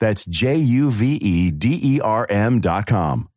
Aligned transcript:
That's 0.00 0.24
J 0.24 0.56
U 0.56 0.90
V 0.90 1.14
E 1.16 1.50
D 1.50 1.78
E 1.82 2.00
R 2.00 2.26
M.com. 2.28 3.28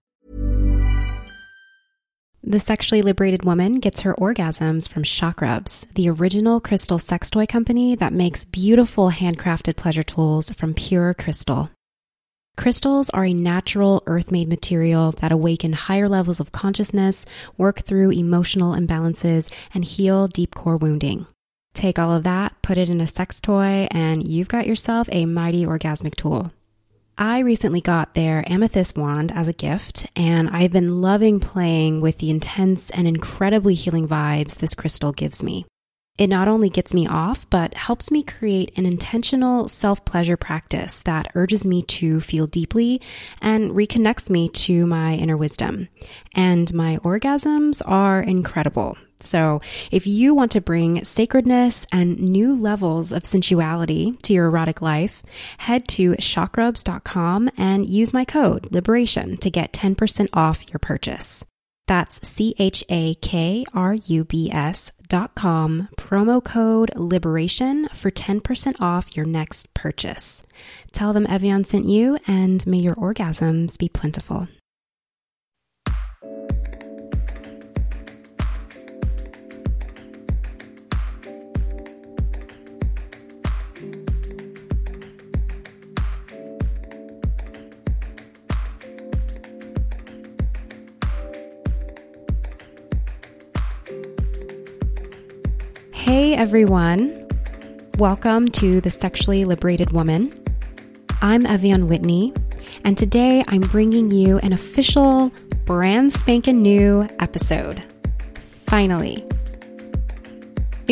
The 2.45 2.59
sexually 2.59 3.01
liberated 3.01 3.45
woman 3.45 3.79
gets 3.79 4.01
her 4.01 4.13
orgasms 4.15 4.89
from 4.89 5.03
Chakrubs, 5.03 5.87
the 5.93 6.09
original 6.09 6.59
crystal 6.59 6.99
sex 6.99 7.31
toy 7.31 7.45
company 7.45 7.95
that 7.95 8.11
makes 8.11 8.43
beautiful 8.43 9.11
handcrafted 9.11 9.77
pleasure 9.77 10.03
tools 10.03 10.51
from 10.51 10.73
pure 10.73 11.13
crystal. 11.13 11.69
Crystals 12.57 13.09
are 13.09 13.25
a 13.25 13.33
natural 13.33 14.03
earth 14.07 14.29
made 14.29 14.49
material 14.49 15.13
that 15.13 15.31
awaken 15.31 15.73
higher 15.73 16.09
levels 16.09 16.41
of 16.41 16.51
consciousness, 16.51 17.25
work 17.57 17.81
through 17.81 18.11
emotional 18.11 18.75
imbalances, 18.75 19.49
and 19.73 19.85
heal 19.85 20.27
deep 20.27 20.53
core 20.53 20.77
wounding. 20.77 21.25
Take 21.73 21.97
all 21.97 22.13
of 22.13 22.23
that, 22.23 22.53
put 22.61 22.77
it 22.77 22.89
in 22.89 23.01
a 23.01 23.07
sex 23.07 23.41
toy, 23.41 23.87
and 23.91 24.27
you've 24.27 24.47
got 24.47 24.67
yourself 24.67 25.09
a 25.11 25.25
mighty 25.25 25.65
orgasmic 25.65 26.15
tool. 26.15 26.51
I 27.17 27.39
recently 27.39 27.81
got 27.81 28.15
their 28.15 28.43
amethyst 28.51 28.97
wand 28.97 29.31
as 29.31 29.47
a 29.47 29.53
gift, 29.53 30.07
and 30.15 30.49
I've 30.49 30.71
been 30.71 31.01
loving 31.01 31.39
playing 31.39 32.01
with 32.01 32.17
the 32.17 32.29
intense 32.29 32.89
and 32.89 33.07
incredibly 33.07 33.75
healing 33.75 34.07
vibes 34.07 34.55
this 34.55 34.73
crystal 34.73 35.11
gives 35.11 35.43
me. 35.43 35.65
It 36.17 36.27
not 36.27 36.47
only 36.47 36.69
gets 36.69 36.93
me 36.93 37.07
off, 37.07 37.49
but 37.49 37.73
helps 37.73 38.11
me 38.11 38.21
create 38.21 38.71
an 38.77 38.85
intentional 38.85 39.67
self 39.67 40.05
pleasure 40.05 40.37
practice 40.37 41.01
that 41.05 41.31
urges 41.33 41.65
me 41.65 41.81
to 41.83 42.21
feel 42.21 42.45
deeply 42.45 43.01
and 43.41 43.71
reconnects 43.71 44.29
me 44.29 44.49
to 44.49 44.85
my 44.85 45.15
inner 45.15 45.37
wisdom. 45.37 45.89
And 46.35 46.71
my 46.71 46.97
orgasms 46.97 47.81
are 47.83 48.21
incredible. 48.21 48.95
So, 49.23 49.61
if 49.91 50.05
you 50.05 50.33
want 50.35 50.51
to 50.51 50.61
bring 50.61 51.03
sacredness 51.03 51.85
and 51.91 52.19
new 52.19 52.57
levels 52.57 53.11
of 53.11 53.23
sensuality 53.23 54.19
to 54.23 54.33
your 54.33 54.47
erotic 54.47 54.81
life, 54.81 55.23
head 55.59 55.87
to 55.89 56.11
chakrubs.com 56.13 57.49
and 57.57 57.87
use 57.87 58.13
my 58.13 58.25
code 58.25 58.67
LIBERATION 58.71 59.37
to 59.37 59.49
get 59.49 59.73
10% 59.73 60.29
off 60.33 60.69
your 60.71 60.79
purchase. 60.79 61.45
That's 61.87 62.25
C 62.27 62.55
H 62.59 62.83
A 62.89 63.15
K 63.15 63.65
R 63.73 63.93
U 63.93 64.23
B 64.23 64.49
S 64.51 64.91
dot 65.09 65.35
com, 65.35 65.89
promo 65.97 66.43
code 66.43 66.91
LIBERATION 66.95 67.89
for 67.93 68.09
10% 68.09 68.81
off 68.81 69.15
your 69.15 69.25
next 69.25 69.73
purchase. 69.73 70.43
Tell 70.91 71.13
them 71.13 71.27
Ev'Yan 71.27 71.65
sent 71.65 71.85
you, 71.85 72.17
and 72.25 72.65
may 72.65 72.79
your 72.79 72.95
orgasms 72.95 73.77
be 73.77 73.89
plentiful. 73.89 74.47
Hey 96.13 96.35
everyone, 96.35 97.27
welcome 97.97 98.47
to 98.49 98.79
the 98.79 98.91
Sexually 98.91 99.45
Liberated 99.45 99.93
Woman. 99.93 100.31
I'm 101.23 101.43
Ev'Yan 101.43 101.87
Whitney, 101.87 102.31
and 102.83 102.95
today 102.95 103.43
I'm 103.47 103.61
bringing 103.61 104.11
you 104.11 104.37
an 104.37 104.53
official, 104.53 105.31
brand 105.65 106.13
spanking 106.13 106.61
new 106.61 107.07
episode. 107.17 107.83
Finally. 108.67 109.27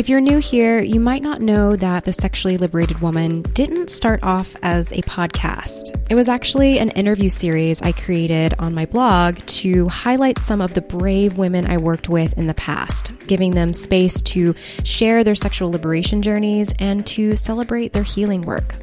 If 0.02 0.08
you're 0.08 0.20
new 0.20 0.38
here, 0.38 0.80
you 0.80 0.98
might 0.98 1.22
not 1.22 1.42
know 1.42 1.76
that 1.76 2.02
The 2.02 2.12
Sexually 2.12 2.56
Liberated 2.56 2.98
Woman 3.02 3.42
didn't 3.52 3.88
start 3.88 4.24
off 4.24 4.56
as 4.60 4.90
a 4.90 5.00
podcast. 5.02 5.96
It 6.10 6.16
was 6.16 6.28
actually 6.28 6.80
an 6.80 6.90
interview 6.90 7.28
series 7.28 7.80
I 7.80 7.92
created 7.92 8.52
on 8.58 8.74
my 8.74 8.84
blog 8.84 9.36
to 9.36 9.86
highlight 9.86 10.40
some 10.40 10.60
of 10.60 10.74
the 10.74 10.80
brave 10.80 11.38
women 11.38 11.70
I 11.70 11.76
worked 11.76 12.08
with 12.08 12.36
in 12.36 12.48
the 12.48 12.54
past, 12.54 13.12
giving 13.28 13.52
them 13.52 13.72
space 13.72 14.20
to 14.22 14.56
share 14.82 15.22
their 15.22 15.36
sexual 15.36 15.70
liberation 15.70 16.20
journeys 16.20 16.74
and 16.80 17.06
to 17.06 17.36
celebrate 17.36 17.92
their 17.92 18.02
healing 18.02 18.40
work. 18.40 18.74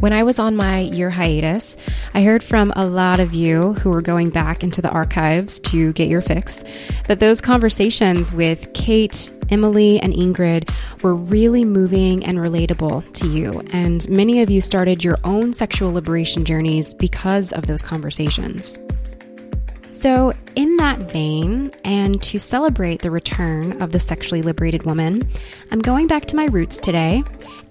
When 0.00 0.12
I 0.12 0.22
was 0.24 0.38
on 0.38 0.56
my 0.56 0.80
year 0.80 1.08
hiatus, 1.10 1.76
I 2.14 2.22
heard 2.22 2.42
from 2.42 2.72
a 2.76 2.86
lot 2.86 3.18
of 3.18 3.32
you 3.32 3.72
who 3.74 3.90
were 3.90 4.02
going 4.02 4.28
back 4.28 4.62
into 4.62 4.80
the 4.80 4.90
archives 4.90 5.58
to 5.60 5.92
get 5.94 6.08
your 6.08 6.20
fix 6.20 6.64
that 7.06 7.18
those 7.18 7.40
conversations 7.40 8.30
with 8.30 8.72
Kate, 8.74 9.30
Emily, 9.50 10.00
and 10.00 10.12
Ingrid 10.12 10.70
were 11.02 11.14
really 11.14 11.64
moving 11.64 12.24
and 12.24 12.38
relatable 12.38 13.12
to 13.14 13.28
you. 13.28 13.62
And 13.72 14.08
many 14.08 14.42
of 14.42 14.50
you 14.50 14.60
started 14.60 15.04
your 15.04 15.18
own 15.24 15.52
sexual 15.52 15.92
liberation 15.92 16.44
journeys 16.44 16.94
because 16.94 17.52
of 17.52 17.66
those 17.66 17.82
conversations. 17.82 18.78
So, 19.96 20.34
in 20.56 20.76
that 20.76 20.98
vein, 21.10 21.72
and 21.82 22.20
to 22.20 22.38
celebrate 22.38 23.00
the 23.00 23.10
return 23.10 23.80
of 23.82 23.92
the 23.92 23.98
sexually 23.98 24.42
liberated 24.42 24.82
woman, 24.82 25.22
I'm 25.70 25.78
going 25.78 26.06
back 26.06 26.26
to 26.26 26.36
my 26.36 26.44
roots 26.46 26.78
today 26.78 27.24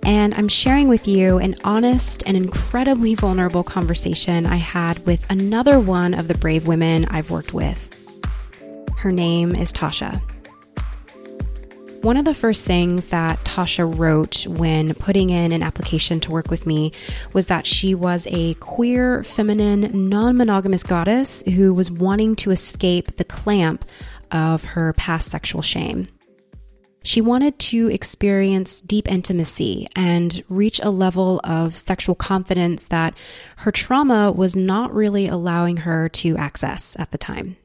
and 0.03 0.33
I'm 0.33 0.47
sharing 0.47 0.87
with 0.87 1.07
you 1.07 1.37
an 1.37 1.55
honest 1.63 2.23
and 2.25 2.35
incredibly 2.35 3.13
vulnerable 3.13 3.63
conversation 3.63 4.47
I 4.47 4.57
had 4.57 5.05
with 5.05 5.23
another 5.29 5.79
one 5.79 6.13
of 6.13 6.27
the 6.27 6.37
brave 6.37 6.67
women 6.67 7.05
I've 7.05 7.29
worked 7.29 7.53
with. 7.53 7.95
Her 8.97 9.11
name 9.11 9.55
is 9.55 9.71
Tasha. 9.71 10.19
One 12.05 12.17
of 12.17 12.25
the 12.25 12.35
first 12.35 12.65
things 12.65 13.07
that 13.07 13.43
Tasha 13.45 13.97
wrote 13.97 14.45
when 14.45 14.93
putting 14.93 15.31
in 15.31 15.51
an 15.51 15.63
application 15.63 16.19
to 16.19 16.29
work 16.29 16.51
with 16.51 16.67
me 16.67 16.91
was 17.33 17.47
that 17.47 17.65
she 17.65 17.95
was 17.95 18.27
a 18.29 18.53
queer, 18.55 19.23
feminine, 19.23 20.07
non 20.07 20.37
monogamous 20.37 20.83
goddess 20.83 21.41
who 21.47 21.73
was 21.73 21.89
wanting 21.89 22.35
to 22.35 22.51
escape 22.51 23.17
the 23.17 23.23
clamp 23.23 23.85
of 24.29 24.63
her 24.63 24.93
past 24.93 25.31
sexual 25.31 25.63
shame. 25.63 26.05
She 27.01 27.21
wanted 27.21 27.57
to 27.57 27.89
experience 27.89 28.83
deep 28.83 29.11
intimacy 29.11 29.87
and 29.95 30.43
reach 30.47 30.79
a 30.83 30.91
level 30.91 31.41
of 31.43 31.75
sexual 31.75 32.13
confidence 32.13 32.85
that 32.87 33.15
her 33.57 33.71
trauma 33.71 34.31
was 34.31 34.55
not 34.55 34.93
really 34.93 35.27
allowing 35.27 35.77
her 35.77 36.09
to 36.09 36.37
access 36.37 36.95
at 36.99 37.09
the 37.09 37.17
time. 37.17 37.57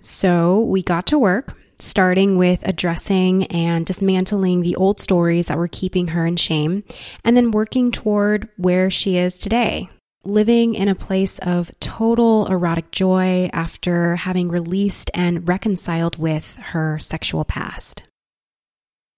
So 0.00 0.60
we 0.60 0.82
got 0.82 1.04
to 1.08 1.18
work, 1.18 1.54
starting 1.78 2.36
with 2.36 2.66
addressing 2.66 3.44
and 3.46 3.86
dismantling 3.86 4.62
the 4.62 4.76
old 4.76 5.00
stories 5.00 5.46
that 5.46 5.58
were 5.58 5.68
keeping 5.68 6.08
her 6.08 6.26
in 6.26 6.36
shame, 6.36 6.84
and 7.24 7.36
then 7.36 7.50
working 7.50 7.92
toward 7.92 8.48
where 8.56 8.90
she 8.90 9.16
is 9.16 9.38
today, 9.38 9.88
living 10.24 10.74
in 10.74 10.88
a 10.88 10.94
place 10.94 11.38
of 11.38 11.70
total 11.80 12.46
erotic 12.46 12.90
joy 12.90 13.48
after 13.52 14.16
having 14.16 14.48
released 14.48 15.10
and 15.14 15.48
reconciled 15.48 16.18
with 16.18 16.56
her 16.56 16.98
sexual 16.98 17.44
past. 17.44 18.02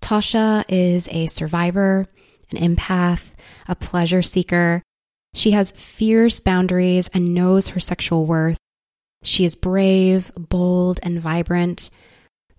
Tasha 0.02 0.64
is 0.68 1.08
a 1.12 1.26
survivor, 1.26 2.06
an 2.50 2.76
empath, 2.76 3.30
a 3.68 3.74
pleasure 3.74 4.22
seeker. 4.22 4.82
She 5.34 5.52
has 5.52 5.72
fierce 5.72 6.40
boundaries 6.40 7.08
and 7.14 7.34
knows 7.34 7.68
her 7.68 7.80
sexual 7.80 8.26
worth. 8.26 8.58
She 9.22 9.44
is 9.44 9.54
brave, 9.54 10.32
bold, 10.36 10.98
and 11.02 11.20
vibrant. 11.20 11.90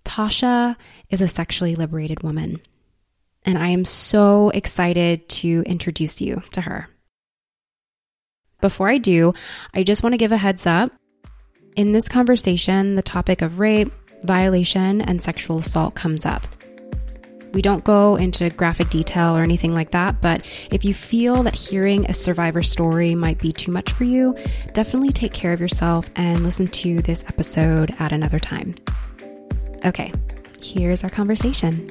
Tasha 0.05 0.75
is 1.09 1.21
a 1.21 1.27
sexually 1.27 1.75
liberated 1.75 2.23
woman. 2.23 2.59
And 3.43 3.57
I 3.57 3.69
am 3.69 3.85
so 3.85 4.49
excited 4.49 5.27
to 5.29 5.63
introduce 5.65 6.21
you 6.21 6.43
to 6.51 6.61
her. 6.61 6.89
Before 8.61 8.89
I 8.89 8.99
do, 8.99 9.33
I 9.73 9.83
just 9.83 10.03
want 10.03 10.13
to 10.13 10.17
give 10.17 10.31
a 10.31 10.37
heads 10.37 10.67
up. 10.67 10.91
In 11.75 11.93
this 11.93 12.07
conversation, 12.07 12.95
the 12.95 13.01
topic 13.01 13.41
of 13.41 13.59
rape, 13.59 13.91
violation, 14.23 15.01
and 15.01 15.21
sexual 15.21 15.59
assault 15.59 15.95
comes 15.95 16.25
up. 16.25 16.45
We 17.53 17.61
don't 17.61 17.83
go 17.83 18.15
into 18.15 18.49
graphic 18.51 18.89
detail 18.89 19.35
or 19.35 19.41
anything 19.41 19.73
like 19.73 19.91
that, 19.91 20.21
but 20.21 20.45
if 20.71 20.85
you 20.85 20.93
feel 20.93 21.43
that 21.43 21.55
hearing 21.55 22.05
a 22.05 22.13
survivor 22.13 22.63
story 22.63 23.13
might 23.13 23.39
be 23.39 23.51
too 23.51 23.71
much 23.71 23.91
for 23.91 24.05
you, 24.05 24.35
definitely 24.73 25.11
take 25.11 25.33
care 25.33 25.51
of 25.51 25.59
yourself 25.59 26.09
and 26.15 26.43
listen 26.43 26.67
to 26.67 27.01
this 27.01 27.25
episode 27.25 27.93
at 27.99 28.13
another 28.13 28.39
time. 28.39 28.75
Okay, 29.83 30.13
here's 30.61 31.03
our 31.03 31.09
conversation. 31.09 31.87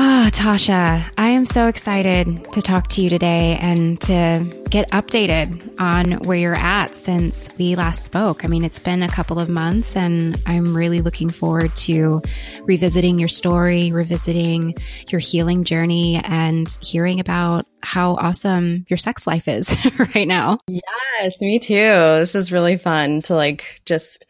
Ah, 0.00 0.30
Tasha, 0.32 1.10
I 1.18 1.30
am 1.30 1.44
so 1.44 1.66
excited 1.66 2.52
to 2.52 2.62
talk 2.62 2.86
to 2.90 3.02
you 3.02 3.10
today 3.10 3.58
and 3.60 4.00
to 4.02 4.48
get 4.70 4.88
updated 4.92 5.74
on 5.80 6.22
where 6.22 6.36
you're 6.38 6.54
at 6.54 6.94
since 6.94 7.48
we 7.58 7.74
last 7.74 8.04
spoke. 8.04 8.44
I 8.44 8.46
mean, 8.46 8.62
it's 8.62 8.78
been 8.78 9.02
a 9.02 9.08
couple 9.08 9.40
of 9.40 9.48
months 9.48 9.96
and 9.96 10.40
I'm 10.46 10.76
really 10.76 11.00
looking 11.00 11.30
forward 11.30 11.74
to 11.78 12.22
revisiting 12.62 13.18
your 13.18 13.26
story, 13.26 13.90
revisiting 13.90 14.76
your 15.08 15.18
healing 15.18 15.64
journey 15.64 16.20
and 16.22 16.68
hearing 16.80 17.18
about 17.18 17.66
how 17.82 18.14
awesome 18.14 18.86
your 18.88 18.98
sex 18.98 19.26
life 19.26 19.48
is 19.48 19.76
right 20.14 20.28
now. 20.28 20.60
Yes, 20.68 21.40
me 21.40 21.58
too. 21.58 21.74
This 21.74 22.36
is 22.36 22.52
really 22.52 22.76
fun 22.76 23.22
to 23.22 23.34
like 23.34 23.80
just 23.84 24.26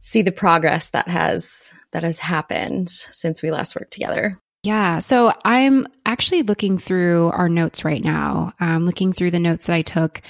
see 0.00 0.22
the 0.22 0.32
progress 0.32 0.88
that 0.88 1.06
has 1.06 1.72
that 1.92 2.02
has 2.02 2.18
happened 2.18 2.90
since 2.90 3.40
we 3.40 3.52
last 3.52 3.76
worked 3.76 3.92
together. 3.92 4.36
Yeah. 4.66 4.98
So 4.98 5.32
I'm 5.44 5.86
actually 6.04 6.42
looking 6.42 6.78
through 6.78 7.28
our 7.28 7.48
notes 7.48 7.84
right 7.84 8.02
now. 8.02 8.52
I'm 8.58 8.84
looking 8.84 9.12
through 9.12 9.30
the 9.30 9.38
notes 9.38 9.66
that 9.66 9.76
I 9.76 9.82
took 9.82 10.20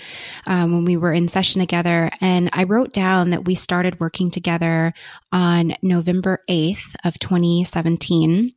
um, 0.46 0.72
when 0.72 0.84
we 0.84 0.98
were 0.98 1.14
in 1.14 1.28
session 1.28 1.60
together. 1.60 2.10
And 2.20 2.50
I 2.52 2.64
wrote 2.64 2.92
down 2.92 3.30
that 3.30 3.46
we 3.46 3.54
started 3.54 3.98
working 3.98 4.30
together 4.30 4.92
on 5.32 5.74
November 5.80 6.40
8th 6.50 6.96
of 7.02 7.18
2017. 7.18 8.52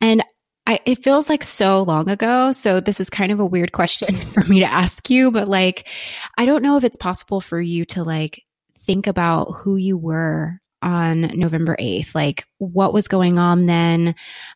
And 0.00 0.22
I, 0.68 0.78
it 0.86 1.02
feels 1.02 1.28
like 1.28 1.42
so 1.42 1.82
long 1.82 2.08
ago. 2.08 2.52
So 2.52 2.78
this 2.78 3.00
is 3.00 3.10
kind 3.10 3.32
of 3.32 3.40
a 3.40 3.46
weird 3.46 3.72
question 3.72 4.14
for 4.32 4.44
me 4.44 4.60
to 4.60 4.70
ask 4.70 5.10
you, 5.10 5.32
but 5.32 5.48
like, 5.48 5.88
I 6.36 6.44
don't 6.44 6.62
know 6.62 6.76
if 6.76 6.84
it's 6.84 6.96
possible 6.96 7.40
for 7.40 7.60
you 7.60 7.84
to 7.86 8.04
like 8.04 8.44
think 8.82 9.08
about 9.08 9.46
who 9.56 9.74
you 9.74 9.98
were 9.98 10.60
on 10.82 11.22
November 11.38 11.76
8th? 11.78 12.14
Like, 12.14 12.46
what 12.58 12.92
was 12.92 13.08
going 13.08 13.38
on 13.38 13.66
then? 13.66 14.14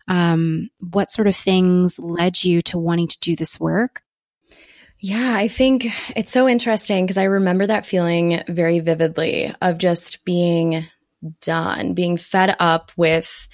Um, 0.09 0.71
what 0.79 1.11
sort 1.11 1.29
of 1.29 1.37
things 1.37 1.99
led 1.99 2.43
you 2.45 2.63
to 2.63 2.79
wanting 2.79 3.09
to 3.09 3.21
do 3.21 3.37
this 3.37 3.59
work? 3.59 4.03
Yeah, 4.99 5.35
I 5.37 5.49
think 5.49 5.89
it's 6.15 6.31
so 6.31 6.49
interesting 6.49 7.05
because 7.05 7.19
I 7.19 7.25
remember 7.25 7.67
that 7.67 7.85
feeling 7.85 8.41
very 8.49 8.79
vividly 8.79 9.53
of 9.61 9.79
just 9.79 10.25
being 10.25 10.87
done, 11.41 11.95
being 11.95 12.17
fed 12.17 12.55
up 12.61 12.93
with 12.97 13.49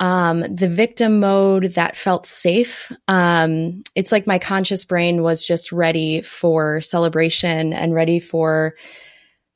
um, 0.00 0.40
the 0.40 0.68
victim 0.68 1.20
mode 1.20 1.64
that 1.74 1.96
felt 1.96 2.26
safe. 2.26 2.90
Um, 3.08 3.84
it's 3.94 4.12
like 4.12 4.26
my 4.26 4.38
conscious 4.38 4.84
brain 4.84 5.22
was 5.22 5.46
just 5.46 5.72
ready 5.72 6.22
for 6.22 6.80
celebration 6.80 7.72
and 7.72 7.94
ready 7.94 8.18
for 8.18 8.74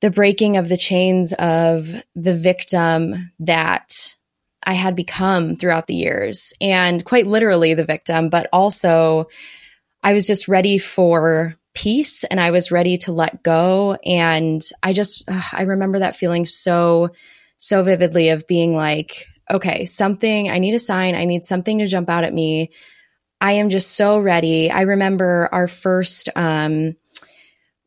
the 0.00 0.10
breaking 0.10 0.56
of 0.56 0.68
the 0.68 0.76
chains 0.76 1.32
of 1.34 1.90
the 2.14 2.36
victim 2.36 3.32
that 3.40 4.16
I 4.62 4.74
had 4.74 4.96
become 4.96 5.56
throughout 5.56 5.86
the 5.86 5.94
years, 5.94 6.52
and 6.60 7.04
quite 7.04 7.26
literally 7.26 7.74
the 7.74 7.84
victim, 7.84 8.28
but 8.28 8.48
also 8.52 9.28
I 10.02 10.12
was 10.12 10.26
just 10.26 10.48
ready 10.48 10.78
for 10.78 11.54
peace 11.76 12.24
and 12.24 12.40
I 12.40 12.50
was 12.50 12.72
ready 12.72 12.96
to 12.98 13.12
let 13.12 13.42
go. 13.42 13.98
And 14.04 14.62
I 14.82 14.92
just, 14.92 15.28
uh, 15.28 15.42
I 15.52 15.62
remember 15.62 15.98
that 15.98 16.16
feeling 16.16 16.46
so, 16.46 17.10
so 17.58 17.84
vividly 17.84 18.30
of 18.30 18.46
being 18.46 18.74
like, 18.74 19.26
okay, 19.50 19.84
something, 19.84 20.50
I 20.50 20.58
need 20.58 20.74
a 20.74 20.78
sign, 20.78 21.14
I 21.14 21.26
need 21.26 21.44
something 21.44 21.78
to 21.78 21.86
jump 21.86 22.08
out 22.08 22.24
at 22.24 22.32
me. 22.32 22.70
I 23.40 23.52
am 23.52 23.68
just 23.68 23.92
so 23.92 24.18
ready. 24.18 24.70
I 24.70 24.82
remember 24.82 25.48
our 25.52 25.68
first, 25.68 26.30
um, 26.34 26.96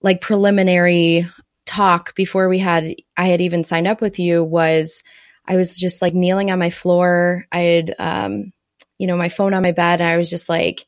like 0.01 0.21
preliminary 0.21 1.27
talk 1.69 2.15
before 2.15 2.49
we 2.49 2.57
had 2.57 2.95
I 3.15 3.27
had 3.27 3.41
even 3.41 3.63
signed 3.63 3.87
up 3.87 4.01
with 4.01 4.17
you 4.19 4.43
was 4.43 5.03
I 5.45 5.55
was 5.55 5.77
just 5.77 6.01
like 6.01 6.13
kneeling 6.13 6.49
on 6.49 6.59
my 6.59 6.71
floor. 6.71 7.45
I 7.51 7.59
had 7.59 7.95
um, 7.99 8.51
you 8.97 9.07
know, 9.07 9.15
my 9.15 9.29
phone 9.29 9.53
on 9.53 9.61
my 9.61 9.71
bed 9.71 10.01
and 10.01 10.09
I 10.09 10.17
was 10.17 10.29
just 10.29 10.49
like 10.49 10.85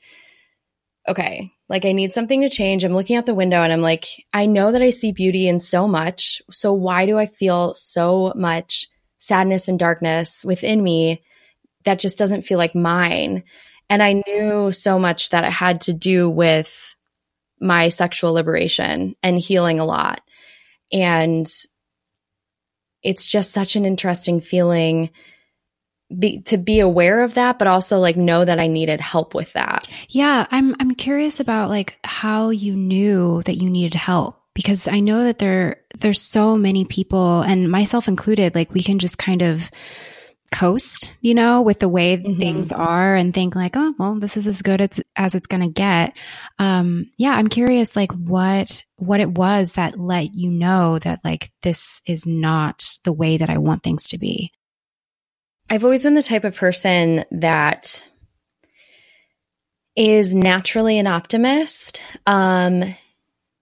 okay, 1.07 1.51
like 1.67 1.83
I 1.85 1.93
need 1.93 2.13
something 2.13 2.41
to 2.41 2.49
change. 2.49 2.83
I'm 2.83 2.93
looking 2.93 3.15
out 3.15 3.25
the 3.25 3.33
window 3.35 3.61
and 3.61 3.71
I'm 3.71 3.81
like 3.81 4.07
I 4.33 4.47
know 4.47 4.71
that 4.71 4.81
I 4.81 4.89
see 4.89 5.11
beauty 5.11 5.47
in 5.47 5.59
so 5.59 5.87
much. 5.87 6.41
So 6.49 6.73
why 6.73 7.05
do 7.05 7.17
I 7.17 7.27
feel 7.27 7.75
so 7.75 8.33
much 8.35 8.87
sadness 9.19 9.67
and 9.67 9.77
darkness 9.77 10.43
within 10.43 10.83
me 10.83 11.21
that 11.85 11.99
just 11.99 12.17
doesn't 12.17 12.43
feel 12.43 12.57
like 12.57 12.73
mine? 12.73 13.43
And 13.87 14.01
I 14.01 14.23
knew 14.25 14.71
so 14.71 14.97
much 14.97 15.29
that 15.29 15.43
it 15.43 15.51
had 15.51 15.81
to 15.81 15.93
do 15.93 16.27
with 16.27 16.95
my 17.59 17.89
sexual 17.89 18.33
liberation 18.33 19.15
and 19.21 19.39
healing 19.39 19.79
a 19.79 19.85
lot. 19.85 20.21
And 20.91 21.47
it's 23.03 23.25
just 23.25 23.51
such 23.51 23.75
an 23.75 23.85
interesting 23.85 24.41
feeling 24.41 25.09
be, 26.17 26.41
to 26.41 26.57
be 26.57 26.79
aware 26.79 27.21
of 27.21 27.35
that, 27.35 27.57
but 27.57 27.67
also 27.67 27.97
like 27.97 28.17
know 28.17 28.43
that 28.43 28.59
I 28.59 28.67
needed 28.67 28.99
help 28.99 29.33
with 29.33 29.53
that. 29.53 29.87
Yeah, 30.09 30.45
I'm 30.51 30.75
I'm 30.79 30.93
curious 30.93 31.39
about 31.39 31.69
like 31.69 31.97
how 32.03 32.49
you 32.49 32.75
knew 32.75 33.41
that 33.43 33.55
you 33.55 33.69
needed 33.69 33.93
help 33.93 34.41
because 34.53 34.87
I 34.87 34.99
know 34.99 35.23
that 35.23 35.39
there 35.39 35.81
there's 35.97 36.21
so 36.21 36.57
many 36.57 36.85
people 36.85 37.41
and 37.41 37.71
myself 37.71 38.07
included 38.07 38.55
like 38.55 38.73
we 38.73 38.83
can 38.83 38.99
just 38.99 39.17
kind 39.17 39.41
of 39.41 39.71
coast, 40.51 41.13
you 41.21 41.33
know, 41.33 41.61
with 41.61 41.79
the 41.79 41.89
way 41.89 42.17
mm-hmm. 42.17 42.37
things 42.37 42.71
are 42.71 43.15
and 43.15 43.33
think 43.33 43.55
like, 43.55 43.75
oh, 43.75 43.93
well, 43.97 44.19
this 44.19 44.37
is 44.37 44.47
as 44.47 44.61
good 44.61 44.81
as, 44.81 44.99
as 45.15 45.33
it's 45.33 45.47
going 45.47 45.61
to 45.61 45.69
get. 45.69 46.15
Um, 46.59 47.09
yeah, 47.17 47.31
I'm 47.31 47.47
curious, 47.47 47.95
like 47.95 48.11
what, 48.11 48.83
what 48.97 49.19
it 49.19 49.31
was 49.31 49.73
that 49.73 49.99
let 49.99 50.33
you 50.33 50.49
know 50.49 50.99
that 50.99 51.21
like 51.23 51.51
this 51.63 52.01
is 52.05 52.27
not 52.27 52.85
the 53.03 53.13
way 53.13 53.37
that 53.37 53.49
I 53.49 53.57
want 53.57 53.81
things 53.81 54.09
to 54.09 54.17
be. 54.17 54.51
I've 55.69 55.85
always 55.85 56.03
been 56.03 56.15
the 56.15 56.21
type 56.21 56.43
of 56.43 56.55
person 56.55 57.23
that 57.31 58.05
is 59.95 60.35
naturally 60.35 60.99
an 60.99 61.07
optimist. 61.07 62.01
Um, 62.27 62.95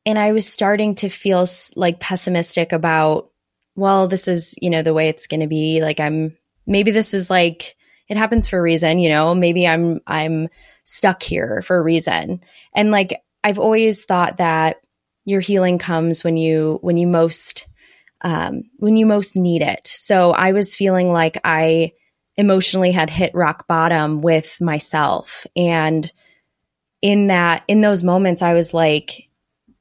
and 0.05 0.17
I 0.17 0.31
was 0.31 0.51
starting 0.51 0.95
to 0.95 1.09
feel 1.09 1.45
like 1.75 1.99
pessimistic 1.99 2.71
about, 2.71 3.29
well, 3.75 4.07
this 4.07 4.27
is, 4.27 4.55
you 4.59 4.69
know, 4.69 4.81
the 4.81 4.93
way 4.93 5.07
it's 5.09 5.27
going 5.27 5.41
to 5.41 5.47
be. 5.47 5.81
Like 5.81 5.99
I'm 5.99 6.35
maybe 6.69 6.91
this 6.91 7.13
is 7.13 7.29
like 7.29 7.75
it 8.07 8.17
happens 8.17 8.47
for 8.47 8.57
a 8.57 8.61
reason, 8.61 8.99
you 8.99 9.09
know, 9.09 9.35
maybe 9.35 9.67
I'm 9.67 9.99
I'm 10.07 10.47
stuck 10.83 11.21
here 11.21 11.61
for 11.61 11.77
a 11.77 11.81
reason. 11.81 12.41
And 12.73 12.91
like 12.91 13.21
I've 13.43 13.59
always 13.59 14.05
thought 14.05 14.37
that 14.37 14.77
your 15.25 15.41
healing 15.41 15.77
comes 15.77 16.23
when 16.23 16.37
you 16.37 16.79
when 16.81 16.97
you 16.97 17.07
most 17.07 17.67
um, 18.21 18.63
when 18.77 18.97
you 18.97 19.05
most 19.05 19.35
need 19.35 19.61
it. 19.61 19.87
So 19.87 20.31
I 20.31 20.51
was 20.51 20.75
feeling 20.75 21.11
like 21.11 21.39
I 21.43 21.93
emotionally 22.35 22.91
had 22.91 23.09
hit 23.09 23.31
rock 23.33 23.67
bottom 23.67 24.21
with 24.21 24.59
myself, 24.59 25.45
and 25.55 26.11
in 27.01 27.27
that 27.27 27.63
in 27.67 27.81
those 27.81 28.03
moments, 28.03 28.41
I 28.41 28.53
was 28.53 28.73
like, 28.73 29.29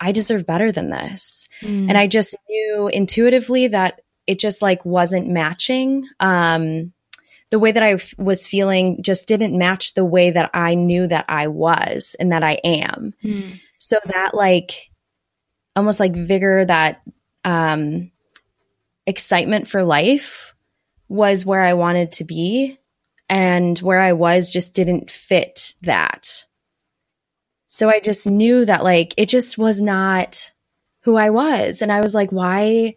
I 0.00 0.12
deserve 0.12 0.47
better 0.47 0.71
than 0.71 0.90
this, 0.90 1.49
mm. 1.62 1.88
and 1.88 1.97
I 1.97 2.07
just 2.07 2.37
knew 2.49 2.88
intuitively 2.88 3.68
that 3.68 4.02
it 4.28 4.38
just 4.38 4.62
like 4.62 4.85
wasn't 4.85 5.26
matching. 5.26 6.06
Um, 6.20 6.92
the 7.50 7.58
way 7.58 7.73
that 7.73 7.82
I 7.82 7.94
f- 7.94 8.16
was 8.18 8.47
feeling 8.47 9.02
just 9.02 9.26
didn't 9.26 9.56
match 9.56 9.94
the 9.94 10.04
way 10.04 10.30
that 10.30 10.50
I 10.52 10.75
knew 10.75 11.06
that 11.06 11.25
I 11.28 11.49
was 11.49 12.14
and 12.20 12.30
that 12.30 12.42
I 12.44 12.61
am. 12.62 13.14
Mm. 13.25 13.58
So 13.78 13.97
that 14.04 14.35
like 14.35 14.90
almost 15.75 15.99
like 15.99 16.14
vigor, 16.14 16.66
that 16.66 17.00
um, 17.42 18.11
excitement 19.06 19.66
for 19.66 19.82
life 19.82 20.54
was 21.08 21.47
where 21.47 21.62
I 21.62 21.73
wanted 21.73 22.12
to 22.12 22.25
be. 22.25 22.78
And 23.30 23.78
where 23.80 24.00
I 24.00 24.14
was 24.14 24.50
just 24.50 24.73
didn't 24.73 25.11
fit 25.11 25.75
that. 25.82 26.47
So 27.66 27.90
I 27.90 28.00
just 28.00 28.26
knew 28.26 28.64
that 28.64 28.82
like 28.82 29.14
it 29.16 29.28
just 29.28 29.58
was 29.58 29.82
not 29.82 30.52
who 31.02 31.16
I 31.16 31.30
was. 31.30 31.80
And 31.80 31.90
I 31.92 32.00
was 32.00 32.14
like, 32.14 32.30
why? 32.30 32.97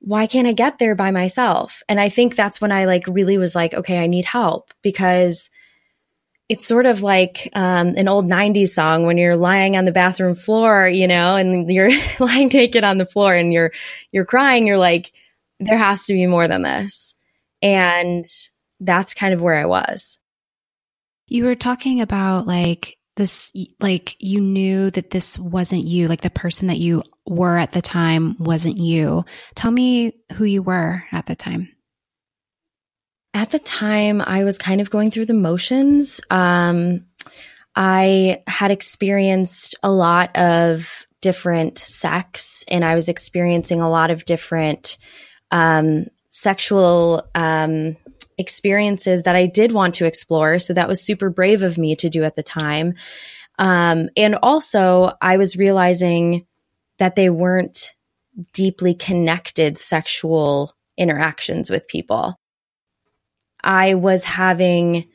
Why 0.00 0.26
can't 0.26 0.46
I 0.46 0.52
get 0.52 0.78
there 0.78 0.94
by 0.94 1.10
myself? 1.10 1.82
And 1.88 2.00
I 2.00 2.08
think 2.08 2.36
that's 2.36 2.60
when 2.60 2.72
I 2.72 2.84
like 2.84 3.06
really 3.06 3.38
was 3.38 3.54
like, 3.54 3.74
okay, 3.74 3.98
I 3.98 4.06
need 4.06 4.24
help 4.24 4.72
because 4.82 5.50
it's 6.48 6.66
sort 6.66 6.86
of 6.86 7.02
like 7.02 7.50
um, 7.52 7.88
an 7.96 8.08
old 8.08 8.26
90s 8.26 8.68
song 8.68 9.04
when 9.04 9.18
you're 9.18 9.36
lying 9.36 9.76
on 9.76 9.84
the 9.84 9.92
bathroom 9.92 10.34
floor, 10.34 10.88
you 10.88 11.06
know, 11.06 11.36
and 11.36 11.70
you're 11.70 11.90
lying 12.18 12.48
naked 12.48 12.84
on 12.84 12.98
the 12.98 13.06
floor 13.06 13.34
and 13.34 13.52
you're 13.52 13.72
you're 14.12 14.24
crying, 14.24 14.66
you're 14.66 14.78
like 14.78 15.12
there 15.60 15.78
has 15.78 16.06
to 16.06 16.14
be 16.14 16.26
more 16.26 16.48
than 16.48 16.62
this. 16.62 17.14
And 17.60 18.24
that's 18.80 19.14
kind 19.14 19.34
of 19.34 19.42
where 19.42 19.56
I 19.56 19.66
was. 19.66 20.18
You 21.26 21.44
were 21.44 21.56
talking 21.56 22.00
about 22.00 22.46
like 22.46 22.97
this 23.18 23.52
like 23.80 24.16
you 24.18 24.40
knew 24.40 24.90
that 24.92 25.10
this 25.10 25.38
wasn't 25.38 25.84
you, 25.84 26.08
like 26.08 26.22
the 26.22 26.30
person 26.30 26.68
that 26.68 26.78
you 26.78 27.02
were 27.26 27.58
at 27.58 27.72
the 27.72 27.82
time 27.82 28.36
wasn't 28.38 28.78
you. 28.78 29.24
Tell 29.54 29.70
me 29.70 30.14
who 30.32 30.44
you 30.44 30.62
were 30.62 31.04
at 31.12 31.26
the 31.26 31.36
time. 31.36 31.68
At 33.34 33.50
the 33.50 33.58
time, 33.58 34.22
I 34.22 34.44
was 34.44 34.56
kind 34.56 34.80
of 34.80 34.88
going 34.88 35.10
through 35.10 35.26
the 35.26 35.34
motions. 35.34 36.20
Um, 36.30 37.04
I 37.76 38.42
had 38.46 38.70
experienced 38.70 39.74
a 39.82 39.90
lot 39.90 40.36
of 40.36 41.06
different 41.20 41.78
sex, 41.78 42.64
and 42.68 42.84
I 42.84 42.94
was 42.94 43.08
experiencing 43.08 43.80
a 43.80 43.90
lot 43.90 44.10
of 44.10 44.24
different 44.24 44.96
um, 45.50 46.06
sexual 46.30 47.28
um, 47.34 47.96
experiences 48.38 49.24
that 49.24 49.36
I 49.36 49.46
did 49.46 49.72
want 49.72 49.94
to 49.96 50.06
explore. 50.06 50.58
So 50.58 50.72
that 50.74 50.88
was 50.88 51.04
super 51.04 51.28
brave 51.28 51.62
of 51.62 51.76
me 51.76 51.96
to 51.96 52.08
do 52.08 52.24
at 52.24 52.36
the 52.36 52.42
time. 52.42 52.94
Um, 53.58 54.08
and 54.16 54.36
also, 54.36 55.12
I 55.20 55.36
was 55.36 55.56
realizing 55.56 56.46
that 56.98 57.16
they 57.16 57.28
weren't 57.28 57.94
deeply 58.52 58.94
connected 58.94 59.78
sexual 59.78 60.72
interactions 60.96 61.70
with 61.70 61.88
people. 61.88 62.38
I 63.62 63.94
was 63.94 64.24
having 64.24 65.08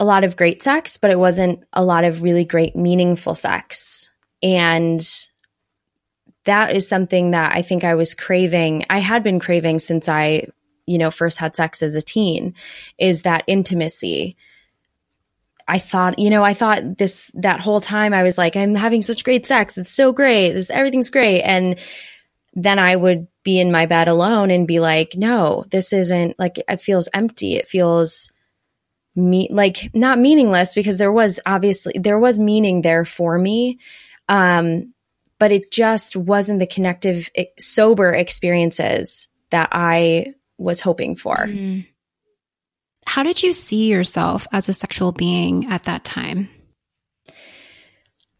a 0.00 0.04
lot 0.04 0.24
of 0.24 0.36
great 0.36 0.62
sex, 0.62 0.96
but 0.96 1.10
it 1.10 1.18
wasn't 1.18 1.64
a 1.72 1.84
lot 1.84 2.04
of 2.04 2.22
really 2.22 2.44
great, 2.44 2.76
meaningful 2.76 3.34
sex. 3.34 4.10
And 4.42 5.00
that 6.44 6.76
is 6.76 6.88
something 6.88 7.30
that 7.30 7.54
I 7.54 7.62
think 7.62 7.84
I 7.84 7.94
was 7.94 8.14
craving. 8.14 8.84
I 8.90 8.98
had 8.98 9.22
been 9.22 9.40
craving 9.40 9.78
since 9.78 10.08
I, 10.08 10.48
you 10.86 10.98
know, 10.98 11.10
first 11.10 11.38
had 11.38 11.56
sex 11.56 11.82
as 11.82 11.94
a 11.94 12.02
teen, 12.02 12.54
is 12.98 13.22
that 13.22 13.44
intimacy. 13.46 14.36
I 15.68 15.78
thought, 15.78 16.18
you 16.18 16.30
know, 16.30 16.44
I 16.44 16.54
thought 16.54 16.96
this 16.96 17.30
that 17.34 17.60
whole 17.60 17.80
time 17.80 18.14
I 18.14 18.22
was 18.22 18.38
like, 18.38 18.56
I'm 18.56 18.74
having 18.74 19.02
such 19.02 19.24
great 19.24 19.46
sex. 19.46 19.76
It's 19.76 19.92
so 19.92 20.12
great. 20.12 20.52
This 20.52 20.70
everything's 20.70 21.10
great. 21.10 21.42
And 21.42 21.78
then 22.54 22.78
I 22.78 22.96
would 22.96 23.26
be 23.42 23.60
in 23.60 23.72
my 23.72 23.86
bed 23.86 24.08
alone 24.08 24.50
and 24.50 24.66
be 24.66 24.80
like, 24.80 25.14
no, 25.16 25.64
this 25.70 25.92
isn't 25.92 26.38
like 26.38 26.58
it 26.68 26.80
feels 26.80 27.08
empty. 27.12 27.56
It 27.56 27.68
feels 27.68 28.32
me 29.16 29.48
like 29.50 29.90
not 29.94 30.18
meaningless 30.18 30.74
because 30.74 30.98
there 30.98 31.12
was 31.12 31.40
obviously 31.46 31.94
there 31.98 32.18
was 32.18 32.38
meaning 32.38 32.82
there 32.82 33.04
for 33.04 33.38
me. 33.38 33.78
Um, 34.28 34.94
but 35.38 35.52
it 35.52 35.70
just 35.70 36.16
wasn't 36.16 36.60
the 36.60 36.66
connective 36.66 37.28
sober 37.58 38.14
experiences 38.14 39.28
that 39.50 39.68
I 39.72 40.34
was 40.58 40.80
hoping 40.80 41.16
for. 41.16 41.36
Mm. 41.36 41.86
How 43.06 43.22
did 43.22 43.42
you 43.42 43.52
see 43.52 43.90
yourself 43.90 44.46
as 44.52 44.68
a 44.68 44.72
sexual 44.72 45.12
being 45.12 45.66
at 45.70 45.84
that 45.84 46.04
time? 46.04 46.48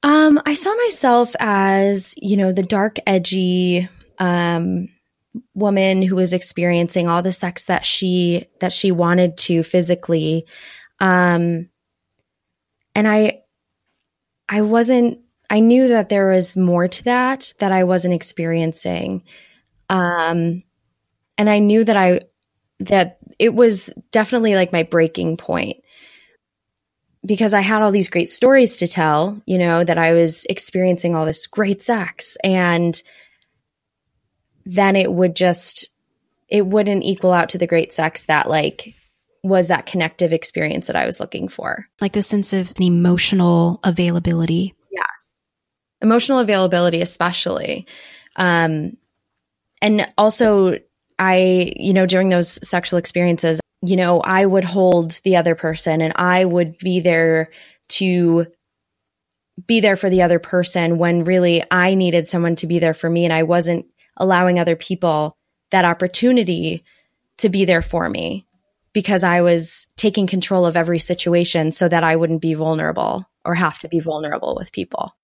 Um, 0.02 0.40
I 0.44 0.54
saw 0.54 0.74
myself 0.74 1.34
as, 1.38 2.14
you 2.16 2.36
know, 2.36 2.52
the 2.52 2.62
dark, 2.62 2.98
edgy, 3.06 3.88
um, 4.18 4.88
woman 5.54 6.02
who 6.02 6.16
was 6.16 6.32
experiencing 6.32 7.08
all 7.08 7.22
the 7.22 7.32
sex 7.32 7.66
that 7.66 7.84
she 7.84 8.46
that 8.60 8.72
she 8.72 8.90
wanted 8.92 9.36
to 9.36 9.62
physically 9.62 10.46
um 11.00 11.68
and 12.94 13.06
i 13.08 13.40
i 14.48 14.60
wasn't 14.62 15.18
i 15.50 15.60
knew 15.60 15.88
that 15.88 16.08
there 16.08 16.28
was 16.28 16.56
more 16.56 16.88
to 16.88 17.04
that 17.04 17.52
that 17.58 17.72
i 17.72 17.84
wasn't 17.84 18.14
experiencing 18.14 19.22
um 19.90 20.62
and 21.38 21.48
i 21.50 21.58
knew 21.58 21.84
that 21.84 21.96
i 21.96 22.20
that 22.80 23.18
it 23.38 23.54
was 23.54 23.90
definitely 24.12 24.54
like 24.54 24.72
my 24.72 24.82
breaking 24.82 25.36
point 25.36 25.78
because 27.26 27.54
I 27.54 27.60
had 27.60 27.82
all 27.82 27.90
these 27.90 28.08
great 28.08 28.30
stories 28.30 28.76
to 28.76 28.86
tell, 28.86 29.42
you 29.46 29.58
know, 29.58 29.82
that 29.82 29.98
I 29.98 30.12
was 30.12 30.46
experiencing 30.48 31.14
all 31.14 31.26
this 31.26 31.46
great 31.46 31.82
sex 31.82 32.36
and 32.44 33.02
then 34.64 34.96
it 34.96 35.12
would 35.12 35.34
just 35.34 35.90
it 36.48 36.66
wouldn't 36.66 37.02
equal 37.02 37.32
out 37.32 37.48
to 37.50 37.58
the 37.58 37.66
great 37.66 37.92
sex 37.92 38.26
that 38.26 38.48
like 38.48 38.94
was 39.42 39.68
that 39.68 39.86
connective 39.86 40.32
experience 40.32 40.86
that 40.86 40.96
I 40.96 41.06
was 41.06 41.18
looking 41.20 41.48
for. 41.48 41.86
Like 42.00 42.12
the 42.12 42.22
sense 42.22 42.52
of 42.52 42.72
an 42.76 42.82
emotional 42.82 43.80
availability. 43.82 44.74
Yes. 44.90 45.34
Emotional 46.00 46.38
availability 46.38 47.00
especially. 47.02 47.86
Um 48.36 48.96
and 49.82 50.08
also 50.16 50.78
I, 51.18 51.72
you 51.76 51.92
know, 51.92 52.06
during 52.06 52.28
those 52.28 52.58
sexual 52.66 52.98
experiences, 52.98 53.60
you 53.82 53.96
know, 53.96 54.20
I 54.20 54.44
would 54.44 54.64
hold 54.64 55.12
the 55.24 55.36
other 55.36 55.54
person 55.54 56.00
and 56.00 56.12
I 56.16 56.44
would 56.44 56.78
be 56.78 57.00
there 57.00 57.50
to 57.88 58.46
be 59.66 59.80
there 59.80 59.96
for 59.96 60.10
the 60.10 60.22
other 60.22 60.38
person 60.38 60.98
when 60.98 61.24
really 61.24 61.62
I 61.70 61.94
needed 61.94 62.28
someone 62.28 62.56
to 62.56 62.66
be 62.66 62.78
there 62.78 62.94
for 62.94 63.08
me 63.08 63.24
and 63.24 63.32
I 63.32 63.44
wasn't 63.44 63.86
allowing 64.16 64.58
other 64.58 64.76
people 64.76 65.36
that 65.70 65.84
opportunity 65.84 66.84
to 67.38 67.48
be 67.48 67.64
there 67.64 67.82
for 67.82 68.08
me 68.08 68.46
because 68.92 69.24
I 69.24 69.40
was 69.42 69.86
taking 69.96 70.26
control 70.26 70.66
of 70.66 70.76
every 70.76 70.98
situation 70.98 71.72
so 71.72 71.88
that 71.88 72.04
I 72.04 72.16
wouldn't 72.16 72.40
be 72.40 72.54
vulnerable 72.54 73.28
or 73.44 73.54
have 73.54 73.78
to 73.80 73.88
be 73.88 74.00
vulnerable 74.00 74.56
with 74.58 74.72
people. 74.72 75.15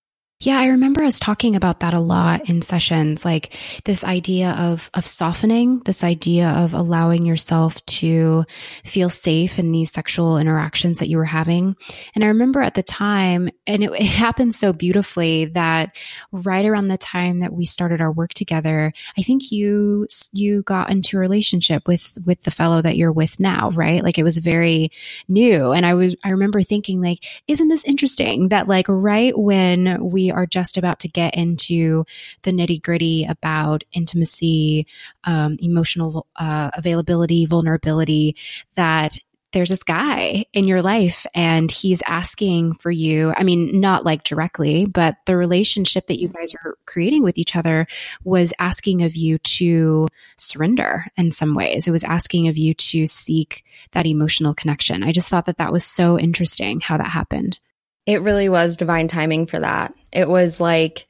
Yeah, 0.45 0.59
I 0.59 0.67
remember 0.67 1.05
us 1.05 1.21
talking 1.21 1.55
about 1.55 1.81
that 1.81 1.95
a 1.95 2.01
lot 2.01 2.49
in 2.51 2.63
sessions, 2.63 3.25
like 3.25 3.57
this 3.85 4.03
idea 4.03 4.51
of 4.59 4.91
of 4.93 5.07
softening, 5.07 5.79
this 5.85 6.03
idea 6.03 6.49
of 6.49 6.75
allowing 6.75 7.25
yourself 7.25 7.85
to 7.87 8.45
feel 8.83 9.09
safe 9.09 9.61
in 9.61 9.71
these 9.71 9.93
sexual 9.93 10.39
interactions 10.39 10.99
that 10.99 11.09
you 11.09 11.17
were 11.17 11.25
having. 11.25 11.77
And 12.17 12.25
I 12.25 12.27
remember 12.27 12.61
at 12.61 12.75
the 12.75 12.83
time, 12.83 13.51
and 13.69 13.85
it, 13.85 13.93
it 13.93 14.03
happened 14.03 14.53
so 14.53 14.73
beautifully 14.73 15.45
that 15.45 15.95
right 16.33 16.67
around 16.67 16.89
the 16.89 16.99
time 16.99 17.39
that 17.39 17.53
we 17.53 17.65
started 17.65 18.01
our 18.01 18.11
work 18.11 18.35
together, 18.35 18.93
I 19.17 19.23
think 19.23 19.53
you 19.53 20.09
you 20.33 20.63
got 20.63 20.91
into 20.91 21.19
a 21.19 21.21
relationship 21.21 21.87
with 21.87 22.19
with 22.27 22.43
the 22.43 22.51
fellow 22.51 22.83
that 22.83 22.97
you're 22.97 23.13
with 23.13 23.39
now, 23.39 23.71
right? 23.71 24.03
Like 24.03 24.19
it 24.19 24.25
was 24.25 24.39
very 24.39 24.91
new, 25.29 25.71
and 25.71 25.87
I 25.87 25.95
was 25.95 26.17
I 26.25 26.31
remember 26.31 26.63
thinking 26.65 27.01
like, 27.01 27.25
isn't 27.47 27.69
this 27.69 27.85
interesting 27.85 28.49
that 28.49 28.67
like 28.67 28.87
right 28.89 29.39
when 29.39 30.03
we 30.03 30.32
are 30.33 30.47
just 30.47 30.77
about 30.79 30.99
to 31.01 31.09
get 31.09 31.35
into 31.35 32.05
the 32.43 32.53
nitty 32.53 32.83
gritty 32.83 33.25
about 33.25 33.85
intimacy, 33.93 34.87
um, 35.25 35.57
emotional 35.61 36.27
uh, 36.37 36.71
availability, 36.77 37.47
vulnerability, 37.47 38.37
that 38.75 39.19
there's 39.53 39.69
this 39.69 39.83
guy 39.83 40.45
in 40.53 40.67
your 40.67 40.83
life 40.83 41.27
and 41.35 41.71
he's 41.71 42.03
asking 42.07 42.75
for 42.75 42.91
you. 42.91 43.33
I 43.37 43.43
mean, 43.43 43.81
not 43.81 44.05
like 44.05 44.25
directly, 44.25 44.87
but 44.87 45.17
the 45.27 45.37
relationship 45.37 46.07
that 46.07 46.19
you 46.19 46.29
guys 46.29 46.55
are 46.65 46.75
creating 46.87 47.23
with 47.23 47.39
each 47.39 47.55
other 47.55 47.87
was 48.25 48.55
asking 48.59 49.03
of 49.03 49.15
you 49.15 49.39
to 49.39 50.09
surrender 50.39 51.07
in 51.17 51.33
some 51.33 51.55
ways. 51.55 51.87
It 51.87 51.93
was 51.93 52.05
asking 52.05 52.49
of 52.49 52.57
you 52.57 52.75
to 52.75 53.07
seek 53.07 53.65
that 53.93 54.07
emotional 54.07 54.55
connection. 54.55 55.03
I 55.03 55.13
just 55.13 55.29
thought 55.29 55.45
that 55.45 55.59
that 55.59 55.73
was 55.73 55.85
so 55.85 56.19
interesting 56.19 56.81
how 56.81 56.97
that 56.97 57.09
happened. 57.09 57.61
It 58.07 58.23
really 58.23 58.49
was 58.49 58.77
divine 58.77 59.09
timing 59.09 59.47
for 59.47 59.61
that. 59.61 59.95
It 60.13 60.29
was 60.29 60.61
like 60.61 61.07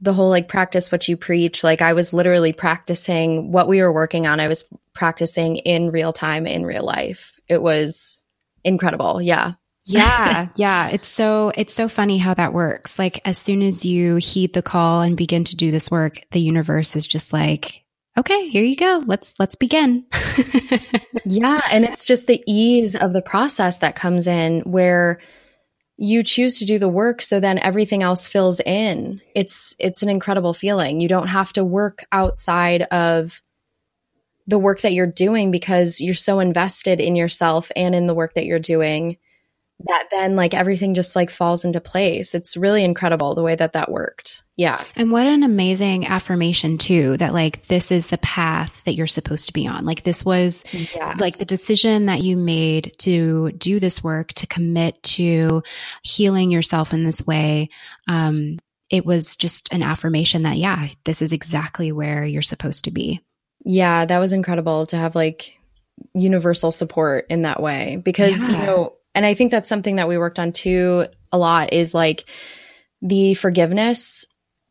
the 0.00 0.12
whole 0.12 0.28
like 0.28 0.48
practice 0.48 0.90
what 0.90 1.08
you 1.08 1.16
preach. 1.16 1.62
Like 1.62 1.80
I 1.80 1.92
was 1.92 2.12
literally 2.12 2.52
practicing 2.52 3.52
what 3.52 3.68
we 3.68 3.80
were 3.80 3.92
working 3.92 4.26
on. 4.26 4.40
I 4.40 4.48
was 4.48 4.64
practicing 4.94 5.56
in 5.56 5.92
real 5.92 6.12
time 6.12 6.46
in 6.46 6.66
real 6.66 6.84
life. 6.84 7.32
It 7.48 7.62
was 7.62 8.22
incredible. 8.64 9.22
Yeah. 9.22 9.52
yeah, 9.84 10.48
yeah. 10.56 10.88
It's 10.88 11.08
so 11.08 11.52
it's 11.54 11.72
so 11.72 11.88
funny 11.88 12.18
how 12.18 12.34
that 12.34 12.52
works. 12.52 12.98
Like 12.98 13.20
as 13.24 13.38
soon 13.38 13.62
as 13.62 13.84
you 13.84 14.16
heed 14.16 14.54
the 14.54 14.62
call 14.62 15.02
and 15.02 15.16
begin 15.16 15.44
to 15.44 15.56
do 15.56 15.70
this 15.70 15.90
work, 15.90 16.20
the 16.32 16.40
universe 16.40 16.96
is 16.96 17.06
just 17.06 17.32
like, 17.32 17.84
okay, 18.18 18.48
here 18.48 18.64
you 18.64 18.76
go. 18.76 19.04
Let's 19.06 19.38
let's 19.38 19.54
begin. 19.54 20.04
yeah, 21.24 21.60
and 21.70 21.84
it's 21.84 22.04
just 22.04 22.26
the 22.26 22.42
ease 22.46 22.96
of 22.96 23.12
the 23.12 23.22
process 23.22 23.78
that 23.78 23.94
comes 23.94 24.26
in 24.26 24.60
where 24.60 25.20
you 25.96 26.22
choose 26.22 26.58
to 26.58 26.64
do 26.64 26.78
the 26.78 26.88
work 26.88 27.22
so 27.22 27.38
then 27.38 27.58
everything 27.58 28.02
else 28.02 28.26
fills 28.26 28.60
in. 28.60 29.20
It's 29.34 29.76
it's 29.78 30.02
an 30.02 30.08
incredible 30.08 30.54
feeling. 30.54 31.00
You 31.00 31.08
don't 31.08 31.28
have 31.28 31.52
to 31.54 31.64
work 31.64 32.04
outside 32.10 32.82
of 32.82 33.42
the 34.46 34.58
work 34.58 34.80
that 34.80 34.92
you're 34.92 35.06
doing 35.06 35.50
because 35.50 36.00
you're 36.00 36.14
so 36.14 36.40
invested 36.40 37.00
in 37.00 37.14
yourself 37.14 37.70
and 37.76 37.94
in 37.94 38.06
the 38.06 38.14
work 38.14 38.34
that 38.34 38.46
you're 38.46 38.58
doing 38.58 39.18
that 39.86 40.08
then 40.10 40.36
like 40.36 40.54
everything 40.54 40.94
just 40.94 41.16
like 41.16 41.30
falls 41.30 41.64
into 41.64 41.80
place. 41.80 42.34
It's 42.34 42.56
really 42.56 42.84
incredible 42.84 43.34
the 43.34 43.42
way 43.42 43.54
that 43.54 43.72
that 43.72 43.90
worked. 43.90 44.44
Yeah. 44.56 44.82
And 44.96 45.10
what 45.10 45.26
an 45.26 45.42
amazing 45.42 46.06
affirmation 46.06 46.78
too 46.78 47.16
that 47.16 47.32
like 47.32 47.66
this 47.66 47.90
is 47.90 48.08
the 48.08 48.18
path 48.18 48.82
that 48.84 48.94
you're 48.94 49.06
supposed 49.06 49.46
to 49.46 49.52
be 49.52 49.66
on. 49.66 49.84
Like 49.84 50.02
this 50.02 50.24
was 50.24 50.64
yes. 50.72 51.18
like 51.18 51.38
the 51.38 51.44
decision 51.44 52.06
that 52.06 52.22
you 52.22 52.36
made 52.36 52.92
to 52.98 53.52
do 53.52 53.80
this 53.80 54.04
work, 54.04 54.32
to 54.34 54.46
commit 54.46 55.02
to 55.02 55.62
healing 56.02 56.50
yourself 56.50 56.92
in 56.92 57.04
this 57.04 57.26
way. 57.26 57.70
Um 58.08 58.58
it 58.90 59.06
was 59.06 59.36
just 59.36 59.72
an 59.72 59.82
affirmation 59.82 60.42
that 60.42 60.58
yeah, 60.58 60.88
this 61.04 61.22
is 61.22 61.32
exactly 61.32 61.92
where 61.92 62.24
you're 62.24 62.42
supposed 62.42 62.84
to 62.84 62.90
be. 62.90 63.20
Yeah, 63.64 64.04
that 64.04 64.18
was 64.18 64.32
incredible 64.32 64.86
to 64.86 64.96
have 64.96 65.14
like 65.14 65.54
universal 66.14 66.72
support 66.72 67.26
in 67.30 67.42
that 67.42 67.62
way 67.62 67.96
because 67.96 68.44
yeah. 68.44 68.52
you 68.52 68.58
know 68.58 68.92
and 69.14 69.26
I 69.26 69.34
think 69.34 69.50
that's 69.50 69.68
something 69.68 69.96
that 69.96 70.08
we 70.08 70.18
worked 70.18 70.38
on 70.38 70.52
too 70.52 71.06
a 71.30 71.38
lot 71.38 71.72
is 71.72 71.94
like 71.94 72.24
the 73.00 73.34
forgiveness 73.34 74.26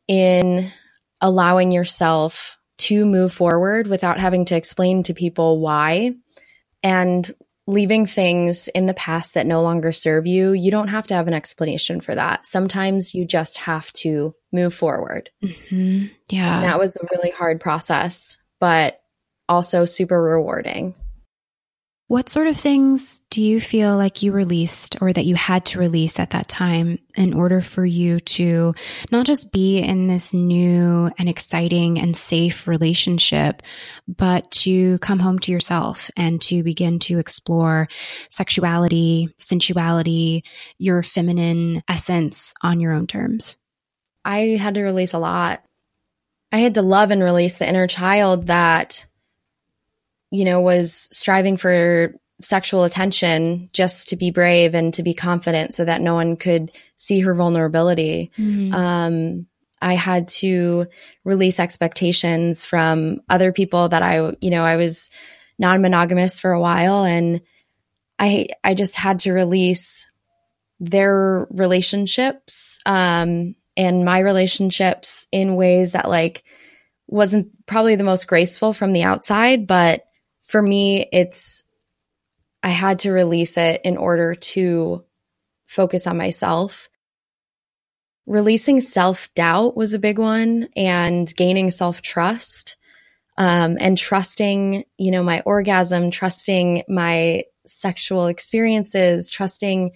in 0.07 0.71
allowing 1.19 1.71
yourself 1.71 2.57
to 2.77 3.05
move 3.05 3.31
forward 3.31 3.87
without 3.87 4.19
having 4.19 4.45
to 4.45 4.55
explain 4.55 5.03
to 5.03 5.13
people 5.13 5.59
why 5.59 6.13
and 6.81 7.31
leaving 7.67 8.07
things 8.07 8.67
in 8.69 8.87
the 8.87 8.93
past 8.93 9.35
that 9.35 9.45
no 9.45 9.61
longer 9.61 9.91
serve 9.91 10.25
you. 10.25 10.51
You 10.51 10.71
don't 10.71 10.87
have 10.87 11.07
to 11.07 11.13
have 11.13 11.27
an 11.27 11.33
explanation 11.33 12.01
for 12.01 12.15
that. 12.15 12.45
Sometimes 12.45 13.13
you 13.13 13.23
just 13.23 13.57
have 13.57 13.93
to 13.93 14.33
move 14.51 14.73
forward. 14.73 15.29
Mm-hmm. 15.43 16.07
Yeah. 16.29 16.55
And 16.55 16.63
that 16.63 16.79
was 16.79 16.97
a 16.97 17.07
really 17.11 17.29
hard 17.29 17.61
process, 17.61 18.37
but 18.59 18.99
also 19.47 19.85
super 19.85 20.21
rewarding. 20.21 20.95
What 22.11 22.27
sort 22.27 22.47
of 22.47 22.57
things 22.57 23.21
do 23.29 23.41
you 23.41 23.61
feel 23.61 23.95
like 23.95 24.21
you 24.21 24.33
released 24.33 24.97
or 24.99 25.13
that 25.13 25.25
you 25.25 25.35
had 25.35 25.63
to 25.67 25.79
release 25.79 26.19
at 26.19 26.31
that 26.31 26.49
time 26.49 26.99
in 27.15 27.33
order 27.33 27.61
for 27.61 27.85
you 27.85 28.19
to 28.19 28.75
not 29.11 29.25
just 29.25 29.53
be 29.53 29.79
in 29.79 30.07
this 30.07 30.33
new 30.33 31.09
and 31.17 31.29
exciting 31.29 32.01
and 32.01 32.13
safe 32.13 32.67
relationship, 32.67 33.61
but 34.09 34.51
to 34.51 34.97
come 34.97 35.19
home 35.19 35.39
to 35.39 35.53
yourself 35.53 36.11
and 36.17 36.41
to 36.41 36.63
begin 36.63 36.99
to 36.99 37.17
explore 37.17 37.87
sexuality, 38.29 39.29
sensuality, 39.39 40.43
your 40.77 41.03
feminine 41.03 41.81
essence 41.87 42.53
on 42.61 42.81
your 42.81 42.91
own 42.91 43.07
terms? 43.07 43.57
I 44.25 44.57
had 44.59 44.73
to 44.73 44.81
release 44.81 45.13
a 45.13 45.17
lot. 45.17 45.63
I 46.51 46.57
had 46.57 46.73
to 46.73 46.81
love 46.81 47.11
and 47.11 47.23
release 47.23 47.55
the 47.55 47.69
inner 47.69 47.87
child 47.87 48.47
that 48.47 49.07
you 50.31 50.45
know, 50.45 50.61
was 50.61 51.09
striving 51.11 51.57
for 51.57 52.15
sexual 52.41 52.83
attention 52.83 53.69
just 53.73 54.09
to 54.09 54.15
be 54.15 54.31
brave 54.31 54.73
and 54.73 54.93
to 54.95 55.03
be 55.03 55.13
confident 55.13 55.73
so 55.73 55.85
that 55.85 56.01
no 56.01 56.15
one 56.15 56.37
could 56.37 56.71
see 56.95 57.19
her 57.19 57.35
vulnerability. 57.35 58.31
Mm. 58.37 58.73
Um, 58.73 59.47
I 59.81 59.95
had 59.95 60.27
to 60.29 60.87
release 61.23 61.59
expectations 61.59 62.65
from 62.65 63.21
other 63.29 63.51
people 63.51 63.89
that 63.89 64.01
I, 64.01 64.35
you 64.41 64.49
know, 64.49 64.63
I 64.63 64.77
was 64.77 65.09
non 65.59 65.81
monogamous 65.81 66.39
for 66.39 66.51
a 66.51 66.61
while 66.61 67.03
and 67.03 67.41
I, 68.17 68.47
I 68.63 68.73
just 68.73 68.95
had 68.95 69.19
to 69.19 69.33
release 69.33 70.09
their 70.79 71.47
relationships, 71.51 72.79
um, 72.85 73.55
and 73.77 74.03
my 74.03 74.19
relationships 74.19 75.27
in 75.31 75.55
ways 75.55 75.93
that 75.93 76.09
like 76.09 76.43
wasn't 77.07 77.49
probably 77.65 77.95
the 77.95 78.03
most 78.03 78.27
graceful 78.27 78.73
from 78.73 78.93
the 78.93 79.03
outside, 79.03 79.67
but 79.67 80.05
for 80.51 80.61
me, 80.61 81.07
it's, 81.13 81.63
I 82.61 82.69
had 82.69 82.99
to 82.99 83.11
release 83.13 83.57
it 83.57 83.79
in 83.85 83.95
order 83.95 84.35
to 84.35 85.05
focus 85.65 86.07
on 86.07 86.17
myself. 86.17 86.89
Releasing 88.27 88.81
self 88.81 89.33
doubt 89.33 89.77
was 89.77 89.93
a 89.93 89.99
big 89.99 90.19
one 90.19 90.67
and 90.75 91.33
gaining 91.37 91.71
self 91.71 92.01
trust. 92.01 92.75
Um, 93.37 93.77
and 93.79 93.97
trusting, 93.97 94.83
you 94.97 95.09
know, 95.09 95.23
my 95.23 95.41
orgasm, 95.45 96.11
trusting 96.11 96.83
my 96.89 97.45
sexual 97.65 98.27
experiences, 98.27 99.29
trusting 99.29 99.91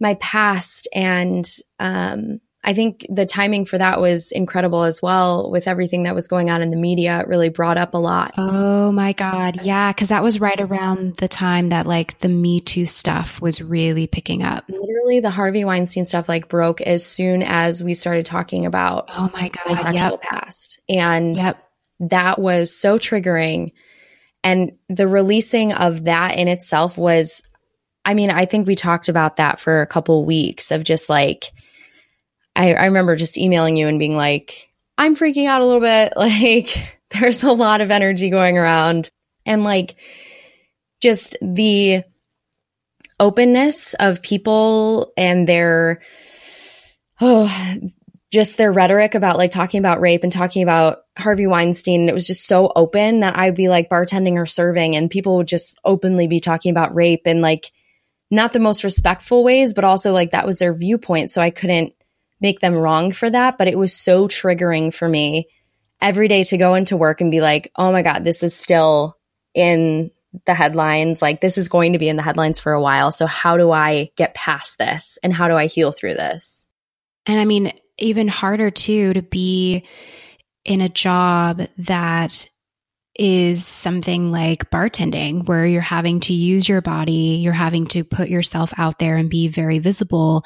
my 0.00 0.14
past, 0.14 0.86
and 0.94 1.44
um, 1.80 2.40
I 2.64 2.74
think 2.74 3.06
the 3.08 3.24
timing 3.24 3.64
for 3.64 3.78
that 3.78 4.00
was 4.00 4.32
incredible 4.32 4.82
as 4.82 5.00
well 5.00 5.50
with 5.50 5.68
everything 5.68 6.02
that 6.02 6.14
was 6.14 6.26
going 6.26 6.50
on 6.50 6.60
in 6.60 6.70
the 6.70 6.76
media. 6.76 7.20
It 7.20 7.28
really 7.28 7.48
brought 7.50 7.78
up 7.78 7.94
a 7.94 7.98
lot. 7.98 8.34
Oh 8.36 8.90
my 8.90 9.12
God. 9.12 9.62
Yeah. 9.62 9.92
Cause 9.92 10.08
that 10.08 10.24
was 10.24 10.40
right 10.40 10.60
around 10.60 11.16
the 11.18 11.28
time 11.28 11.68
that 11.68 11.86
like 11.86 12.18
the 12.18 12.28
Me 12.28 12.60
Too 12.60 12.84
stuff 12.84 13.40
was 13.40 13.62
really 13.62 14.06
picking 14.06 14.42
up. 14.42 14.64
Literally 14.68 15.20
the 15.20 15.30
Harvey 15.30 15.64
Weinstein 15.64 16.04
stuff 16.04 16.28
like 16.28 16.48
broke 16.48 16.80
as 16.80 17.06
soon 17.06 17.42
as 17.42 17.82
we 17.82 17.94
started 17.94 18.26
talking 18.26 18.66
about 18.66 19.08
oh 19.16 19.30
my 19.32 19.48
God, 19.48 19.66
my 19.66 19.82
sexual 19.82 20.10
yep. 20.10 20.22
past. 20.22 20.80
And 20.88 21.36
yep. 21.36 21.62
that 22.00 22.40
was 22.40 22.76
so 22.76 22.98
triggering. 22.98 23.72
And 24.42 24.72
the 24.88 25.08
releasing 25.08 25.72
of 25.72 26.04
that 26.04 26.36
in 26.36 26.48
itself 26.48 26.98
was, 26.98 27.42
I 28.04 28.14
mean, 28.14 28.30
I 28.30 28.46
think 28.46 28.66
we 28.66 28.74
talked 28.74 29.08
about 29.08 29.36
that 29.36 29.60
for 29.60 29.80
a 29.80 29.86
couple 29.86 30.24
weeks 30.24 30.70
of 30.70 30.82
just 30.82 31.08
like, 31.08 31.52
I, 32.58 32.74
I 32.74 32.84
remember 32.86 33.14
just 33.14 33.38
emailing 33.38 33.76
you 33.76 33.86
and 33.86 34.00
being 34.00 34.16
like, 34.16 34.68
I'm 34.98 35.14
freaking 35.14 35.46
out 35.46 35.62
a 35.62 35.66
little 35.66 35.80
bit. 35.80 36.12
Like, 36.16 36.98
there's 37.10 37.42
a 37.42 37.52
lot 37.52 37.80
of 37.80 37.90
energy 37.90 38.28
going 38.28 38.58
around. 38.58 39.08
And 39.46 39.64
like, 39.64 39.96
just 41.00 41.36
the 41.40 42.02
openness 43.18 43.94
of 43.94 44.20
people 44.20 45.12
and 45.16 45.48
their, 45.48 46.02
oh, 47.20 47.78
just 48.30 48.58
their 48.58 48.72
rhetoric 48.72 49.14
about 49.14 49.38
like 49.38 49.52
talking 49.52 49.78
about 49.78 50.00
rape 50.00 50.22
and 50.22 50.32
talking 50.32 50.62
about 50.62 50.98
Harvey 51.16 51.46
Weinstein. 51.46 52.08
It 52.08 52.14
was 52.14 52.26
just 52.26 52.46
so 52.46 52.70
open 52.76 53.20
that 53.20 53.38
I'd 53.38 53.54
be 53.54 53.68
like 53.68 53.88
bartending 53.88 54.34
or 54.34 54.44
serving, 54.44 54.96
and 54.96 55.10
people 55.10 55.38
would 55.38 55.48
just 55.48 55.80
openly 55.84 56.26
be 56.26 56.40
talking 56.40 56.70
about 56.70 56.94
rape 56.94 57.22
and 57.24 57.40
like 57.40 57.72
not 58.30 58.52
the 58.52 58.60
most 58.60 58.84
respectful 58.84 59.42
ways, 59.44 59.72
but 59.72 59.84
also 59.84 60.12
like 60.12 60.32
that 60.32 60.44
was 60.44 60.58
their 60.58 60.74
viewpoint. 60.74 61.30
So 61.30 61.40
I 61.40 61.48
couldn't 61.48 61.94
make 62.40 62.60
them 62.60 62.74
wrong 62.74 63.12
for 63.12 63.28
that, 63.28 63.58
but 63.58 63.68
it 63.68 63.78
was 63.78 63.94
so 63.94 64.28
triggering 64.28 64.92
for 64.92 65.08
me 65.08 65.48
every 66.00 66.28
day 66.28 66.44
to 66.44 66.56
go 66.56 66.74
into 66.74 66.96
work 66.96 67.20
and 67.20 67.30
be 67.30 67.40
like, 67.40 67.70
oh 67.76 67.92
my 67.92 68.02
God, 68.02 68.24
this 68.24 68.42
is 68.42 68.54
still 68.54 69.16
in 69.54 70.10
the 70.46 70.54
headlines. 70.54 71.22
Like, 71.22 71.40
this 71.40 71.58
is 71.58 71.68
going 71.68 71.94
to 71.94 71.98
be 71.98 72.08
in 72.08 72.16
the 72.16 72.22
headlines 72.22 72.60
for 72.60 72.72
a 72.72 72.80
while. 72.80 73.10
So, 73.10 73.26
how 73.26 73.56
do 73.56 73.70
I 73.70 74.10
get 74.16 74.34
past 74.34 74.78
this 74.78 75.18
and 75.22 75.32
how 75.32 75.48
do 75.48 75.54
I 75.54 75.66
heal 75.66 75.92
through 75.92 76.14
this? 76.14 76.66
And 77.26 77.40
I 77.40 77.44
mean, 77.44 77.72
even 77.98 78.28
harder 78.28 78.70
too 78.70 79.12
to 79.14 79.22
be 79.22 79.84
in 80.64 80.80
a 80.80 80.88
job 80.88 81.62
that 81.78 82.48
is 83.18 83.66
something 83.66 84.30
like 84.30 84.70
bartending, 84.70 85.46
where 85.46 85.66
you're 85.66 85.80
having 85.80 86.20
to 86.20 86.32
use 86.32 86.68
your 86.68 86.80
body, 86.80 87.40
you're 87.42 87.52
having 87.52 87.86
to 87.88 88.04
put 88.04 88.28
yourself 88.28 88.72
out 88.78 89.00
there 89.00 89.16
and 89.16 89.28
be 89.28 89.48
very 89.48 89.80
visible 89.80 90.44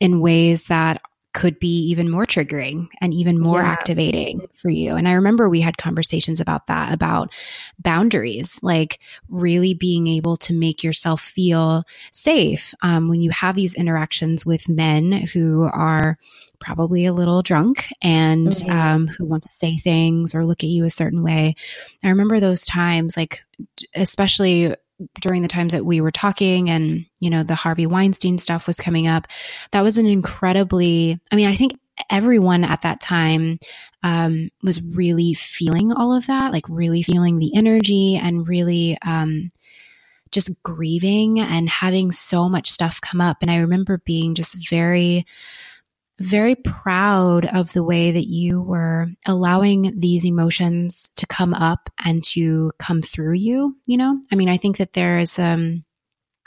in 0.00 0.20
ways 0.20 0.66
that 0.66 1.00
could 1.32 1.60
be 1.60 1.86
even 1.86 2.10
more 2.10 2.26
triggering 2.26 2.88
and 3.00 3.14
even 3.14 3.38
more 3.38 3.60
yeah. 3.60 3.68
activating 3.68 4.40
for 4.54 4.68
you. 4.68 4.96
And 4.96 5.06
I 5.06 5.12
remember 5.12 5.48
we 5.48 5.60
had 5.60 5.76
conversations 5.78 6.40
about 6.40 6.66
that, 6.66 6.92
about 6.92 7.32
boundaries, 7.78 8.58
like 8.62 8.98
really 9.28 9.74
being 9.74 10.06
able 10.06 10.36
to 10.38 10.52
make 10.52 10.82
yourself 10.82 11.20
feel 11.20 11.84
safe 12.10 12.74
um, 12.82 13.08
when 13.08 13.22
you 13.22 13.30
have 13.30 13.54
these 13.54 13.74
interactions 13.74 14.44
with 14.44 14.68
men 14.68 15.12
who 15.12 15.68
are 15.72 16.18
probably 16.58 17.06
a 17.06 17.12
little 17.12 17.42
drunk 17.42 17.88
and 18.02 18.48
mm-hmm. 18.48 18.70
um, 18.70 19.06
who 19.06 19.24
want 19.24 19.42
to 19.44 19.52
say 19.52 19.76
things 19.76 20.34
or 20.34 20.44
look 20.44 20.62
at 20.62 20.70
you 20.70 20.84
a 20.84 20.90
certain 20.90 21.22
way. 21.22 21.54
I 22.04 22.08
remember 22.08 22.40
those 22.40 22.66
times, 22.66 23.16
like, 23.16 23.42
especially 23.94 24.74
during 25.20 25.42
the 25.42 25.48
times 25.48 25.72
that 25.72 25.84
we 25.84 26.00
were 26.00 26.10
talking 26.10 26.70
and, 26.70 27.06
you 27.20 27.30
know, 27.30 27.42
the 27.42 27.54
Harvey 27.54 27.86
Weinstein 27.86 28.38
stuff 28.38 28.66
was 28.66 28.78
coming 28.78 29.06
up, 29.06 29.26
that 29.72 29.82
was 29.82 29.98
an 29.98 30.06
incredibly, 30.06 31.18
I 31.32 31.36
mean, 31.36 31.48
I 31.48 31.56
think 31.56 31.72
everyone 32.08 32.64
at 32.64 32.82
that 32.82 33.00
time 33.00 33.58
um, 34.02 34.50
was 34.62 34.82
really 34.82 35.34
feeling 35.34 35.92
all 35.92 36.14
of 36.14 36.26
that, 36.26 36.52
like 36.52 36.64
really 36.68 37.02
feeling 37.02 37.38
the 37.38 37.54
energy 37.54 38.16
and 38.16 38.48
really 38.48 38.96
um, 39.04 39.50
just 40.32 40.50
grieving 40.62 41.40
and 41.40 41.68
having 41.68 42.12
so 42.12 42.48
much 42.48 42.70
stuff 42.70 43.00
come 43.00 43.20
up. 43.20 43.38
And 43.42 43.50
I 43.50 43.58
remember 43.58 44.02
being 44.04 44.34
just 44.34 44.68
very, 44.68 45.26
very 46.20 46.54
proud 46.54 47.46
of 47.46 47.72
the 47.72 47.82
way 47.82 48.12
that 48.12 48.26
you 48.26 48.60
were 48.60 49.08
allowing 49.26 49.98
these 49.98 50.24
emotions 50.24 51.10
to 51.16 51.26
come 51.26 51.54
up 51.54 51.90
and 52.04 52.22
to 52.22 52.72
come 52.78 53.00
through 53.02 53.32
you, 53.34 53.74
you 53.86 53.96
know? 53.96 54.20
I 54.30 54.36
mean, 54.36 54.48
I 54.48 54.58
think 54.58 54.76
that 54.76 54.92
there 54.92 55.18
is 55.18 55.38
um 55.38 55.84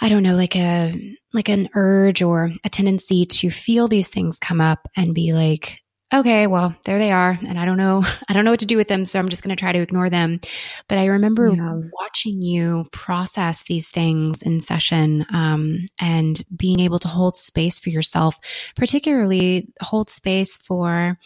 I 0.02 0.10
don't 0.10 0.24
know, 0.24 0.36
like 0.36 0.56
a 0.56 1.16
like 1.34 1.50
an 1.50 1.70
urge 1.76 2.22
or 2.22 2.52
a 2.64 2.70
tendency 2.70 3.26
to 3.26 3.50
feel 3.50 3.88
these 3.88 4.10
things 4.10 4.40
come 4.40 4.62
up 4.62 4.88
and 4.96 5.16
be 5.16 5.34
like, 5.34 5.80
okay, 6.14 6.48
well, 6.48 6.76
there 6.86 7.00
they 7.00 7.12
are. 7.12 7.38
And 7.48 7.60
I 7.60 7.66
don't 7.66 7.78
know, 7.78 8.06
I 8.30 8.34
don't 8.34 8.46
know 8.46 8.52
what 8.52 8.60
to 8.62 8.66
do 8.66 8.78
with 8.78 8.88
them. 8.88 9.06
So 9.06 9.20
I'm 9.20 9.30
just 9.30 9.44
going 9.44 9.56
to 9.56 9.60
try 9.60 9.72
to 9.72 9.82
ignore 9.82 10.10
them. 10.10 10.40
But 10.88 10.98
I 10.98 11.06
remember 11.06 11.50
yeah. 11.50 11.80
watching 11.92 12.42
you 12.42 12.86
process 12.92 13.64
these 13.64 13.90
things 13.90 14.42
in 14.42 14.62
session 14.62 15.26
um, 15.32 15.86
and 16.00 16.42
being 16.56 16.80
able 16.80 17.00
to 17.00 17.08
hold 17.08 17.36
space 17.36 17.80
for 17.80 17.90
yourself, 17.90 18.40
particularly 18.76 19.70
hold 19.82 20.10
space 20.10 20.58
for 20.58 21.18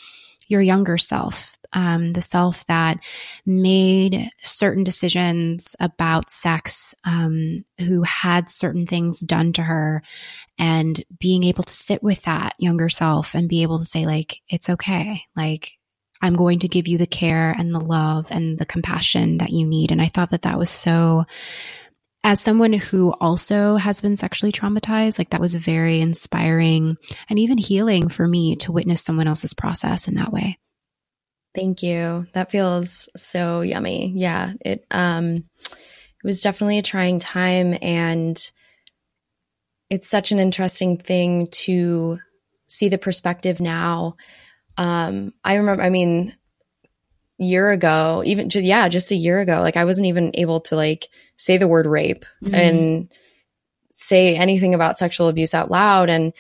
your 0.48 0.62
younger 0.62 0.98
self 0.98 1.57
um, 1.74 2.14
the 2.14 2.22
self 2.22 2.66
that 2.68 3.00
made 3.46 4.30
certain 4.42 4.84
decisions 4.84 5.76
about 5.80 6.30
sex, 6.30 6.96
um, 7.04 7.58
who 7.80 8.04
had 8.04 8.50
certain 8.50 8.86
things 8.88 9.20
done 9.20 9.54
to 9.54 9.64
her, 9.64 10.02
and 10.58 11.04
being 11.20 11.44
able 11.44 11.64
to 11.64 11.74
sit 11.74 12.02
with 12.04 12.24
that 12.24 12.56
younger 12.58 12.90
self 12.90 13.36
and 13.36 13.50
be 13.50 13.64
able 13.64 13.80
to 13.80 13.86
say, 13.86 14.06
like, 14.06 14.42
it's 14.50 14.70
okay. 14.70 15.24
Like, 15.36 15.78
I'm 16.22 16.36
going 16.36 16.60
to 16.60 16.68
give 16.68 16.88
you 16.88 16.98
the 16.98 17.08
care 17.08 17.52
and 17.52 17.74
the 17.74 17.80
love 17.80 18.28
and 18.32 18.58
the 18.58 18.66
compassion 18.66 19.38
that 19.38 19.52
you 19.52 19.66
need. 19.66 19.92
And 19.92 20.02
I 20.02 20.08
thought 20.08 20.32
that 20.32 20.44
that 20.44 20.58
was 20.58 20.70
so, 20.70 21.26
as 22.24 22.42
someone 22.42 22.74
who 22.74 23.14
also 23.22 23.76
has 23.76 24.02
been 24.02 24.18
sexually 24.18 24.52
traumatized, 24.52 25.20
like 25.20 25.30
that 25.30 25.42
was 25.42 25.56
very 25.56 26.02
inspiring 26.02 26.98
and 27.30 27.40
even 27.40 27.58
healing 27.58 28.10
for 28.10 28.28
me 28.28 28.56
to 28.58 28.72
witness 28.72 29.02
someone 29.02 29.28
else's 29.28 29.54
process 29.54 30.08
in 30.08 30.16
that 30.16 30.34
way. 30.34 30.58
Thank 31.58 31.82
you. 31.82 32.28
That 32.34 32.52
feels 32.52 33.10
so 33.18 33.62
yummy. 33.62 34.14
Yeah, 34.16 34.54
it 34.64 34.86
um 34.92 35.38
it 35.38 36.24
was 36.24 36.42
definitely 36.42 36.78
a 36.78 36.84
trying 36.84 37.18
time 37.18 37.76
and 37.82 38.40
it's 39.90 40.08
such 40.08 40.32
an 40.32 40.38
interesting 40.38 40.98
thing 40.98 41.48
to 41.48 42.20
see 42.68 42.90
the 42.90 43.00
perspective 43.00 43.60
now. 43.60 44.18
Um 44.78 45.34
I 45.44 45.56
remember 45.56 45.82
I 45.82 45.90
mean 45.90 46.36
year 47.40 47.72
ago, 47.72 48.22
even 48.24 48.52
yeah, 48.54 48.88
just 48.88 49.10
a 49.10 49.16
year 49.16 49.40
ago, 49.40 49.60
like 49.60 49.78
I 49.78 49.86
wasn't 49.86 50.10
even 50.10 50.30
able 50.36 50.60
to 50.62 50.76
like 50.76 51.08
say 51.38 51.58
the 51.58 51.68
word 51.68 51.88
rape 51.88 52.24
mm-hmm. 52.40 52.54
and 52.54 53.12
say 53.92 54.36
anything 54.36 54.76
about 54.76 55.00
sexual 55.00 55.28
abuse 55.28 55.56
out 55.56 55.72
loud 55.72 56.12
and 56.12 56.34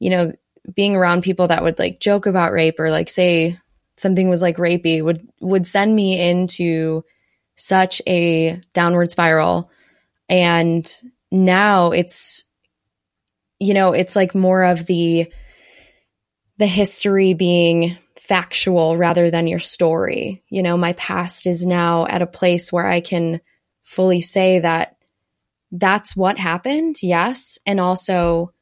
you 0.00 0.10
know, 0.10 0.32
being 0.74 0.96
around 0.96 1.22
people 1.22 1.48
that 1.48 1.62
would 1.62 1.78
like 1.78 1.98
joke 1.98 2.26
about 2.26 2.52
rape 2.52 2.78
or 2.78 2.90
like 2.90 3.08
say 3.08 3.58
something 4.00 4.28
was 4.28 4.42
like 4.42 4.56
rapey 4.56 5.02
would 5.02 5.28
would 5.40 5.66
send 5.66 5.94
me 5.94 6.20
into 6.20 7.04
such 7.56 8.00
a 8.06 8.60
downward 8.72 9.10
spiral. 9.10 9.70
And 10.28 10.90
now 11.30 11.90
it's 11.90 12.44
you 13.58 13.74
know 13.74 13.92
it's 13.92 14.16
like 14.16 14.34
more 14.34 14.64
of 14.64 14.86
the 14.86 15.30
the 16.56 16.66
history 16.66 17.34
being 17.34 17.96
factual 18.16 18.96
rather 18.96 19.30
than 19.30 19.46
your 19.46 19.58
story. 19.58 20.42
You 20.48 20.62
know 20.62 20.76
my 20.76 20.94
past 20.94 21.46
is 21.46 21.66
now 21.66 22.06
at 22.06 22.22
a 22.22 22.26
place 22.26 22.72
where 22.72 22.86
i 22.86 23.00
can 23.00 23.40
fully 23.82 24.20
say 24.20 24.60
that 24.60 24.96
that's 25.72 26.16
what 26.16 26.38
happened 26.38 26.96
yes. 27.02 27.58
And 27.66 27.80
also 27.80 28.52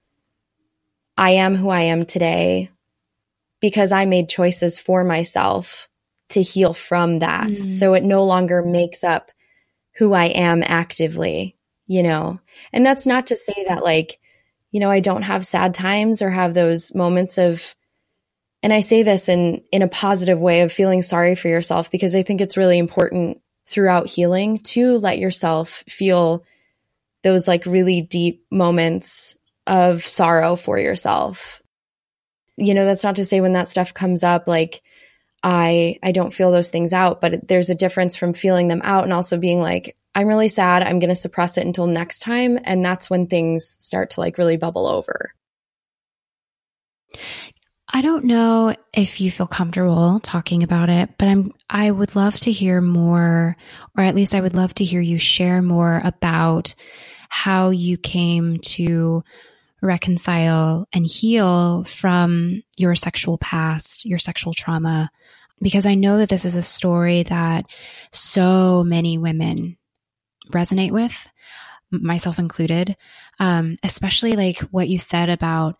i 1.16 1.30
am 1.32 1.54
who 1.54 1.68
i 1.68 1.82
am 1.82 2.04
today 2.04 2.70
because 3.60 3.92
I 3.92 4.04
made 4.04 4.28
choices 4.28 4.78
for 4.78 5.04
myself 5.04 5.88
to 6.30 6.42
heal 6.42 6.74
from 6.74 7.20
that. 7.20 7.48
Mm. 7.48 7.72
So 7.72 7.94
it 7.94 8.04
no 8.04 8.24
longer 8.24 8.62
makes 8.62 9.02
up 9.02 9.30
who 9.96 10.12
I 10.12 10.26
am 10.26 10.62
actively, 10.64 11.56
you 11.86 12.02
know? 12.02 12.40
And 12.72 12.84
that's 12.84 13.06
not 13.06 13.28
to 13.28 13.36
say 13.36 13.64
that, 13.68 13.82
like, 13.82 14.18
you 14.70 14.80
know, 14.80 14.90
I 14.90 15.00
don't 15.00 15.22
have 15.22 15.46
sad 15.46 15.74
times 15.74 16.22
or 16.22 16.30
have 16.30 16.54
those 16.54 16.94
moments 16.94 17.38
of, 17.38 17.74
and 18.62 18.72
I 18.72 18.80
say 18.80 19.02
this 19.02 19.28
in, 19.28 19.62
in 19.72 19.82
a 19.82 19.88
positive 19.88 20.38
way 20.38 20.60
of 20.60 20.72
feeling 20.72 21.02
sorry 21.02 21.34
for 21.34 21.48
yourself 21.48 21.90
because 21.90 22.14
I 22.14 22.22
think 22.22 22.40
it's 22.40 22.56
really 22.56 22.78
important 22.78 23.40
throughout 23.66 24.08
healing 24.08 24.58
to 24.58 24.98
let 24.98 25.18
yourself 25.18 25.84
feel 25.88 26.44
those 27.22 27.48
like 27.48 27.66
really 27.66 28.02
deep 28.02 28.44
moments 28.50 29.36
of 29.66 30.02
sorrow 30.02 30.56
for 30.56 30.78
yourself 30.78 31.62
you 32.58 32.74
know, 32.74 32.84
that's 32.84 33.04
not 33.04 33.16
to 33.16 33.24
say 33.24 33.40
when 33.40 33.54
that 33.54 33.68
stuff 33.68 33.94
comes 33.94 34.22
up, 34.22 34.46
like, 34.46 34.82
I 35.42 35.98
I 36.02 36.12
don't 36.12 36.32
feel 36.32 36.50
those 36.50 36.68
things 36.68 36.92
out, 36.92 37.20
but 37.20 37.46
there's 37.46 37.70
a 37.70 37.74
difference 37.74 38.16
from 38.16 38.32
feeling 38.32 38.68
them 38.68 38.80
out 38.82 39.04
and 39.04 39.12
also 39.12 39.38
being 39.38 39.60
like, 39.60 39.96
I'm 40.14 40.26
really 40.26 40.48
sad. 40.48 40.82
I'm 40.82 40.98
going 40.98 41.10
to 41.10 41.14
suppress 41.14 41.56
it 41.56 41.66
until 41.66 41.86
next 41.86 42.20
time, 42.20 42.58
and 42.64 42.84
that's 42.84 43.08
when 43.08 43.26
things 43.26 43.76
start 43.78 44.10
to 44.10 44.20
like 44.20 44.38
really 44.38 44.56
bubble 44.56 44.86
over. 44.86 45.32
I 47.90 48.02
don't 48.02 48.24
know 48.24 48.74
if 48.92 49.20
you 49.20 49.30
feel 49.30 49.46
comfortable 49.46 50.20
talking 50.20 50.62
about 50.62 50.90
it, 50.90 51.10
but 51.18 51.28
I'm 51.28 51.52
I 51.70 51.90
would 51.90 52.14
love 52.16 52.36
to 52.40 52.52
hear 52.52 52.80
more 52.80 53.56
or 53.96 54.04
at 54.04 54.14
least 54.14 54.34
I 54.34 54.40
would 54.40 54.54
love 54.54 54.74
to 54.74 54.84
hear 54.84 55.00
you 55.00 55.18
share 55.18 55.62
more 55.62 56.02
about 56.04 56.74
how 57.30 57.70
you 57.70 57.96
came 57.96 58.58
to 58.58 59.22
reconcile 59.80 60.86
and 60.92 61.06
heal 61.06 61.84
from 61.84 62.62
your 62.76 62.94
sexual 62.94 63.38
past, 63.38 64.04
your 64.04 64.18
sexual 64.18 64.52
trauma. 64.54 65.10
Because 65.60 65.86
I 65.86 65.94
know 65.94 66.18
that 66.18 66.28
this 66.28 66.44
is 66.44 66.56
a 66.56 66.62
story 66.62 67.24
that 67.24 67.66
so 68.12 68.84
many 68.84 69.18
women 69.18 69.76
resonate 70.52 70.92
with, 70.92 71.28
myself 71.90 72.38
included, 72.38 72.96
um, 73.38 73.76
especially 73.82 74.32
like 74.32 74.60
what 74.70 74.88
you 74.88 74.98
said 74.98 75.28
about 75.28 75.76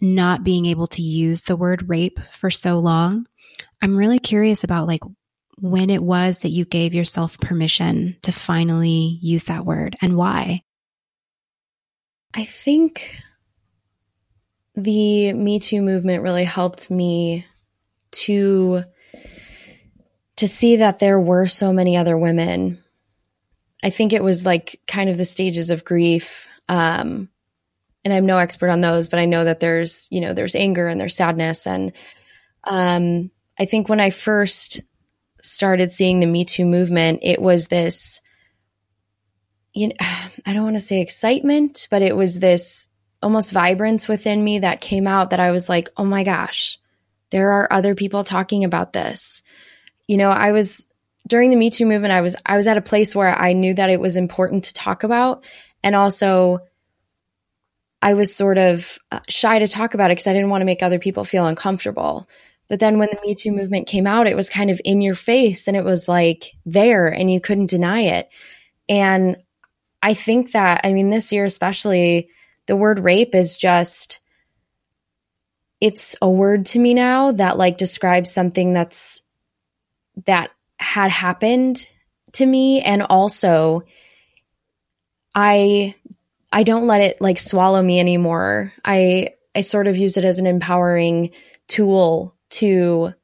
not 0.00 0.44
being 0.44 0.66
able 0.66 0.86
to 0.88 1.02
use 1.02 1.42
the 1.42 1.56
word 1.56 1.88
rape 1.88 2.18
for 2.32 2.50
so 2.50 2.78
long. 2.78 3.26
I'm 3.80 3.96
really 3.96 4.18
curious 4.18 4.64
about 4.64 4.86
like 4.86 5.02
when 5.58 5.90
it 5.90 6.02
was 6.02 6.40
that 6.40 6.48
you 6.48 6.64
gave 6.64 6.94
yourself 6.94 7.38
permission 7.38 8.16
to 8.22 8.32
finally 8.32 9.18
use 9.20 9.44
that 9.44 9.64
word 9.64 9.96
and 10.00 10.16
why. 10.16 10.62
I 12.34 12.44
think 12.44 13.16
the 14.74 15.32
Me 15.32 15.58
Too 15.58 15.82
movement 15.82 16.22
really 16.22 16.44
helped 16.44 16.90
me 16.90 17.46
to 18.12 18.84
to 20.36 20.48
see 20.48 20.76
that 20.76 20.98
there 20.98 21.20
were 21.20 21.46
so 21.46 21.72
many 21.72 21.96
other 21.96 22.16
women. 22.16 22.82
I 23.82 23.90
think 23.90 24.12
it 24.12 24.24
was 24.24 24.46
like 24.46 24.80
kind 24.86 25.10
of 25.10 25.18
the 25.18 25.24
stages 25.24 25.70
of 25.70 25.84
grief. 25.84 26.48
Um, 26.68 27.28
and 28.04 28.12
I'm 28.12 28.26
no 28.26 28.38
expert 28.38 28.70
on 28.70 28.80
those, 28.80 29.08
but 29.08 29.18
I 29.20 29.26
know 29.26 29.44
that 29.44 29.60
there's, 29.60 30.08
you 30.10 30.20
know, 30.20 30.32
there's 30.32 30.54
anger 30.54 30.88
and 30.88 31.00
there's 31.00 31.14
sadness. 31.14 31.66
And 31.66 31.92
um, 32.64 33.30
I 33.58 33.66
think 33.66 33.88
when 33.88 34.00
I 34.00 34.10
first 34.10 34.80
started 35.42 35.92
seeing 35.92 36.20
the 36.20 36.26
Me 36.26 36.44
Too 36.44 36.64
movement, 36.64 37.20
it 37.22 37.40
was 37.40 37.68
this 37.68 38.20
you 39.72 39.88
know, 39.88 39.94
I 40.46 40.52
don't 40.52 40.64
want 40.64 40.76
to 40.76 40.80
say 40.80 41.00
excitement, 41.00 41.88
but 41.90 42.02
it 42.02 42.16
was 42.16 42.38
this 42.38 42.88
almost 43.22 43.52
vibrance 43.52 44.08
within 44.08 44.42
me 44.42 44.60
that 44.60 44.80
came 44.80 45.06
out 45.06 45.30
that 45.30 45.40
I 45.40 45.52
was 45.52 45.68
like, 45.68 45.88
oh 45.96 46.04
my 46.04 46.24
gosh, 46.24 46.78
there 47.30 47.52
are 47.52 47.72
other 47.72 47.94
people 47.94 48.24
talking 48.24 48.64
about 48.64 48.92
this. 48.92 49.42
You 50.08 50.16
know, 50.16 50.30
I 50.30 50.52
was 50.52 50.86
during 51.28 51.50
the 51.50 51.56
Me 51.56 51.70
Too 51.70 51.86
movement, 51.86 52.12
I 52.12 52.20
was 52.20 52.36
I 52.44 52.56
was 52.56 52.66
at 52.66 52.76
a 52.76 52.82
place 52.82 53.14
where 53.14 53.34
I 53.34 53.52
knew 53.52 53.74
that 53.74 53.90
it 53.90 54.00
was 54.00 54.16
important 54.16 54.64
to 54.64 54.74
talk 54.74 55.04
about, 55.04 55.44
and 55.82 55.94
also 55.94 56.60
I 58.02 58.14
was 58.14 58.34
sort 58.34 58.58
of 58.58 58.98
uh, 59.12 59.20
shy 59.28 59.60
to 59.60 59.68
talk 59.68 59.94
about 59.94 60.10
it 60.10 60.14
because 60.14 60.26
I 60.26 60.32
didn't 60.32 60.50
want 60.50 60.62
to 60.62 60.66
make 60.66 60.82
other 60.82 60.98
people 60.98 61.24
feel 61.24 61.46
uncomfortable. 61.46 62.28
But 62.68 62.80
then 62.80 62.98
when 62.98 63.08
the 63.12 63.20
Me 63.24 63.34
Too 63.34 63.52
movement 63.52 63.86
came 63.86 64.06
out, 64.06 64.26
it 64.26 64.36
was 64.36 64.50
kind 64.50 64.70
of 64.70 64.80
in 64.84 65.00
your 65.00 65.14
face 65.14 65.68
and 65.68 65.76
it 65.76 65.84
was 65.84 66.08
like 66.08 66.52
there 66.66 67.06
and 67.06 67.30
you 67.30 67.40
couldn't 67.40 67.70
deny 67.70 68.02
it. 68.02 68.28
And 68.88 69.36
I 70.02 70.14
think 70.14 70.52
that, 70.52 70.80
I 70.84 70.92
mean, 70.92 71.10
this 71.10 71.32
year 71.32 71.44
especially, 71.44 72.28
the 72.66 72.76
word 72.76 72.98
rape 72.98 73.34
is 73.34 73.56
just, 73.56 74.20
it's 75.80 76.16
a 76.20 76.28
word 76.28 76.66
to 76.66 76.78
me 76.78 76.94
now 76.94 77.32
that 77.32 77.58
like 77.58 77.78
describes 77.78 78.32
something 78.32 78.72
that's, 78.72 79.22
that 80.26 80.50
had 80.78 81.10
happened 81.10 81.92
to 82.32 82.44
me. 82.44 82.80
And 82.80 83.02
also, 83.02 83.82
I 85.34 85.94
I 86.52 86.62
don't 86.64 86.86
let 86.86 87.00
it 87.00 87.20
like 87.20 87.38
swallow 87.38 87.82
me 87.82 87.98
anymore. 87.98 88.72
I 88.84 89.30
I 89.54 89.62
sort 89.62 89.86
of 89.86 89.96
use 89.96 90.16
it 90.16 90.24
as 90.24 90.38
an 90.38 90.46
empowering 90.46 91.30
tool 91.68 92.36
to 92.50 93.14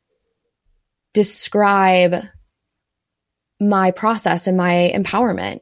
describe 1.12 2.24
my 3.60 3.90
process 3.90 4.46
and 4.46 4.56
my 4.56 4.90
empowerment. 4.94 5.60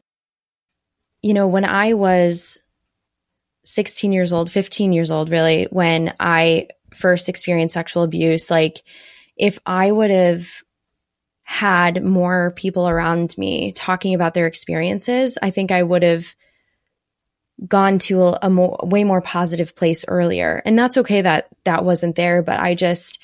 You 1.26 1.34
know, 1.34 1.48
when 1.48 1.64
I 1.64 1.94
was 1.94 2.60
16 3.64 4.12
years 4.12 4.32
old, 4.32 4.48
15 4.48 4.92
years 4.92 5.10
old, 5.10 5.28
really, 5.28 5.64
when 5.70 6.14
I 6.20 6.68
first 6.94 7.28
experienced 7.28 7.74
sexual 7.74 8.04
abuse, 8.04 8.48
like 8.48 8.84
if 9.36 9.58
I 9.66 9.90
would 9.90 10.12
have 10.12 10.46
had 11.42 12.04
more 12.04 12.52
people 12.56 12.88
around 12.88 13.36
me 13.36 13.72
talking 13.72 14.14
about 14.14 14.34
their 14.34 14.46
experiences, 14.46 15.36
I 15.42 15.50
think 15.50 15.72
I 15.72 15.82
would 15.82 16.04
have 16.04 16.26
gone 17.66 17.98
to 17.98 18.22
a, 18.22 18.38
a 18.42 18.86
way 18.86 19.02
more 19.02 19.20
positive 19.20 19.74
place 19.74 20.04
earlier. 20.06 20.62
And 20.64 20.78
that's 20.78 20.96
okay 20.98 21.22
that 21.22 21.48
that 21.64 21.84
wasn't 21.84 22.14
there, 22.14 22.40
but 22.40 22.60
I 22.60 22.74
just, 22.76 23.20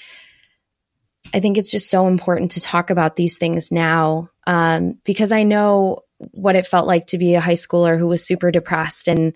I 1.32 1.38
think 1.38 1.56
it's 1.56 1.70
just 1.70 1.88
so 1.88 2.08
important 2.08 2.50
to 2.52 2.60
talk 2.60 2.90
about 2.90 3.14
these 3.14 3.38
things 3.38 3.70
now 3.70 4.30
um, 4.46 4.98
because 5.04 5.30
I 5.30 5.44
know 5.44 6.00
what 6.30 6.56
it 6.56 6.66
felt 6.66 6.86
like 6.86 7.06
to 7.06 7.18
be 7.18 7.34
a 7.34 7.40
high 7.40 7.52
schooler 7.52 7.98
who 7.98 8.06
was 8.06 8.24
super 8.24 8.50
depressed 8.50 9.08
and 9.08 9.32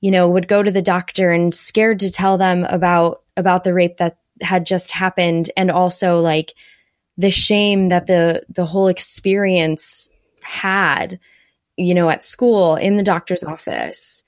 you 0.00 0.10
know 0.10 0.28
would 0.28 0.48
go 0.48 0.62
to 0.62 0.70
the 0.70 0.82
doctor 0.82 1.30
and 1.30 1.54
scared 1.54 2.00
to 2.00 2.10
tell 2.10 2.38
them 2.38 2.64
about 2.64 3.22
about 3.36 3.64
the 3.64 3.74
rape 3.74 3.98
that 3.98 4.16
had 4.40 4.66
just 4.66 4.92
happened. 4.92 5.50
And 5.56 5.70
also 5.70 6.20
like 6.20 6.54
the 7.18 7.30
shame 7.30 7.88
that 7.88 8.06
the 8.06 8.44
the 8.48 8.64
whole 8.64 8.88
experience 8.88 10.10
had 10.42 11.20
you 11.76 11.94
know 11.94 12.08
at 12.10 12.22
school 12.22 12.76
in 12.76 12.96
the 12.96 13.02
doctor's 13.02 13.44
office 13.44 14.24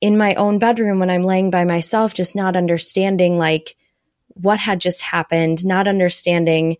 in 0.00 0.16
my 0.16 0.34
own 0.36 0.58
bedroom 0.58 0.98
when 0.98 1.10
i'm 1.10 1.24
laying 1.24 1.50
by 1.50 1.64
myself 1.64 2.14
just 2.14 2.34
not 2.34 2.56
understanding 2.56 3.36
like 3.36 3.76
what 4.28 4.58
had 4.58 4.80
just 4.80 5.02
happened 5.02 5.66
not 5.66 5.86
understanding 5.88 6.76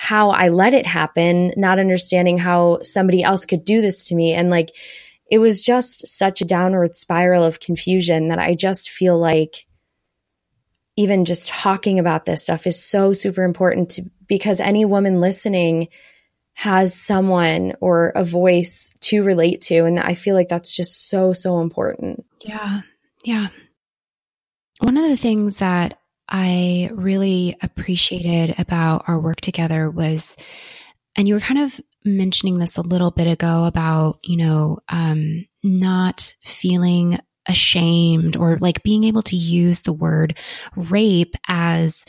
how 0.00 0.30
i 0.30 0.48
let 0.48 0.74
it 0.74 0.86
happen 0.86 1.52
not 1.56 1.78
understanding 1.78 2.38
how 2.38 2.78
somebody 2.82 3.22
else 3.22 3.44
could 3.44 3.64
do 3.64 3.80
this 3.80 4.04
to 4.04 4.14
me 4.14 4.32
and 4.32 4.48
like 4.48 4.70
it 5.30 5.38
was 5.38 5.60
just 5.60 6.06
such 6.06 6.40
a 6.40 6.46
downward 6.46 6.94
spiral 6.94 7.42
of 7.42 7.58
confusion 7.58 8.28
that 8.28 8.38
i 8.38 8.54
just 8.54 8.90
feel 8.90 9.18
like 9.18 9.66
even 10.98 11.24
just 11.24 11.46
talking 11.46 12.00
about 12.00 12.24
this 12.24 12.42
stuff 12.42 12.66
is 12.66 12.82
so 12.82 13.12
super 13.12 13.44
important 13.44 13.88
to, 13.88 14.02
because 14.26 14.58
any 14.58 14.84
woman 14.84 15.20
listening 15.20 15.86
has 16.54 16.92
someone 16.92 17.72
or 17.80 18.08
a 18.16 18.24
voice 18.24 18.92
to 18.98 19.22
relate 19.22 19.60
to. 19.60 19.84
And 19.84 20.00
I 20.00 20.16
feel 20.16 20.34
like 20.34 20.48
that's 20.48 20.74
just 20.74 21.08
so, 21.08 21.32
so 21.32 21.60
important. 21.60 22.26
Yeah. 22.40 22.80
Yeah. 23.22 23.46
One 24.80 24.96
of 24.96 25.08
the 25.08 25.16
things 25.16 25.58
that 25.58 25.97
I 26.28 26.90
really 26.92 27.56
appreciated 27.62 28.58
about 28.58 29.04
our 29.08 29.18
work 29.18 29.40
together 29.40 29.90
was, 29.90 30.36
and 31.16 31.26
you 31.26 31.34
were 31.34 31.40
kind 31.40 31.60
of 31.60 31.80
mentioning 32.04 32.58
this 32.58 32.76
a 32.76 32.82
little 32.82 33.10
bit 33.10 33.26
ago 33.26 33.64
about, 33.64 34.18
you 34.22 34.36
know, 34.36 34.78
um, 34.88 35.46
not 35.62 36.34
feeling 36.42 37.18
ashamed 37.46 38.36
or 38.36 38.58
like 38.58 38.82
being 38.82 39.04
able 39.04 39.22
to 39.22 39.36
use 39.36 39.82
the 39.82 39.92
word 39.92 40.36
rape 40.76 41.34
as 41.48 42.04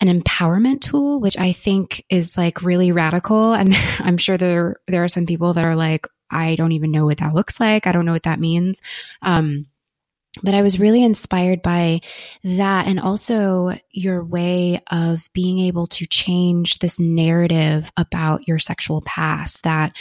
an 0.00 0.06
empowerment 0.08 0.80
tool, 0.80 1.20
which 1.20 1.36
I 1.36 1.52
think 1.52 2.04
is 2.08 2.36
like 2.36 2.62
really 2.62 2.92
radical. 2.92 3.52
And 3.58 3.74
I'm 3.98 4.16
sure 4.16 4.36
there, 4.36 4.76
there 4.86 5.02
are 5.04 5.08
some 5.08 5.26
people 5.26 5.54
that 5.54 5.64
are 5.64 5.76
like, 5.76 6.06
I 6.30 6.54
don't 6.54 6.72
even 6.72 6.92
know 6.92 7.06
what 7.06 7.18
that 7.18 7.34
looks 7.34 7.58
like. 7.58 7.86
I 7.86 7.92
don't 7.92 8.06
know 8.06 8.12
what 8.12 8.22
that 8.24 8.38
means. 8.38 8.80
Um, 9.22 9.66
but 10.42 10.54
I 10.54 10.62
was 10.62 10.78
really 10.78 11.02
inspired 11.02 11.62
by 11.62 12.00
that 12.44 12.86
and 12.86 13.00
also 13.00 13.76
your 13.90 14.24
way 14.24 14.80
of 14.90 15.28
being 15.32 15.58
able 15.58 15.86
to 15.88 16.06
change 16.06 16.78
this 16.78 16.98
narrative 16.98 17.90
about 17.96 18.46
your 18.48 18.58
sexual 18.58 19.02
past 19.02 19.64
that 19.64 19.96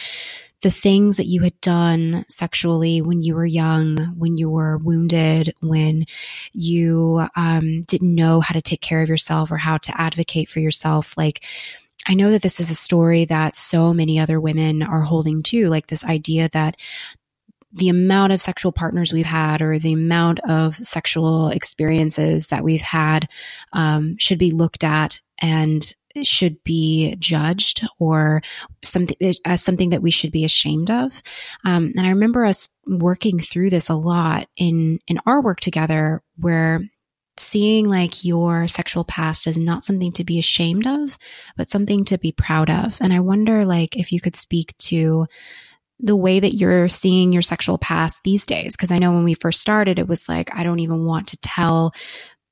the 0.61 0.71
things 0.71 1.17
that 1.17 1.27
you 1.27 1.41
had 1.41 1.59
done 1.61 2.25
sexually 2.27 3.01
when 3.01 3.21
you 3.21 3.35
were 3.35 3.45
young, 3.45 3.97
when 4.17 4.37
you 4.37 4.49
were 4.49 4.77
wounded, 4.77 5.53
when 5.61 6.05
you 6.53 7.27
um, 7.35 7.83
didn't 7.83 8.15
know 8.15 8.41
how 8.41 8.53
to 8.53 8.61
take 8.61 8.81
care 8.81 9.03
of 9.03 9.09
yourself 9.09 9.51
or 9.51 9.57
how 9.57 9.77
to 9.77 10.01
advocate 10.01 10.49
for 10.49 10.59
yourself. 10.59 11.15
Like, 11.15 11.45
I 12.07 12.15
know 12.15 12.31
that 12.31 12.41
this 12.41 12.59
is 12.59 12.71
a 12.71 12.75
story 12.75 13.25
that 13.25 13.55
so 13.55 13.93
many 13.93 14.19
other 14.19 14.39
women 14.39 14.81
are 14.81 15.01
holding 15.01 15.43
too, 15.43 15.67
like 15.67 15.87
this 15.87 16.03
idea 16.03 16.49
that 16.53 16.75
the 17.73 17.89
amount 17.89 18.31
of 18.31 18.41
sexual 18.41 18.71
partners 18.71 19.11
we've 19.11 19.25
had 19.25 19.61
or 19.61 19.77
the 19.77 19.93
amount 19.93 20.39
of 20.47 20.75
sexual 20.77 21.49
experiences 21.49 22.47
that 22.47 22.63
we've 22.63 22.81
had 22.81 23.29
um, 23.73 24.15
should 24.17 24.39
be 24.39 24.51
looked 24.51 24.83
at 24.83 25.19
and 25.39 25.93
should 26.23 26.63
be 26.63 27.15
judged 27.19 27.85
or 27.99 28.41
something 28.83 29.17
as 29.45 29.63
something 29.63 29.89
that 29.91 30.01
we 30.01 30.11
should 30.11 30.31
be 30.31 30.45
ashamed 30.45 30.89
of. 30.89 31.21
Um, 31.65 31.93
and 31.95 32.07
I 32.07 32.09
remember 32.09 32.45
us 32.45 32.69
working 32.87 33.39
through 33.39 33.69
this 33.69 33.89
a 33.89 33.95
lot 33.95 34.47
in 34.55 34.99
in 35.07 35.19
our 35.25 35.41
work 35.41 35.59
together, 35.59 36.23
where 36.37 36.81
seeing 37.39 37.87
like 37.87 38.25
your 38.25 38.67
sexual 38.67 39.03
past 39.03 39.45
is 39.45 39.57
not 39.57 39.85
something 39.85 40.11
to 40.13 40.23
be 40.23 40.39
ashamed 40.39 40.87
of, 40.87 41.17
but 41.55 41.69
something 41.69 42.03
to 42.05 42.17
be 42.17 42.31
proud 42.31 42.69
of. 42.69 42.97
And 42.99 43.13
I 43.13 43.19
wonder, 43.19 43.63
like, 43.63 43.95
if 43.95 44.11
you 44.11 44.19
could 44.19 44.35
speak 44.35 44.75
to 44.79 45.27
the 45.99 46.15
way 46.15 46.39
that 46.39 46.55
you're 46.55 46.89
seeing 46.89 47.33
your 47.33 47.41
sexual 47.41 47.77
past 47.77 48.21
these 48.23 48.45
days. 48.45 48.75
Cause 48.75 48.91
I 48.91 48.99
know 48.99 49.11
when 49.11 49.23
we 49.23 49.33
first 49.33 49.61
started, 49.61 49.99
it 49.99 50.07
was 50.07 50.29
like, 50.29 50.53
I 50.55 50.63
don't 50.63 50.79
even 50.79 51.05
want 51.05 51.29
to 51.29 51.37
tell 51.37 51.93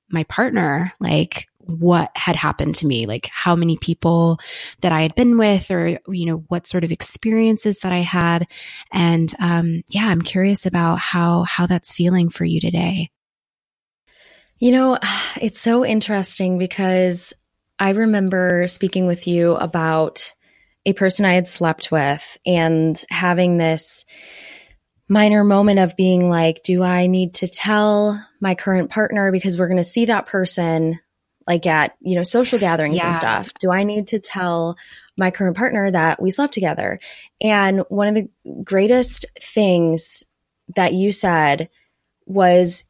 my 0.09 0.23
partner, 0.23 0.93
like, 0.99 1.47
what 1.67 2.11
had 2.15 2.35
happened 2.35 2.75
to 2.75 2.85
me, 2.85 3.05
like 3.05 3.27
how 3.31 3.55
many 3.55 3.75
people 3.77 4.39
that 4.81 4.91
I 4.91 5.01
had 5.01 5.15
been 5.15 5.37
with, 5.37 5.71
or, 5.71 5.99
you 6.07 6.25
know, 6.25 6.45
what 6.47 6.67
sort 6.67 6.83
of 6.83 6.91
experiences 6.91 7.79
that 7.79 7.91
I 7.91 8.01
had. 8.01 8.47
And, 8.91 9.33
um, 9.39 9.81
yeah, 9.87 10.07
I'm 10.07 10.21
curious 10.21 10.65
about 10.65 10.99
how, 10.99 11.43
how 11.43 11.65
that's 11.65 11.91
feeling 11.91 12.29
for 12.29 12.45
you 12.45 12.59
today. 12.59 13.09
You 14.59 14.73
know, 14.73 14.99
it's 15.41 15.59
so 15.59 15.83
interesting 15.83 16.59
because 16.59 17.33
I 17.79 17.89
remember 17.91 18.67
speaking 18.67 19.07
with 19.07 19.27
you 19.27 19.55
about 19.55 20.34
a 20.85 20.93
person 20.93 21.25
I 21.25 21.33
had 21.33 21.47
slept 21.47 21.91
with 21.91 22.37
and 22.45 23.01
having 23.09 23.57
this 23.57 24.05
minor 25.07 25.43
moment 25.43 25.79
of 25.79 25.95
being 25.95 26.29
like, 26.29 26.63
do 26.63 26.83
I 26.83 27.07
need 27.07 27.35
to 27.35 27.47
tell 27.47 28.23
my 28.39 28.55
current 28.55 28.89
partner 28.89 29.31
because 29.31 29.57
we're 29.57 29.67
going 29.67 29.77
to 29.77 29.83
see 29.83 30.05
that 30.05 30.25
person 30.25 30.99
like 31.47 31.65
at, 31.67 31.95
you 32.01 32.15
know, 32.15 32.23
social 32.23 32.57
gatherings 32.57 32.97
yeah. 32.97 33.07
and 33.07 33.15
stuff? 33.15 33.53
Do 33.59 33.71
I 33.71 33.83
need 33.83 34.07
to 34.09 34.19
tell 34.19 34.77
my 35.17 35.31
current 35.31 35.55
partner 35.55 35.91
that 35.91 36.21
we 36.21 36.31
slept 36.31 36.53
together? 36.53 36.99
And 37.41 37.81
one 37.89 38.07
of 38.07 38.15
the 38.15 38.29
greatest 38.63 39.25
things 39.39 40.23
that 40.75 40.93
you 40.93 41.11
said 41.11 41.69
was 42.25 42.83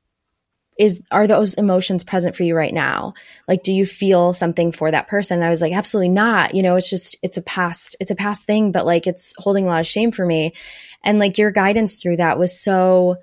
is 0.77 1.01
are 1.09 1.27
those 1.27 1.53
emotions 1.53 2.03
present 2.03 2.35
for 2.35 2.43
you 2.43 2.55
right 2.55 2.73
now? 2.73 3.13
Like 3.47 3.63
do 3.63 3.73
you 3.73 3.85
feel 3.85 4.33
something 4.33 4.71
for 4.71 4.91
that 4.91 5.07
person? 5.07 5.37
And 5.37 5.45
i 5.45 5.49
was 5.49 5.61
like 5.61 5.73
absolutely 5.73 6.09
not. 6.09 6.53
You 6.53 6.63
know 6.63 6.75
it's 6.75 6.89
just 6.89 7.17
it's 7.23 7.37
a 7.37 7.41
past 7.41 7.95
it's 7.99 8.11
a 8.11 8.15
past 8.15 8.45
thing 8.45 8.71
but 8.71 8.85
like 8.85 9.07
it's 9.07 9.33
holding 9.37 9.65
a 9.65 9.69
lot 9.69 9.79
of 9.79 9.87
shame 9.87 10.11
for 10.11 10.25
me. 10.25 10.53
And 11.03 11.19
like 11.19 11.37
your 11.37 11.51
guidance 11.51 11.95
through 11.95 12.17
that 12.17 12.39
was 12.39 12.59
so 12.59 13.17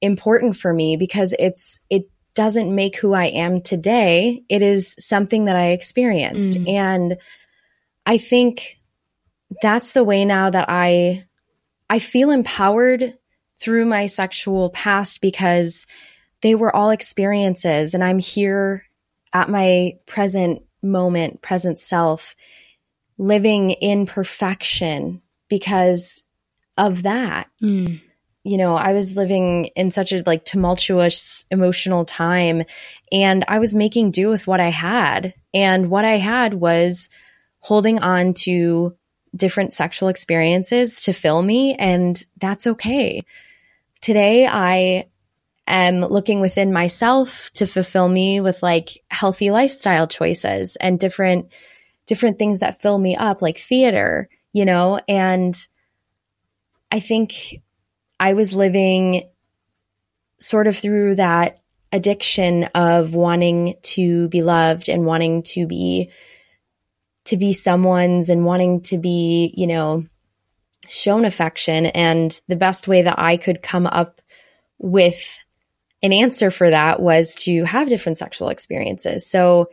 important 0.00 0.56
for 0.56 0.72
me 0.72 0.96
because 0.96 1.34
it's 1.38 1.80
it 1.90 2.10
doesn't 2.34 2.74
make 2.74 2.96
who 2.96 3.12
i 3.12 3.26
am 3.26 3.60
today. 3.60 4.42
It 4.48 4.62
is 4.62 4.96
something 4.98 5.44
that 5.44 5.56
i 5.56 5.68
experienced. 5.68 6.54
Mm. 6.54 6.68
and 6.68 7.18
i 8.04 8.18
think 8.18 8.80
that's 9.62 9.92
the 9.92 10.02
way 10.02 10.24
now 10.24 10.50
that 10.50 10.66
i 10.68 11.24
i 11.88 12.00
feel 12.00 12.30
empowered 12.30 13.16
through 13.60 13.86
my 13.86 14.06
sexual 14.06 14.70
past 14.70 15.20
because 15.20 15.86
they 16.44 16.54
were 16.54 16.76
all 16.76 16.90
experiences 16.90 17.94
and 17.94 18.04
I'm 18.04 18.18
here 18.18 18.84
at 19.32 19.48
my 19.48 19.94
present 20.04 20.62
moment, 20.82 21.40
present 21.40 21.78
self, 21.78 22.36
living 23.16 23.70
in 23.70 24.04
perfection 24.04 25.22
because 25.48 26.22
of 26.76 27.04
that. 27.04 27.48
Mm. 27.62 27.98
You 28.42 28.58
know, 28.58 28.76
I 28.76 28.92
was 28.92 29.16
living 29.16 29.70
in 29.74 29.90
such 29.90 30.12
a 30.12 30.22
like 30.26 30.44
tumultuous 30.44 31.46
emotional 31.50 32.04
time 32.04 32.64
and 33.10 33.42
I 33.48 33.58
was 33.58 33.74
making 33.74 34.10
do 34.10 34.28
with 34.28 34.46
what 34.46 34.60
I 34.60 34.68
had. 34.68 35.32
And 35.54 35.88
what 35.88 36.04
I 36.04 36.18
had 36.18 36.52
was 36.52 37.08
holding 37.60 38.00
on 38.00 38.34
to 38.34 38.94
different 39.34 39.72
sexual 39.72 40.10
experiences 40.10 41.00
to 41.04 41.14
fill 41.14 41.40
me 41.40 41.74
and 41.76 42.22
that's 42.38 42.66
okay. 42.66 43.22
Today 44.02 44.46
I 44.46 45.06
am 45.66 46.00
looking 46.00 46.40
within 46.40 46.72
myself 46.72 47.50
to 47.54 47.66
fulfill 47.66 48.08
me 48.08 48.40
with 48.40 48.62
like 48.62 49.02
healthy 49.08 49.50
lifestyle 49.50 50.06
choices 50.06 50.76
and 50.76 50.98
different 50.98 51.52
different 52.06 52.38
things 52.38 52.60
that 52.60 52.80
fill 52.80 52.98
me 52.98 53.16
up 53.16 53.40
like 53.42 53.58
theater 53.58 54.28
you 54.54 54.64
know? 54.64 54.98
And 55.06 55.54
i 56.90 57.00
think 57.00 57.60
I 58.18 58.32
was 58.32 58.54
living 58.54 59.28
sort 60.38 60.66
of 60.66 60.78
through 60.78 61.16
that 61.16 61.60
addiction 61.92 62.64
of 62.74 63.14
wanting 63.14 63.74
to 63.82 64.28
be 64.28 64.42
loved 64.42 64.88
and 64.88 65.04
wanting 65.04 65.42
to 65.42 65.66
be 65.66 66.10
to 67.24 67.36
be 67.36 67.52
someone's 67.52 68.28
and 68.28 68.44
wanting 68.44 68.82
to 68.82 68.98
be, 68.98 69.52
you 69.56 69.66
know, 69.66 70.04
shown 70.88 71.24
affection. 71.24 71.86
And 71.86 72.38
the 72.48 72.56
best 72.56 72.86
way 72.86 73.02
that 73.02 73.18
I 73.18 73.38
could 73.38 73.62
come 73.62 73.86
up 73.86 74.20
with 74.78 75.38
an 76.04 76.12
answer 76.12 76.50
for 76.50 76.68
that 76.68 77.00
was 77.00 77.34
to 77.34 77.64
have 77.64 77.88
different 77.88 78.18
sexual 78.18 78.50
experiences. 78.50 79.26
So 79.26 79.70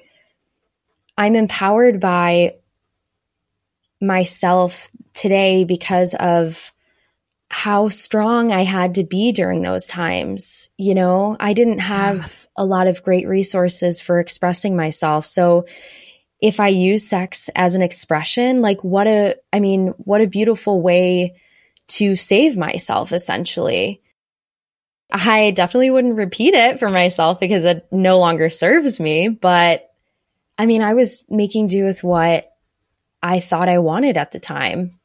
I'm 1.17 1.36
empowered 1.36 2.00
by 2.00 2.56
myself 4.00 4.89
today 5.13 5.65
because 5.65 6.13
of 6.13 6.72
how 7.50 7.89
strong 7.89 8.54
I 8.54 8.63
had 8.63 8.96
to 8.96 9.04
be 9.04 9.34
during 9.34 9.62
those 9.62 9.86
times. 9.88 10.70
You 10.78 10.96
know, 10.96 11.36
I 11.38 11.52
didn't 11.52 11.80
have 11.80 12.17
yeah. 12.17 12.28
a 12.56 12.65
lot 12.65 12.88
of 12.88 13.04
great 13.04 13.28
resources 13.28 14.00
for 14.00 14.22
expressing 14.22 14.74
myself. 14.74 15.26
So 15.26 15.65
if 16.41 16.62
I 16.62 16.70
use 16.70 17.06
sex 17.06 17.50
as 17.58 17.76
an 17.76 17.82
expression, 17.82 18.62
like 18.62 18.86
what 18.86 19.06
a, 19.06 19.36
I 19.52 19.60
mean, 19.60 19.88
what 19.98 20.22
a 20.22 20.28
beautiful 20.28 20.82
way 20.82 21.36
to 21.89 22.15
save 22.15 22.56
myself 22.56 23.12
essentially. 23.12 24.02
I 25.12 25.52
definitely 25.52 25.91
wouldn't 25.91 26.17
repeat 26.17 26.54
it 26.54 26.80
for 26.80 26.89
myself 26.89 27.39
because 27.39 27.63
it 27.63 27.88
no 27.91 28.19
longer 28.19 28.50
serves 28.50 29.00
me. 29.00 29.30
But 29.30 29.89
I 30.58 30.65
mean, 30.65 30.82
I 30.82 30.93
was 30.93 31.26
making 31.30 31.67
do 31.67 31.84
with 31.84 32.04
what 32.04 32.52
I 33.21 33.39
thought 33.39 33.69
I 33.69 33.80
wanted 33.80 34.17
at 34.17 34.32
the 34.32 34.39
time, 34.39 35.00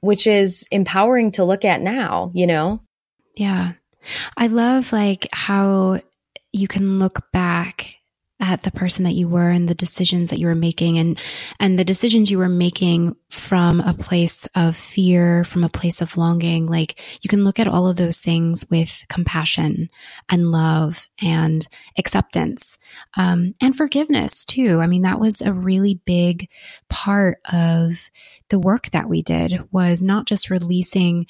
which 0.00 0.26
is 0.26 0.66
empowering 0.70 1.32
to 1.32 1.44
look 1.44 1.64
at 1.64 1.80
now, 1.80 2.30
you 2.34 2.46
know? 2.46 2.80
Yeah. 3.34 3.72
I 4.36 4.46
love 4.46 4.92
like 4.92 5.28
how 5.32 6.00
you 6.52 6.68
can 6.68 6.98
look 6.98 7.30
back 7.32 7.96
at 8.38 8.62
the 8.62 8.70
person 8.70 9.04
that 9.04 9.14
you 9.14 9.28
were 9.28 9.48
and 9.48 9.68
the 9.68 9.74
decisions 9.74 10.28
that 10.30 10.38
you 10.38 10.46
were 10.46 10.54
making 10.54 10.98
and 10.98 11.18
and 11.58 11.78
the 11.78 11.84
decisions 11.84 12.30
you 12.30 12.38
were 12.38 12.48
making 12.48 13.16
from 13.30 13.80
a 13.80 13.94
place 13.94 14.46
of 14.54 14.76
fear 14.76 15.42
from 15.42 15.64
a 15.64 15.68
place 15.68 16.02
of 16.02 16.16
longing. 16.16 16.66
Like 16.66 17.00
you 17.22 17.28
can 17.28 17.44
look 17.44 17.58
at 17.58 17.66
all 17.66 17.86
of 17.86 17.96
those 17.96 18.18
things 18.18 18.68
with 18.70 19.04
compassion 19.08 19.88
and 20.28 20.50
love 20.50 21.08
and 21.22 21.66
acceptance 21.98 22.78
um, 23.16 23.54
and 23.60 23.74
forgiveness 23.74 24.44
too. 24.44 24.80
I 24.80 24.86
mean 24.86 25.02
that 25.02 25.20
was 25.20 25.40
a 25.40 25.52
really 25.52 25.94
big 26.04 26.48
part 26.90 27.38
of 27.50 28.10
the 28.50 28.58
work 28.58 28.90
that 28.90 29.08
we 29.08 29.22
did 29.22 29.60
was 29.72 30.02
not 30.02 30.26
just 30.26 30.50
releasing 30.50 31.26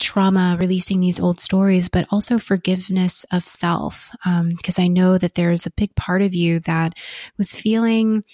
trauma, 0.00 0.56
releasing 0.58 1.00
these 1.00 1.20
old 1.20 1.40
stories, 1.40 1.88
but 1.88 2.06
also 2.10 2.38
forgiveness 2.38 3.24
of 3.32 3.44
self. 3.44 4.10
Because 4.24 4.78
um, 4.78 4.84
I 4.84 4.88
know 4.88 5.18
that 5.18 5.34
there's 5.34 5.66
a 5.66 5.72
big 5.76 5.94
part 5.94 6.22
of 6.22 6.34
you 6.34 6.60
that 6.60 6.94
was 7.38 7.52
feeling, 7.54 8.24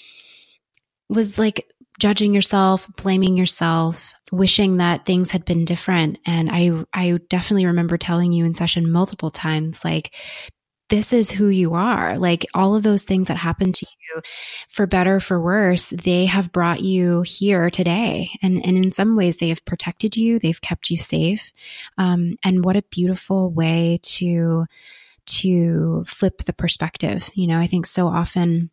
was 1.08 1.38
like 1.38 1.70
judging 1.98 2.34
yourself, 2.34 2.88
blaming 2.96 3.36
yourself, 3.36 4.12
wishing 4.30 4.76
that 4.76 5.04
things 5.04 5.30
had 5.30 5.44
been 5.44 5.64
different. 5.64 6.18
And 6.24 6.48
I, 6.50 6.84
I 6.92 7.18
definitely 7.28 7.66
remember 7.66 7.96
telling 7.96 8.32
you 8.32 8.44
in 8.44 8.54
session 8.54 8.90
multiple 8.92 9.30
times, 9.30 9.84
like, 9.84 10.14
this 10.88 11.12
is 11.12 11.30
who 11.30 11.48
you 11.48 11.74
are. 11.74 12.18
Like 12.18 12.46
all 12.54 12.74
of 12.74 12.82
those 12.82 13.04
things 13.04 13.28
that 13.28 13.36
happened 13.36 13.74
to 13.76 13.86
you, 13.86 14.22
for 14.68 14.86
better, 14.86 15.20
for 15.20 15.40
worse, 15.40 15.90
they 15.90 16.26
have 16.26 16.52
brought 16.52 16.80
you 16.80 17.22
here 17.22 17.70
today. 17.70 18.30
And, 18.42 18.64
and 18.64 18.76
in 18.76 18.92
some 18.92 19.16
ways, 19.16 19.36
they 19.36 19.50
have 19.50 19.64
protected 19.64 20.16
you. 20.16 20.38
They've 20.38 20.60
kept 20.60 20.90
you 20.90 20.96
safe. 20.96 21.52
Um, 21.98 22.36
and 22.42 22.64
what 22.64 22.76
a 22.76 22.82
beautiful 22.90 23.50
way 23.50 24.00
to, 24.02 24.66
to 25.26 26.04
flip 26.06 26.44
the 26.44 26.52
perspective. 26.54 27.30
You 27.34 27.46
know, 27.46 27.58
I 27.58 27.66
think 27.66 27.86
so 27.86 28.08
often 28.08 28.70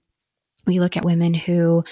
we 0.65 0.79
look 0.79 0.97
at 0.97 1.05
women 1.05 1.33
who 1.33 1.83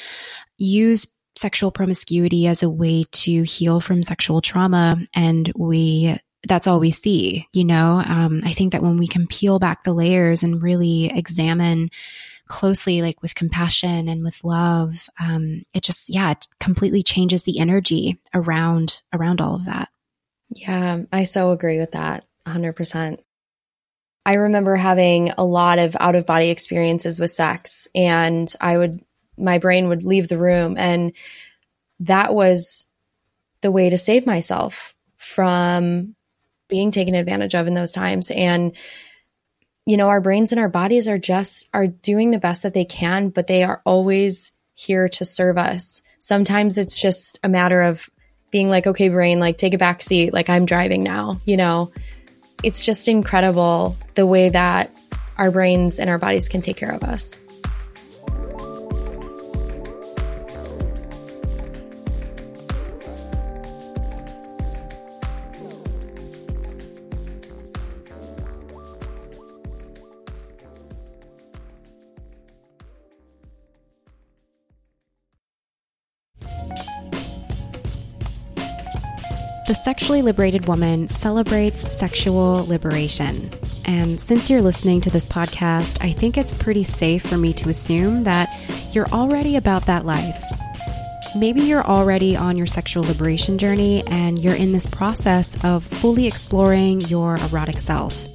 use 0.57 1.07
sexual 1.36 1.71
promiscuity 1.71 2.47
as 2.47 2.63
a 2.63 2.69
way 2.69 3.03
to 3.12 3.43
heal 3.43 3.79
from 3.79 4.03
sexual 4.03 4.39
trauma 4.39 4.95
and 5.13 5.51
we 5.55 6.15
that's 6.47 6.67
all 6.67 6.79
we 6.79 6.91
see, 6.91 7.47
you 7.53 7.63
know? 7.63 8.03
Um, 8.06 8.41
I 8.43 8.53
think 8.53 8.73
that 8.73 8.84
when 8.84 8.97
we 8.97 9.08
can 9.08 9.27
peel 9.27 9.60
back 9.60 9.84
the 9.84 9.93
layers 9.93 10.43
and 10.43 10.62
really 10.62 11.06
examine 11.06 11.89
closely, 12.47 13.01
like 13.01 13.21
with 13.21 13.36
compassion 13.36 14.10
and 14.10 14.23
with 14.23 14.43
love, 14.43 15.10
um, 15.19 15.63
it 15.73 15.84
just, 15.84 16.13
yeah, 16.13 16.32
it 16.32 16.47
completely 16.60 17.01
changes 17.01 17.43
the 17.43 17.60
energy 17.60 18.19
around, 18.34 19.01
around 19.13 19.39
all 19.39 19.56
of 19.56 19.65
that. 19.65 19.89
Yeah, 20.49 21.03
I 21.12 21.23
so 21.23 21.51
agree 21.51 21.79
with 21.79 21.91
that 21.91 22.25
100%. 22.45 23.19
I 24.25 24.34
remember 24.34 24.75
having 24.75 25.32
a 25.32 25.43
lot 25.43 25.79
of 25.79 25.95
out 25.99 26.15
of 26.15 26.25
body 26.25 26.49
experiences 26.49 27.19
with 27.19 27.32
sex, 27.32 27.88
and 27.93 28.51
I 28.62 28.77
would, 28.77 29.03
my 29.38 29.58
brain 29.58 29.89
would 29.89 30.03
leave 30.03 30.27
the 30.27 30.38
room. 30.38 30.75
And 30.77 31.13
that 32.01 32.34
was 32.34 32.88
the 33.62 33.71
way 33.71 33.89
to 33.89 33.97
save 33.97 34.25
myself 34.25 34.93
from 35.17 36.15
being 36.73 36.89
taken 36.89 37.13
advantage 37.13 37.53
of 37.53 37.67
in 37.67 37.75
those 37.75 37.91
times. 37.91 38.31
And 38.31 38.75
you 39.86 39.95
know 39.95 40.09
our 40.09 40.21
brains 40.21 40.51
and 40.51 40.59
our 40.59 40.69
bodies 40.69 41.07
are 41.07 41.19
just 41.19 41.69
are 41.71 41.86
doing 41.86 42.31
the 42.31 42.39
best 42.39 42.63
that 42.63 42.73
they 42.73 42.86
can 42.86 43.29
but 43.29 43.45
they 43.45 43.63
are 43.63 43.79
always 43.86 44.51
here 44.73 45.07
to 45.07 45.23
serve 45.23 45.55
us. 45.55 46.01
Sometimes 46.17 46.79
it's 46.79 46.99
just 46.99 47.38
a 47.43 47.49
matter 47.49 47.83
of 47.83 48.09
being 48.49 48.69
like 48.69 48.88
okay 48.88 49.09
brain 49.09 49.39
like 49.39 49.59
take 49.59 49.75
a 49.75 49.77
back 49.77 50.01
seat. 50.01 50.33
Like 50.33 50.49
i'm 50.49 50.65
driving 50.65 51.03
now 51.03 51.39
you 51.45 51.57
know? 51.57 51.91
It's 52.63 52.83
just 52.83 53.07
incredible 53.07 53.95
the 54.15 54.25
way 54.25 54.49
that 54.49 54.89
our 55.38 55.51
brains 55.51 55.99
and 55.99 56.09
our 56.09 56.17
bodies 56.17 56.49
can 56.49 56.62
take 56.62 56.77
care 56.77 56.91
of 56.91 57.03
us 57.03 57.38
The 79.65 79.76
Sexually 79.76 80.21
Liberated 80.21 80.67
Woman 80.67 81.08
celebrates 81.08 81.89
sexual 81.89 82.65
liberation. 82.65 83.49
And 83.86 84.19
since 84.19 84.49
you're 84.49 84.62
listening 84.62 84.99
to 84.99 85.10
this 85.10 85.26
podcast, 85.26 86.04
I 86.04 86.12
think 86.12 86.38
it's 86.38 86.54
pretty 86.54 86.84
safe 86.84 87.26
for 87.26 87.38
me 87.38 87.54
to 87.54 87.69
assume 87.69 88.26
that 88.26 88.49
you're 88.91 89.08
already 89.08 89.56
about 89.56 89.86
that 89.86 90.06
life. 90.06 90.38
Maybe 91.38 91.62
you're 91.62 91.86
already 91.86 92.36
on 92.36 92.58
your 92.58 92.67
sexual 92.67 93.04
liberation 93.04 93.58
journey 93.58 94.04
and 94.08 94.38
you're 94.38 94.54
in 94.54 94.73
this 94.73 94.86
process 94.86 95.56
of 95.63 95.86
fully 95.86 96.28
exploring 96.28 96.99
your 96.99 97.38
erotic 97.38 97.80
self. 97.80 98.28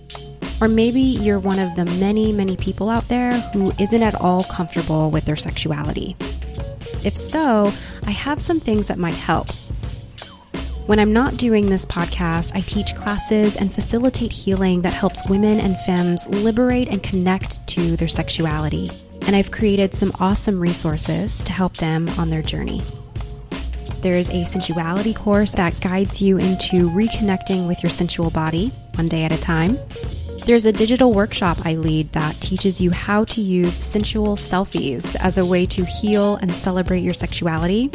Or 0.63 0.69
maybe 0.69 1.03
you're 1.03 1.39
one 1.39 1.59
of 1.59 1.77
the 1.77 1.85
many, 2.01 2.33
many 2.33 2.57
people 2.57 2.89
out 2.89 3.07
there 3.09 3.39
who 3.53 3.71
isn't 3.79 4.03
at 4.03 4.15
all 4.15 4.45
comfortable 4.45 5.11
with 5.11 5.27
their 5.27 5.37
sexuality. 5.37 6.17
If 7.05 7.19
so, 7.19 7.71
I 8.07 8.13
have 8.13 8.41
some 8.41 8.61
things 8.61 8.89
that 8.89 8.99
might 8.99 9.13
help. 9.13 9.49
When 10.89 10.99
I'm 10.99 11.13
not 11.13 11.37
doing 11.37 11.69
this 11.69 11.85
podcast, 11.85 12.57
I 12.57 12.61
teach 12.61 12.95
classes 12.95 13.57
and 13.57 13.71
facilitate 13.71 14.33
healing 14.33 14.81
that 14.81 14.95
helps 14.95 15.29
women 15.29 15.61
and 15.61 15.77
femmes 15.81 16.27
liberate 16.29 16.89
and 16.89 17.03
connect 17.03 17.67
to 17.67 17.95
their 17.99 18.09
sexuality. 18.09 18.91
And 19.27 19.37
I've 19.37 19.51
created 19.51 19.95
some 19.95 20.13
awesome 20.19 20.59
resources 20.59 21.43
to 21.43 21.53
help 21.53 21.77
them 21.77 22.09
on 22.19 22.31
their 22.31 22.41
journey. 22.41 22.81
There's 24.01 24.31
a 24.31 24.47
sensuality 24.47 25.15
course 25.15 25.53
that 25.53 25.79
guides 25.83 26.23
you 26.23 26.39
into 26.39 26.89
reconnecting 26.89 27.69
with 27.69 27.83
your 27.83 27.91
sensual 27.91 28.31
body 28.31 28.69
one 28.95 29.09
day 29.09 29.25
at 29.25 29.33
a 29.33 29.39
time. 29.39 29.79
There's 30.47 30.65
a 30.65 30.73
digital 30.73 31.13
workshop 31.13 31.59
I 31.67 31.75
lead 31.75 32.15
that 32.15 32.35
teaches 32.37 32.81
you 32.81 32.93
how 32.93 33.25
to 33.25 33.43
use 33.43 33.75
sensual 33.75 34.37
selfies 34.37 35.15
as 35.17 35.37
a 35.37 35.45
way 35.45 35.67
to 35.67 35.85
heal 35.85 36.37
and 36.37 36.51
celebrate 36.51 37.03
your 37.03 37.13
sexuality 37.13 37.91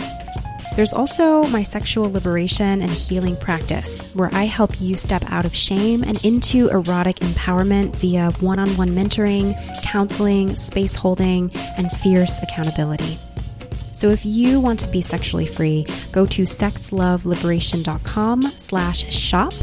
there's 0.75 0.93
also 0.93 1.43
my 1.43 1.63
sexual 1.63 2.11
liberation 2.11 2.81
and 2.81 2.91
healing 2.91 3.35
practice, 3.35 4.09
where 4.13 4.33
I 4.33 4.45
help 4.45 4.81
you 4.81 4.95
step 4.95 5.23
out 5.31 5.45
of 5.45 5.55
shame 5.55 6.03
and 6.03 6.25
into 6.25 6.69
erotic 6.69 7.17
empowerment 7.17 7.95
via 7.97 8.31
one 8.39 8.57
on 8.59 8.75
one 8.75 8.89
mentoring, 8.89 9.53
counseling, 9.83 10.55
space 10.55 10.95
holding, 10.95 11.51
and 11.77 11.91
fierce 11.91 12.41
accountability. 12.41 13.19
So 13.91 14.07
if 14.09 14.25
you 14.25 14.59
want 14.59 14.79
to 14.79 14.87
be 14.87 15.01
sexually 15.01 15.45
free, 15.45 15.85
go 16.11 16.25
to 16.25 16.41
sexloveliberation.com 16.41 18.41
slash 18.41 19.13
shop 19.13 19.53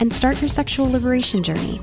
and 0.00 0.10
start 0.12 0.40
your 0.40 0.48
sexual 0.48 0.88
liberation 0.90 1.42
journey. 1.42 1.80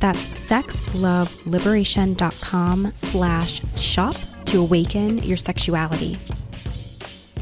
That's 0.00 0.26
sexloveliberation.com 0.26 2.92
slash 2.94 3.62
shop 3.76 4.16
to 4.46 4.60
awaken 4.60 5.18
your 5.18 5.36
sexuality. 5.36 6.18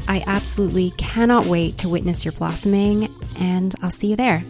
I 0.07 0.23
absolutely 0.27 0.91
cannot 0.91 1.45
wait 1.45 1.79
to 1.79 1.89
witness 1.89 2.23
your 2.23 2.31
blossoming, 2.33 3.09
and 3.39 3.73
I'll 3.81 3.89
see 3.89 4.07
you 4.07 4.15
there. 4.15 4.43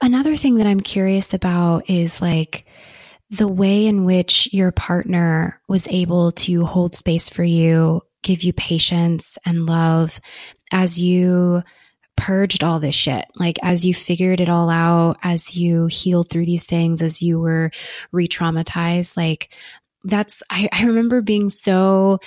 Another 0.00 0.36
thing 0.36 0.56
that 0.56 0.66
I'm 0.66 0.80
curious 0.80 1.34
about 1.34 1.90
is 1.90 2.20
like 2.20 2.64
the 3.30 3.48
way 3.48 3.86
in 3.86 4.04
which 4.04 4.48
your 4.52 4.72
partner 4.72 5.60
was 5.68 5.86
able 5.88 6.32
to 6.32 6.64
hold 6.64 6.94
space 6.94 7.28
for 7.28 7.44
you, 7.44 8.02
give 8.22 8.42
you 8.42 8.52
patience 8.52 9.36
and 9.44 9.66
love 9.66 10.20
as 10.72 10.98
you 10.98 11.62
purged 12.18 12.64
all 12.64 12.80
this 12.80 12.94
shit. 12.94 13.26
Like 13.36 13.58
as 13.62 13.86
you 13.86 13.94
figured 13.94 14.40
it 14.40 14.50
all 14.50 14.68
out, 14.68 15.16
as 15.22 15.56
you 15.56 15.86
healed 15.86 16.28
through 16.28 16.46
these 16.46 16.66
things, 16.66 17.00
as 17.00 17.22
you 17.22 17.38
were 17.40 17.70
re 18.12 18.28
traumatized, 18.28 19.16
like 19.16 19.54
that's, 20.04 20.42
I, 20.50 20.68
I 20.72 20.84
remember 20.84 21.22
being 21.22 21.48
so 21.48 22.18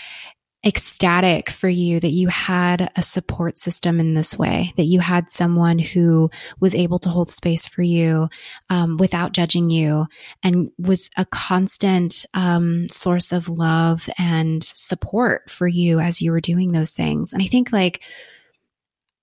ecstatic 0.63 1.49
for 1.49 1.67
you 1.67 1.99
that 1.99 2.11
you 2.11 2.27
had 2.27 2.91
a 2.95 3.01
support 3.01 3.57
system 3.57 3.99
in 3.99 4.13
this 4.13 4.37
way, 4.37 4.71
that 4.77 4.83
you 4.85 4.99
had 4.99 5.29
someone 5.29 5.79
who 5.79 6.29
was 6.59 6.75
able 6.75 6.99
to 6.99 7.09
hold 7.09 7.29
space 7.29 7.65
for 7.65 7.81
you 7.81 8.29
um, 8.69 8.97
without 8.97 9.33
judging 9.33 9.69
you 9.69 10.05
and 10.43 10.71
was 10.77 11.09
a 11.17 11.25
constant 11.25 12.25
um, 12.33 12.87
source 12.89 13.31
of 13.31 13.49
love 13.49 14.07
and 14.17 14.63
support 14.63 15.49
for 15.49 15.67
you 15.67 15.99
as 15.99 16.21
you 16.21 16.31
were 16.31 16.41
doing 16.41 16.71
those 16.71 16.93
things. 16.93 17.33
And 17.33 17.41
I 17.41 17.45
think 17.45 17.73
like, 17.73 18.01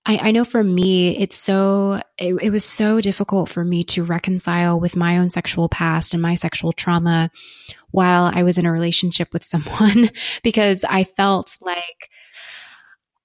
I, 0.09 0.29
I 0.29 0.31
know 0.31 0.43
for 0.43 0.63
me, 0.63 1.15
it's 1.19 1.37
so, 1.37 2.01
it, 2.17 2.33
it 2.41 2.49
was 2.49 2.65
so 2.65 2.99
difficult 2.99 3.47
for 3.47 3.63
me 3.63 3.83
to 3.83 4.03
reconcile 4.03 4.79
with 4.79 4.95
my 4.95 5.19
own 5.19 5.29
sexual 5.29 5.69
past 5.69 6.15
and 6.15 6.21
my 6.21 6.33
sexual 6.33 6.73
trauma 6.73 7.29
while 7.91 8.23
I 8.23 8.41
was 8.41 8.57
in 8.57 8.65
a 8.65 8.71
relationship 8.71 9.31
with 9.31 9.45
someone 9.45 10.09
because 10.43 10.83
I 10.83 11.03
felt 11.03 11.55
like, 11.61 12.09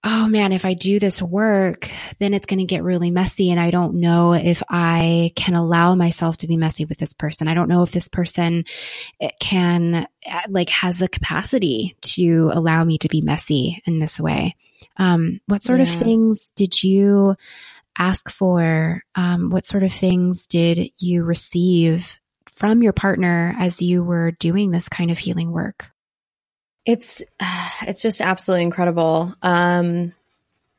oh 0.05 0.29
man, 0.29 0.53
if 0.53 0.67
I 0.67 0.75
do 0.75 0.99
this 0.99 1.23
work, 1.23 1.91
then 2.19 2.35
it's 2.35 2.45
going 2.45 2.59
to 2.59 2.67
get 2.67 2.83
really 2.83 3.11
messy. 3.11 3.51
And 3.51 3.59
I 3.59 3.71
don't 3.71 3.95
know 3.95 4.35
if 4.35 4.63
I 4.69 5.33
can 5.37 5.55
allow 5.55 5.95
myself 5.95 6.37
to 6.39 6.47
be 6.47 6.59
messy 6.59 6.85
with 6.85 6.99
this 6.99 7.15
person. 7.15 7.49
I 7.49 7.55
don't 7.55 7.71
know 7.71 7.83
if 7.83 7.93
this 7.93 8.09
person 8.09 8.67
eh, 9.23 9.31
can, 9.41 10.07
eh, 10.27 10.43
like, 10.51 10.69
has 10.69 10.99
the 10.99 11.09
capacity 11.09 11.97
to 12.03 12.51
allow 12.53 12.85
me 12.85 12.99
to 12.99 13.09
be 13.09 13.23
messy 13.23 13.83
in 13.87 14.01
this 14.01 14.21
way. 14.21 14.55
Um, 14.97 15.41
what 15.47 15.63
sort 15.63 15.79
yeah. 15.79 15.85
of 15.85 15.91
things 15.91 16.53
did 16.57 16.83
you 16.83 17.37
ask 17.99 18.31
for? 18.31 19.03
Um, 19.15 19.51
what 19.51 19.67
sort 19.67 19.83
of 19.83 19.93
things 19.93 20.47
did 20.47 20.91
you 20.99 21.25
receive 21.25 22.19
from 22.47 22.83
your 22.83 22.93
partner 22.93 23.55
as 23.59 23.83
you 23.83 24.05
were 24.05 24.31
doing 24.33 24.71
this 24.71 24.89
kind 24.89 25.11
of 25.11 25.19
healing 25.19 25.51
work? 25.51 25.91
It's 26.85 27.23
it's 27.83 28.03
just 28.03 28.21
absolutely 28.21 28.65
incredible. 28.65 29.35
Um, 29.43 30.13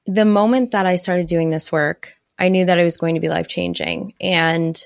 the 0.05 0.25
moment 0.25 0.71
that 0.71 0.85
I 0.85 0.97
started 0.97 1.27
doing 1.27 1.49
this 1.49 1.71
work, 1.71 2.13
I 2.37 2.49
knew 2.49 2.65
that 2.65 2.77
it 2.77 2.83
was 2.83 2.97
going 2.97 3.15
to 3.15 3.21
be 3.21 3.29
life 3.29 3.47
changing. 3.47 4.13
And 4.21 4.81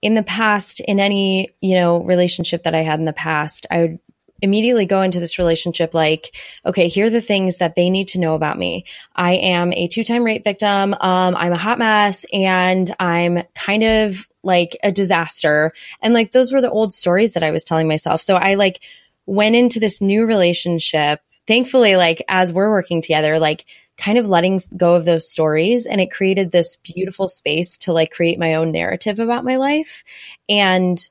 in 0.00 0.14
the 0.14 0.22
past, 0.22 0.80
in 0.80 0.98
any 0.98 1.50
you 1.60 1.76
know 1.76 2.02
relationship 2.02 2.64
that 2.64 2.74
I 2.74 2.82
had 2.82 2.98
in 2.98 3.04
the 3.04 3.12
past, 3.12 3.66
I 3.70 3.82
would 3.82 3.98
immediately 4.42 4.84
go 4.84 5.02
into 5.02 5.20
this 5.20 5.38
relationship 5.38 5.94
like, 5.94 6.36
okay, 6.66 6.88
here 6.88 7.06
are 7.06 7.10
the 7.10 7.20
things 7.20 7.58
that 7.58 7.74
they 7.74 7.88
need 7.88 8.08
to 8.08 8.20
know 8.20 8.34
about 8.34 8.58
me. 8.58 8.84
I 9.14 9.34
am 9.34 9.72
a 9.72 9.88
two 9.88 10.04
time 10.04 10.24
rape 10.24 10.44
victim. 10.44 10.94
Um, 10.94 11.36
I'm 11.36 11.52
a 11.52 11.58
hot 11.58 11.78
mess 11.78 12.26
and 12.32 12.94
I'm 13.00 13.42
kind 13.54 13.84
of 13.84 14.28
like 14.42 14.76
a 14.82 14.92
disaster. 14.92 15.72
And 16.00 16.12
like 16.12 16.32
those 16.32 16.52
were 16.52 16.60
the 16.60 16.70
old 16.70 16.92
stories 16.92 17.34
that 17.34 17.44
I 17.44 17.52
was 17.52 17.64
telling 17.64 17.88
myself. 17.88 18.20
So 18.20 18.36
I 18.36 18.54
like 18.54 18.82
went 19.24 19.54
into 19.54 19.80
this 19.80 20.00
new 20.00 20.26
relationship. 20.26 21.20
Thankfully, 21.46 21.96
like 21.96 22.22
as 22.28 22.52
we're 22.52 22.70
working 22.70 23.02
together, 23.02 23.38
like 23.38 23.64
kind 23.96 24.18
of 24.18 24.28
letting 24.28 24.60
go 24.76 24.94
of 24.94 25.04
those 25.04 25.28
stories 25.28 25.86
and 25.86 26.00
it 26.00 26.10
created 26.10 26.50
this 26.50 26.76
beautiful 26.76 27.28
space 27.28 27.76
to 27.78 27.92
like 27.92 28.10
create 28.10 28.38
my 28.38 28.54
own 28.54 28.72
narrative 28.72 29.18
about 29.18 29.44
my 29.44 29.56
life 29.56 30.02
and 30.48 31.08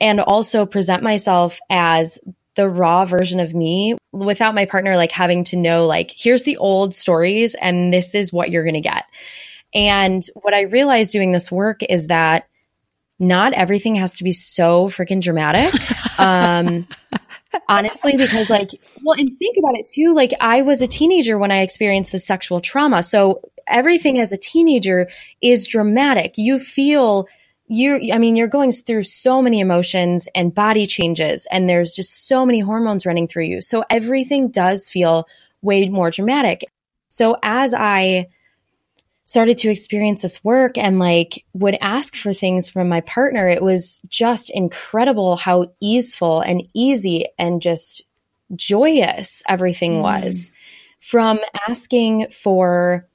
and 0.00 0.20
also 0.20 0.66
present 0.66 1.02
myself 1.02 1.58
as 1.70 2.18
the 2.58 2.68
raw 2.68 3.04
version 3.04 3.38
of 3.38 3.54
me 3.54 3.96
without 4.10 4.52
my 4.52 4.64
partner 4.64 4.96
like 4.96 5.12
having 5.12 5.44
to 5.44 5.56
know 5.56 5.86
like 5.86 6.12
here's 6.16 6.42
the 6.42 6.56
old 6.56 6.92
stories 6.92 7.54
and 7.54 7.92
this 7.92 8.16
is 8.16 8.32
what 8.32 8.50
you're 8.50 8.64
going 8.64 8.74
to 8.74 8.80
get. 8.80 9.04
And 9.72 10.24
what 10.34 10.54
I 10.54 10.62
realized 10.62 11.12
doing 11.12 11.30
this 11.30 11.52
work 11.52 11.82
is 11.88 12.08
that 12.08 12.48
not 13.20 13.52
everything 13.52 13.94
has 13.94 14.14
to 14.14 14.24
be 14.24 14.32
so 14.32 14.88
freaking 14.88 15.22
dramatic. 15.22 15.72
Um, 16.18 16.88
honestly, 17.68 18.16
because 18.16 18.50
like, 18.50 18.70
well, 19.04 19.16
and 19.16 19.38
think 19.38 19.56
about 19.56 19.76
it 19.76 19.86
too. 19.88 20.12
Like, 20.12 20.32
I 20.40 20.62
was 20.62 20.82
a 20.82 20.88
teenager 20.88 21.38
when 21.38 21.52
I 21.52 21.60
experienced 21.60 22.10
the 22.10 22.18
sexual 22.18 22.58
trauma. 22.58 23.04
So 23.04 23.40
everything 23.68 24.18
as 24.18 24.32
a 24.32 24.36
teenager 24.36 25.08
is 25.40 25.68
dramatic. 25.68 26.34
You 26.36 26.58
feel 26.58 27.28
you 27.68 28.12
I 28.12 28.18
mean 28.18 28.36
you're 28.36 28.48
going 28.48 28.72
through 28.72 29.04
so 29.04 29.42
many 29.42 29.60
emotions 29.60 30.28
and 30.34 30.54
body 30.54 30.86
changes 30.86 31.46
and 31.50 31.68
there's 31.68 31.94
just 31.94 32.26
so 32.26 32.44
many 32.44 32.60
hormones 32.60 33.06
running 33.06 33.28
through 33.28 33.44
you. 33.44 33.62
So 33.62 33.84
everything 33.90 34.48
does 34.48 34.88
feel 34.88 35.28
way 35.62 35.88
more 35.88 36.10
dramatic. 36.10 36.64
So 37.08 37.36
as 37.42 37.74
I 37.74 38.28
started 39.24 39.58
to 39.58 39.70
experience 39.70 40.22
this 40.22 40.42
work 40.42 40.78
and 40.78 40.98
like 40.98 41.44
would 41.52 41.76
ask 41.82 42.16
for 42.16 42.32
things 42.32 42.70
from 42.70 42.88
my 42.88 43.02
partner, 43.02 43.46
it 43.46 43.62
was 43.62 44.00
just 44.08 44.50
incredible 44.50 45.36
how 45.36 45.70
easeful 45.80 46.40
and 46.40 46.66
easy 46.74 47.26
and 47.38 47.60
just 47.60 48.02
joyous 48.56 49.42
everything 49.46 49.98
mm. 49.98 50.02
was. 50.02 50.50
From 51.00 51.40
asking 51.68 52.28
for, 52.30 53.06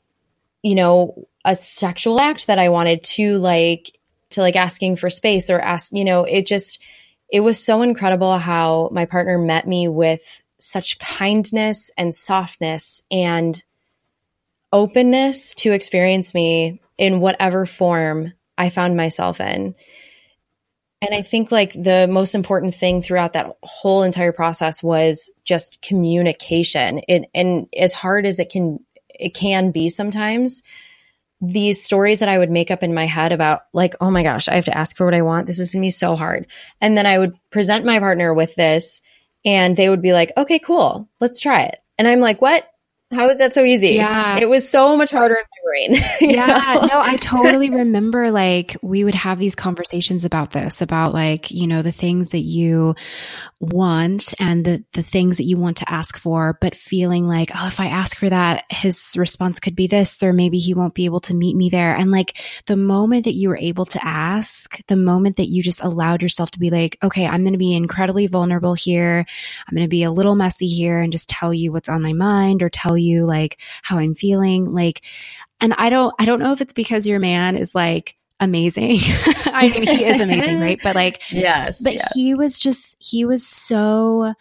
you 0.62 0.76
know, 0.76 1.28
a 1.44 1.56
sexual 1.56 2.22
act 2.22 2.48
that 2.48 2.60
I 2.60 2.70
wanted 2.70 3.04
to 3.04 3.38
like 3.40 3.92
to 4.34 4.42
like 4.42 4.56
asking 4.56 4.98
for 4.98 5.10
space 5.10 5.50
or 5.50 5.60
ask, 5.60 5.92
you 5.94 6.06
know, 6.06 6.24
it 6.24 6.46
just, 6.46 6.82
it 7.32 7.40
was 7.40 7.64
so 7.64 7.82
incredible 7.82 8.38
how 8.38 8.90
my 8.92 9.06
partner 9.06 9.38
met 9.38 9.68
me 9.68 9.88
with 9.88 10.44
such 10.60 11.00
kindness 11.00 11.92
and 11.98 12.14
softness 12.14 13.04
and 13.12 13.64
openness 14.72 15.54
to 15.56 15.72
experience 15.72 16.34
me 16.34 16.82
in 16.98 17.20
whatever 17.20 17.66
form 17.66 18.34
I 18.58 18.70
found 18.70 18.96
myself 18.96 19.40
in. 19.42 19.76
And 21.02 21.14
I 21.14 21.22
think 21.22 21.52
like 21.52 21.74
the 21.74 22.08
most 22.10 22.34
important 22.34 22.76
thing 22.76 23.02
throughout 23.02 23.34
that 23.34 23.58
whole 23.62 24.04
entire 24.04 24.32
process 24.32 24.82
was 24.82 25.30
just 25.44 25.82
communication. 25.82 27.02
It, 27.10 27.30
and 27.36 27.68
as 27.76 27.92
hard 27.92 28.26
as 28.26 28.40
it 28.40 28.50
can 28.50 28.80
it 29.10 29.36
can 29.36 29.72
be 29.72 29.90
sometimes, 29.90 30.64
these 31.46 31.84
stories 31.84 32.20
that 32.20 32.30
I 32.30 32.38
would 32.38 32.50
make 32.50 32.72
up 32.72 32.84
in 32.84 32.94
my 32.94 33.06
head 33.06 33.34
about 33.34 33.64
like, 33.74 33.96
oh 34.00 34.10
my 34.10 34.24
gosh, 34.24 34.48
I 34.48 34.56
have 34.56 34.66
to 34.66 34.78
ask 34.78 34.96
for 34.96 35.06
what 35.06 35.14
I 35.14 35.24
want. 35.24 35.46
This 35.46 35.60
is 35.60 35.74
to 35.74 35.80
be 35.80 35.90
so 35.90 36.16
hard. 36.16 36.48
And 36.80 36.98
then 36.98 37.06
I 37.06 37.20
would 37.20 37.36
present 37.50 37.84
my 37.84 38.00
partner 38.00 38.34
with 38.34 38.56
this 38.56 39.02
and 39.44 39.76
they 39.76 39.90
would 39.90 40.02
be 40.02 40.14
like, 40.14 40.32
okay, 40.38 40.58
cool. 40.58 41.10
Let's 41.20 41.42
try 41.42 41.64
it. 41.64 41.80
And 41.98 42.08
I'm 42.08 42.22
like, 42.22 42.42
what? 42.42 42.66
How 43.14 43.30
is 43.30 43.38
that 43.38 43.54
so 43.54 43.64
easy? 43.64 43.90
Yeah. 43.90 44.38
It 44.40 44.50
was 44.50 44.68
so 44.68 44.98
much 44.98 45.12
harder 45.12 45.36
in 45.36 45.42
my 45.42 45.70
brain. 45.70 46.04
yeah. 46.36 46.74
Know? 46.76 46.88
No, 46.88 47.02
I 47.02 47.16
totally 47.22 47.70
remember 47.70 48.32
like 48.32 48.76
we 48.82 49.04
would 49.04 49.16
have 49.16 49.40
these 49.40 49.56
conversations 49.56 50.26
about 50.26 50.52
this, 50.52 50.82
about 50.82 51.14
like, 51.14 51.52
you 51.52 51.68
know, 51.68 51.82
the 51.82 51.92
things 51.92 52.30
that 52.30 52.40
you 52.40 52.96
want 53.60 54.34
and 54.40 54.66
the, 54.66 54.84
the 54.94 55.04
things 55.04 55.38
that 55.38 55.46
you 55.46 55.58
want 55.58 55.78
to 55.78 55.92
ask 55.92 56.18
for, 56.18 56.58
but 56.60 56.76
feeling 56.76 57.28
like, 57.28 57.52
oh, 57.56 57.68
if 57.68 57.80
I 57.80 57.88
ask 57.88 58.18
for 58.18 58.30
that, 58.30 58.66
his 58.70 59.16
response 59.18 59.60
could 59.60 59.76
be 59.76 59.88
this, 59.88 60.22
or 60.22 60.34
maybe 60.34 60.58
he 60.58 60.74
won't 60.74 60.94
be 60.94 61.06
able 61.06 61.22
to 61.22 61.34
meet 61.34 61.56
me 61.56 61.70
there. 61.70 61.96
And 61.96 62.12
like 62.12 62.38
the 62.66 62.76
moment 62.76 63.26
that 63.26 63.36
you 63.36 63.50
were 63.50 63.58
able 63.58 63.86
to 63.86 64.06
ask, 64.06 64.80
the 64.88 64.98
moment 64.98 65.38
that 65.38 65.48
you 65.48 65.64
just 65.64 65.82
allowed 65.84 66.22
yourself 66.22 66.52
to 66.52 66.60
be 66.60 66.70
like, 66.70 66.98
okay, 67.04 67.26
I'm 67.26 67.44
going 67.44 67.54
to 67.54 67.58
be 67.58 67.74
incredibly 67.74 68.28
vulnerable 68.28 68.74
here. 68.74 69.26
I'm 69.68 69.76
going 69.76 69.86
to 69.86 69.90
be 69.90 70.04
a 70.04 70.12
little 70.12 70.36
messy 70.36 70.68
here 70.68 71.00
and 71.00 71.12
just 71.12 71.30
tell 71.30 71.54
you 71.54 71.72
what's 71.72 71.90
on 71.90 72.02
my 72.02 72.14
mind 72.14 72.62
or 72.62 72.70
tell 72.70 72.98
you 72.98 73.03
like 73.26 73.60
how 73.82 73.98
I'm 73.98 74.16
feeling. 74.16 74.74
Like, 74.74 75.02
and 75.60 75.74
I 75.78 75.90
don't, 75.90 76.14
I 76.20 76.26
don't 76.26 76.40
know 76.40 76.52
if 76.52 76.62
it's 76.62 76.74
because 76.74 77.08
your 77.08 77.20
man 77.20 77.56
is 77.56 77.74
like, 77.76 78.16
amazing. 78.40 79.00
I 79.46 79.70
mean, 79.70 79.88
he 79.88 80.04
is 80.04 80.20
amazing, 80.20 80.60
right? 80.62 80.80
But 80.84 80.96
like, 80.96 81.32
yes, 81.32 81.80
but 81.80 81.94
yes. 81.94 82.12
he 82.14 82.34
was 82.34 82.60
just, 82.60 82.98
he 83.00 83.26
was 83.26 83.46
so 83.46 84.34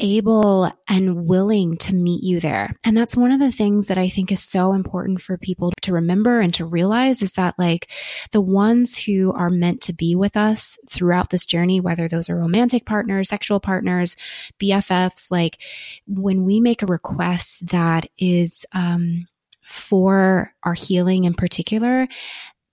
able 0.00 0.70
and 0.88 1.26
willing 1.26 1.76
to 1.78 1.94
meet 1.94 2.22
you 2.22 2.40
there. 2.40 2.76
And 2.84 2.96
that's 2.96 3.16
one 3.16 3.32
of 3.32 3.40
the 3.40 3.52
things 3.52 3.86
that 3.86 3.98
I 3.98 4.08
think 4.08 4.32
is 4.32 4.42
so 4.42 4.72
important 4.72 5.20
for 5.20 5.36
people 5.38 5.72
to 5.82 5.92
remember 5.92 6.40
and 6.40 6.52
to 6.54 6.64
realize 6.64 7.22
is 7.22 7.32
that 7.32 7.58
like 7.58 7.90
the 8.32 8.40
ones 8.40 8.98
who 8.98 9.32
are 9.32 9.50
meant 9.50 9.80
to 9.82 9.92
be 9.92 10.14
with 10.14 10.36
us 10.36 10.78
throughout 10.88 11.30
this 11.30 11.46
journey, 11.46 11.80
whether 11.80 12.08
those 12.08 12.28
are 12.28 12.36
romantic 12.36 12.86
partners, 12.86 13.28
sexual 13.28 13.60
partners, 13.60 14.16
BFFs, 14.60 15.30
like 15.30 15.60
when 16.06 16.44
we 16.44 16.60
make 16.60 16.82
a 16.82 16.86
request 16.86 17.68
that 17.68 18.06
is, 18.18 18.66
um, 18.72 19.26
for 19.62 20.52
our 20.62 20.74
healing 20.74 21.24
in 21.24 21.32
particular, 21.32 22.06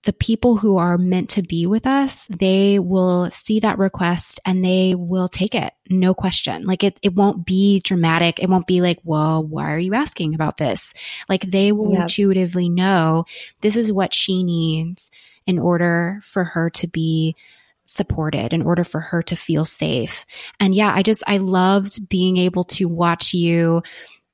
the 0.04 0.12
people 0.12 0.56
who 0.56 0.78
are 0.78 0.98
meant 0.98 1.30
to 1.30 1.42
be 1.42 1.66
with 1.66 1.86
us, 1.86 2.26
they 2.26 2.78
will 2.78 3.30
see 3.30 3.60
that 3.60 3.78
request 3.78 4.40
and 4.44 4.64
they 4.64 4.94
will 4.96 5.28
take 5.28 5.54
it. 5.54 5.72
No 5.88 6.12
question. 6.12 6.66
Like 6.66 6.82
it, 6.82 6.98
it 7.02 7.14
won't 7.14 7.46
be 7.46 7.80
dramatic. 7.80 8.40
It 8.40 8.48
won't 8.48 8.66
be 8.66 8.80
like, 8.80 8.98
well, 9.04 9.44
why 9.44 9.72
are 9.72 9.78
you 9.78 9.94
asking 9.94 10.34
about 10.34 10.56
this? 10.56 10.92
Like 11.28 11.50
they 11.50 11.70
will 11.70 11.92
yep. 11.92 12.02
intuitively 12.02 12.68
know 12.68 13.26
this 13.60 13.76
is 13.76 13.92
what 13.92 14.12
she 14.12 14.42
needs 14.42 15.10
in 15.46 15.58
order 15.58 16.20
for 16.22 16.44
her 16.44 16.68
to 16.70 16.88
be 16.88 17.36
supported, 17.84 18.52
in 18.52 18.62
order 18.62 18.84
for 18.84 19.00
her 19.00 19.22
to 19.22 19.36
feel 19.36 19.64
safe. 19.64 20.24
And 20.58 20.74
yeah, 20.74 20.92
I 20.94 21.02
just, 21.02 21.22
I 21.26 21.36
loved 21.36 22.08
being 22.08 22.36
able 22.38 22.64
to 22.64 22.86
watch 22.86 23.34
you 23.34 23.82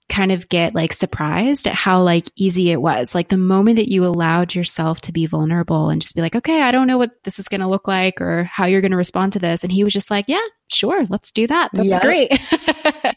kind 0.08 0.32
of 0.32 0.48
get 0.48 0.74
like 0.74 0.92
surprised 0.92 1.68
at 1.68 1.74
how 1.74 2.02
like 2.02 2.30
easy 2.34 2.70
it 2.70 2.80
was. 2.80 3.14
Like 3.14 3.28
the 3.28 3.36
moment 3.36 3.76
that 3.76 3.90
you 3.90 4.04
allowed 4.04 4.54
yourself 4.54 5.00
to 5.02 5.12
be 5.12 5.26
vulnerable 5.26 5.90
and 5.90 6.00
just 6.00 6.14
be 6.14 6.22
like, 6.22 6.34
okay, 6.34 6.62
I 6.62 6.70
don't 6.70 6.86
know 6.86 6.98
what 6.98 7.22
this 7.24 7.38
is 7.38 7.48
going 7.48 7.60
to 7.60 7.68
look 7.68 7.86
like 7.86 8.20
or 8.20 8.44
how 8.44 8.66
you're 8.66 8.80
going 8.80 8.92
to 8.92 8.96
respond 8.96 9.34
to 9.34 9.38
this. 9.38 9.62
And 9.62 9.72
he 9.72 9.84
was 9.84 9.92
just 9.92 10.10
like, 10.10 10.24
yeah, 10.28 10.40
sure, 10.72 11.04
let's 11.08 11.30
do 11.30 11.46
that. 11.46 11.70
That's 11.72 11.88
yep. 11.88 12.02
great. 12.02 12.32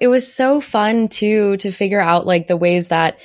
it 0.00 0.08
was 0.08 0.32
so 0.32 0.60
fun 0.60 1.08
too 1.08 1.56
to 1.58 1.70
figure 1.70 2.00
out 2.00 2.26
like 2.26 2.46
the 2.46 2.56
ways 2.56 2.88
that 2.88 3.18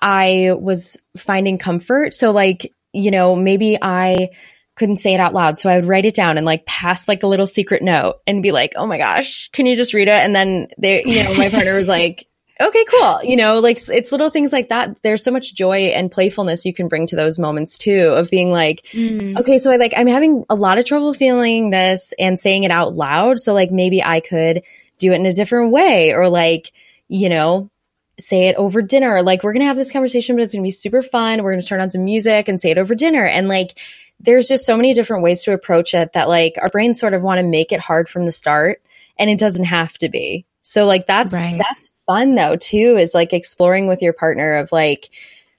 I 0.00 0.52
was 0.58 1.00
finding 1.16 1.58
comfort. 1.58 2.14
So 2.14 2.32
like, 2.32 2.72
you 2.92 3.10
know, 3.10 3.36
maybe 3.36 3.78
I 3.80 4.30
couldn't 4.78 4.98
say 4.98 5.12
it 5.12 5.20
out 5.20 5.34
loud. 5.34 5.58
So 5.58 5.68
I 5.68 5.76
would 5.76 5.86
write 5.86 6.06
it 6.06 6.14
down 6.14 6.36
and 6.36 6.46
like 6.46 6.64
pass 6.64 7.08
like 7.08 7.22
a 7.22 7.26
little 7.26 7.46
secret 7.46 7.82
note 7.82 8.20
and 8.26 8.42
be 8.42 8.52
like, 8.52 8.72
oh 8.76 8.86
my 8.86 8.96
gosh, 8.96 9.48
can 9.50 9.66
you 9.66 9.76
just 9.76 9.92
read 9.92 10.08
it? 10.08 10.12
And 10.12 10.34
then 10.34 10.68
they, 10.78 11.04
you 11.04 11.24
know, 11.24 11.34
my 11.34 11.50
partner 11.50 11.74
was 11.74 11.88
like, 11.88 12.26
okay, 12.60 12.84
cool. 12.84 13.22
You 13.22 13.36
know, 13.36 13.60
like 13.60 13.80
it's 13.88 14.12
little 14.12 14.30
things 14.30 14.52
like 14.52 14.68
that. 14.70 14.96
There's 15.02 15.22
so 15.22 15.30
much 15.30 15.54
joy 15.54 15.92
and 15.94 16.10
playfulness 16.10 16.64
you 16.64 16.74
can 16.74 16.88
bring 16.88 17.06
to 17.08 17.16
those 17.16 17.38
moments 17.38 17.76
too 17.78 18.14
of 18.16 18.30
being 18.30 18.50
like, 18.50 18.82
mm. 18.92 19.38
okay, 19.38 19.58
so 19.58 19.70
I 19.70 19.76
like, 19.76 19.94
I'm 19.96 20.06
having 20.06 20.44
a 20.48 20.54
lot 20.54 20.78
of 20.78 20.84
trouble 20.84 21.14
feeling 21.14 21.70
this 21.70 22.14
and 22.18 22.38
saying 22.38 22.64
it 22.64 22.70
out 22.70 22.94
loud. 22.94 23.38
So 23.38 23.54
like 23.54 23.70
maybe 23.70 24.02
I 24.02 24.20
could 24.20 24.64
do 24.98 25.12
it 25.12 25.16
in 25.16 25.26
a 25.26 25.32
different 25.32 25.70
way 25.70 26.12
or 26.12 26.28
like, 26.28 26.72
you 27.08 27.28
know, 27.28 27.70
say 28.18 28.48
it 28.48 28.56
over 28.56 28.82
dinner. 28.82 29.22
Like 29.22 29.44
we're 29.44 29.52
going 29.52 29.60
to 29.60 29.66
have 29.66 29.76
this 29.76 29.92
conversation, 29.92 30.34
but 30.34 30.42
it's 30.42 30.52
going 30.52 30.62
to 30.62 30.66
be 30.66 30.72
super 30.72 31.02
fun. 31.02 31.42
We're 31.42 31.52
going 31.52 31.62
to 31.62 31.66
turn 31.66 31.80
on 31.80 31.90
some 31.90 32.04
music 32.04 32.48
and 32.48 32.60
say 32.60 32.72
it 32.72 32.78
over 32.78 32.96
dinner. 32.96 33.24
And 33.24 33.48
like, 33.48 33.78
there's 34.20 34.48
just 34.48 34.66
so 34.66 34.76
many 34.76 34.94
different 34.94 35.22
ways 35.22 35.42
to 35.44 35.52
approach 35.52 35.94
it 35.94 36.12
that 36.12 36.28
like 36.28 36.54
our 36.60 36.68
brains 36.68 36.98
sort 36.98 37.14
of 37.14 37.22
want 37.22 37.38
to 37.38 37.46
make 37.46 37.72
it 37.72 37.80
hard 37.80 38.08
from 38.08 38.26
the 38.26 38.32
start 38.32 38.82
and 39.18 39.30
it 39.30 39.38
doesn't 39.38 39.64
have 39.64 39.96
to 39.98 40.08
be. 40.08 40.44
So 40.62 40.86
like 40.86 41.06
that's 41.06 41.32
right. 41.32 41.58
that's 41.58 41.90
fun 42.06 42.34
though 42.34 42.56
too 42.56 42.96
is 42.98 43.14
like 43.14 43.32
exploring 43.32 43.86
with 43.86 44.02
your 44.02 44.12
partner 44.12 44.54
of 44.54 44.72
like 44.72 45.10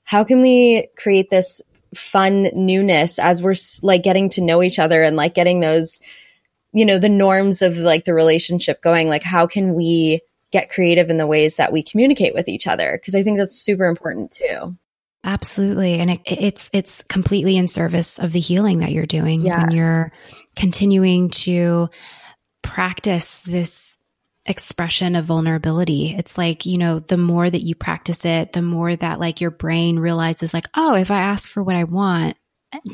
how 0.04 0.24
can 0.24 0.42
we 0.42 0.88
create 0.98 1.30
this 1.30 1.62
fun 1.94 2.50
newness 2.54 3.20
as 3.20 3.42
we're 3.42 3.56
like 3.82 4.04
getting 4.04 4.30
to 4.32 4.42
know 4.42 4.62
each 4.62 4.80
other 4.80 5.04
and 5.04 5.16
like 5.16 5.34
getting 5.34 5.60
those 5.60 6.02
you 6.74 6.86
know 6.86 7.00
the 7.00 7.10
norms 7.10 7.62
of 7.62 7.78
like 7.78 8.06
the 8.06 8.14
relationship 8.14 8.82
going 8.82 9.08
like 9.08 9.24
how 9.24 9.48
can 9.48 9.74
we 9.74 10.22
get 10.52 10.70
creative 10.70 11.10
in 11.10 11.18
the 11.18 11.28
ways 11.28 11.56
that 11.56 11.72
we 11.72 11.82
communicate 11.82 12.34
with 12.34 12.48
each 12.48 12.68
other 12.68 12.98
because 12.98 13.16
i 13.16 13.24
think 13.24 13.38
that's 13.38 13.60
super 13.60 13.86
important 13.86 14.32
too 14.32 14.76
Absolutely. 15.24 16.00
And 16.00 16.12
it, 16.12 16.22
it's, 16.26 16.70
it's 16.74 17.04
completely 17.04 17.58
in 17.58 17.68
service 17.68 18.20
of 18.20 18.32
the 18.32 18.40
healing 18.40 18.80
that 18.80 18.92
you're 18.92 19.06
doing 19.06 19.42
yes. 19.42 19.58
when 19.58 19.76
you're 19.76 20.12
continuing 20.56 21.30
to 21.30 21.90
practice 22.62 23.40
this 23.42 23.98
expression 24.46 25.16
of 25.16 25.26
vulnerability. 25.26 26.16
It's 26.18 26.38
like, 26.38 26.66
you 26.66 26.78
know, 26.78 27.00
the 27.00 27.18
more 27.18 27.50
that 27.50 27.64
you 27.64 27.76
practice 27.76 28.26
it, 28.26 28.54
the 28.54 28.62
more 28.62 28.96
that 28.96 29.20
like 29.20 29.42
your 29.42 29.52
brain 29.52 30.00
realizes 30.00 30.54
like, 30.54 30.68
oh, 30.76 30.96
if 30.96 31.12
I 31.12 31.20
ask 31.20 31.50
for 31.50 31.62
what 31.62 31.76
I 31.76 31.84
want, 31.84 32.38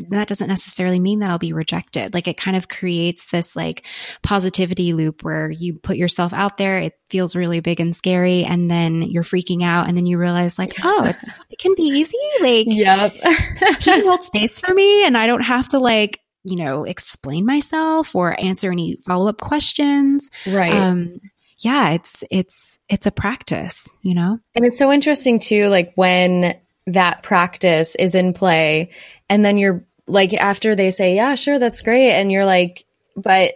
that 0.09 0.27
doesn't 0.27 0.47
necessarily 0.47 0.99
mean 0.99 1.19
that 1.19 1.29
I'll 1.29 1.37
be 1.37 1.53
rejected. 1.53 2.13
Like 2.13 2.27
it 2.27 2.37
kind 2.37 2.55
of 2.55 2.69
creates 2.69 3.27
this 3.27 3.55
like 3.55 3.85
positivity 4.23 4.93
loop 4.93 5.23
where 5.23 5.49
you 5.49 5.75
put 5.75 5.97
yourself 5.97 6.33
out 6.33 6.57
there. 6.57 6.77
It 6.79 6.93
feels 7.09 7.35
really 7.35 7.59
big 7.59 7.79
and 7.79 7.95
scary. 7.95 8.45
And 8.45 8.71
then 8.71 9.01
you're 9.01 9.23
freaking 9.23 9.63
out. 9.63 9.87
And 9.87 9.97
then 9.97 10.05
you 10.05 10.17
realize 10.17 10.57
like, 10.57 10.75
oh, 10.83 11.03
it's, 11.03 11.39
it 11.49 11.59
can 11.59 11.75
be 11.75 11.83
easy. 11.83 12.17
Like, 12.39 12.67
yep. 12.69 13.13
can 13.81 14.03
hold 14.03 14.23
space 14.23 14.59
for 14.59 14.73
me 14.73 15.05
and 15.05 15.17
I 15.17 15.27
don't 15.27 15.43
have 15.43 15.67
to 15.69 15.79
like, 15.79 16.21
you 16.43 16.55
know, 16.55 16.85
explain 16.85 17.45
myself 17.45 18.15
or 18.15 18.39
answer 18.39 18.71
any 18.71 18.97
follow 19.05 19.27
up 19.27 19.41
questions. 19.41 20.29
Right. 20.47 20.73
Um, 20.73 21.19
yeah, 21.59 21.91
it's, 21.91 22.23
it's, 22.31 22.79
it's 22.87 23.07
a 23.07 23.11
practice, 23.11 23.93
you 24.01 24.13
know? 24.13 24.39
And 24.53 24.65
it's 24.65 24.77
so 24.77 24.91
interesting 24.91 25.39
too, 25.39 25.67
like 25.67 25.93
when 25.95 26.55
that 26.87 27.23
practice 27.23 27.95
is 27.95 28.15
in 28.15 28.33
play 28.33 28.89
and 29.29 29.43
then 29.43 29.57
you're 29.57 29.85
like 30.07 30.33
after 30.33 30.75
they 30.75 30.91
say 30.91 31.15
yeah 31.15 31.35
sure 31.35 31.57
that's 31.57 31.81
great 31.81 32.11
and 32.11 32.31
you're 32.31 32.45
like 32.45 32.85
but 33.15 33.53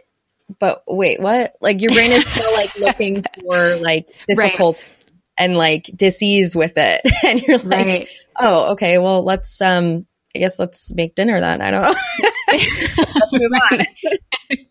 but 0.60 0.84
wait 0.88 1.22
what 1.22 1.54
like 1.62 1.82
your 1.82 1.94
brain 1.94 2.12
is 2.12 2.26
still 2.26 2.52
like 2.54 2.76
looking 2.80 3.24
for 3.42 3.76
like 3.76 4.08
difficult 4.28 4.84
right. 4.84 5.14
and 5.38 5.56
like 5.56 5.90
disease 5.96 6.56
with 6.56 6.74
it 6.76 7.02
and 7.24 7.42
you're 7.44 7.60
like 7.60 7.86
right. 7.86 8.10
oh 8.40 8.72
okay 8.72 8.98
well 8.98 9.24
let's 9.24 9.62
um 9.62 10.06
I 10.36 10.40
guess 10.40 10.60
let's 10.60 10.94
make 10.94 11.16
dinner 11.16 11.40
then. 11.40 11.62
I 11.62 11.72
don't 11.72 11.82
know. 11.82 11.96
let's 12.52 13.34
move 13.34 13.52
on. 13.72 13.86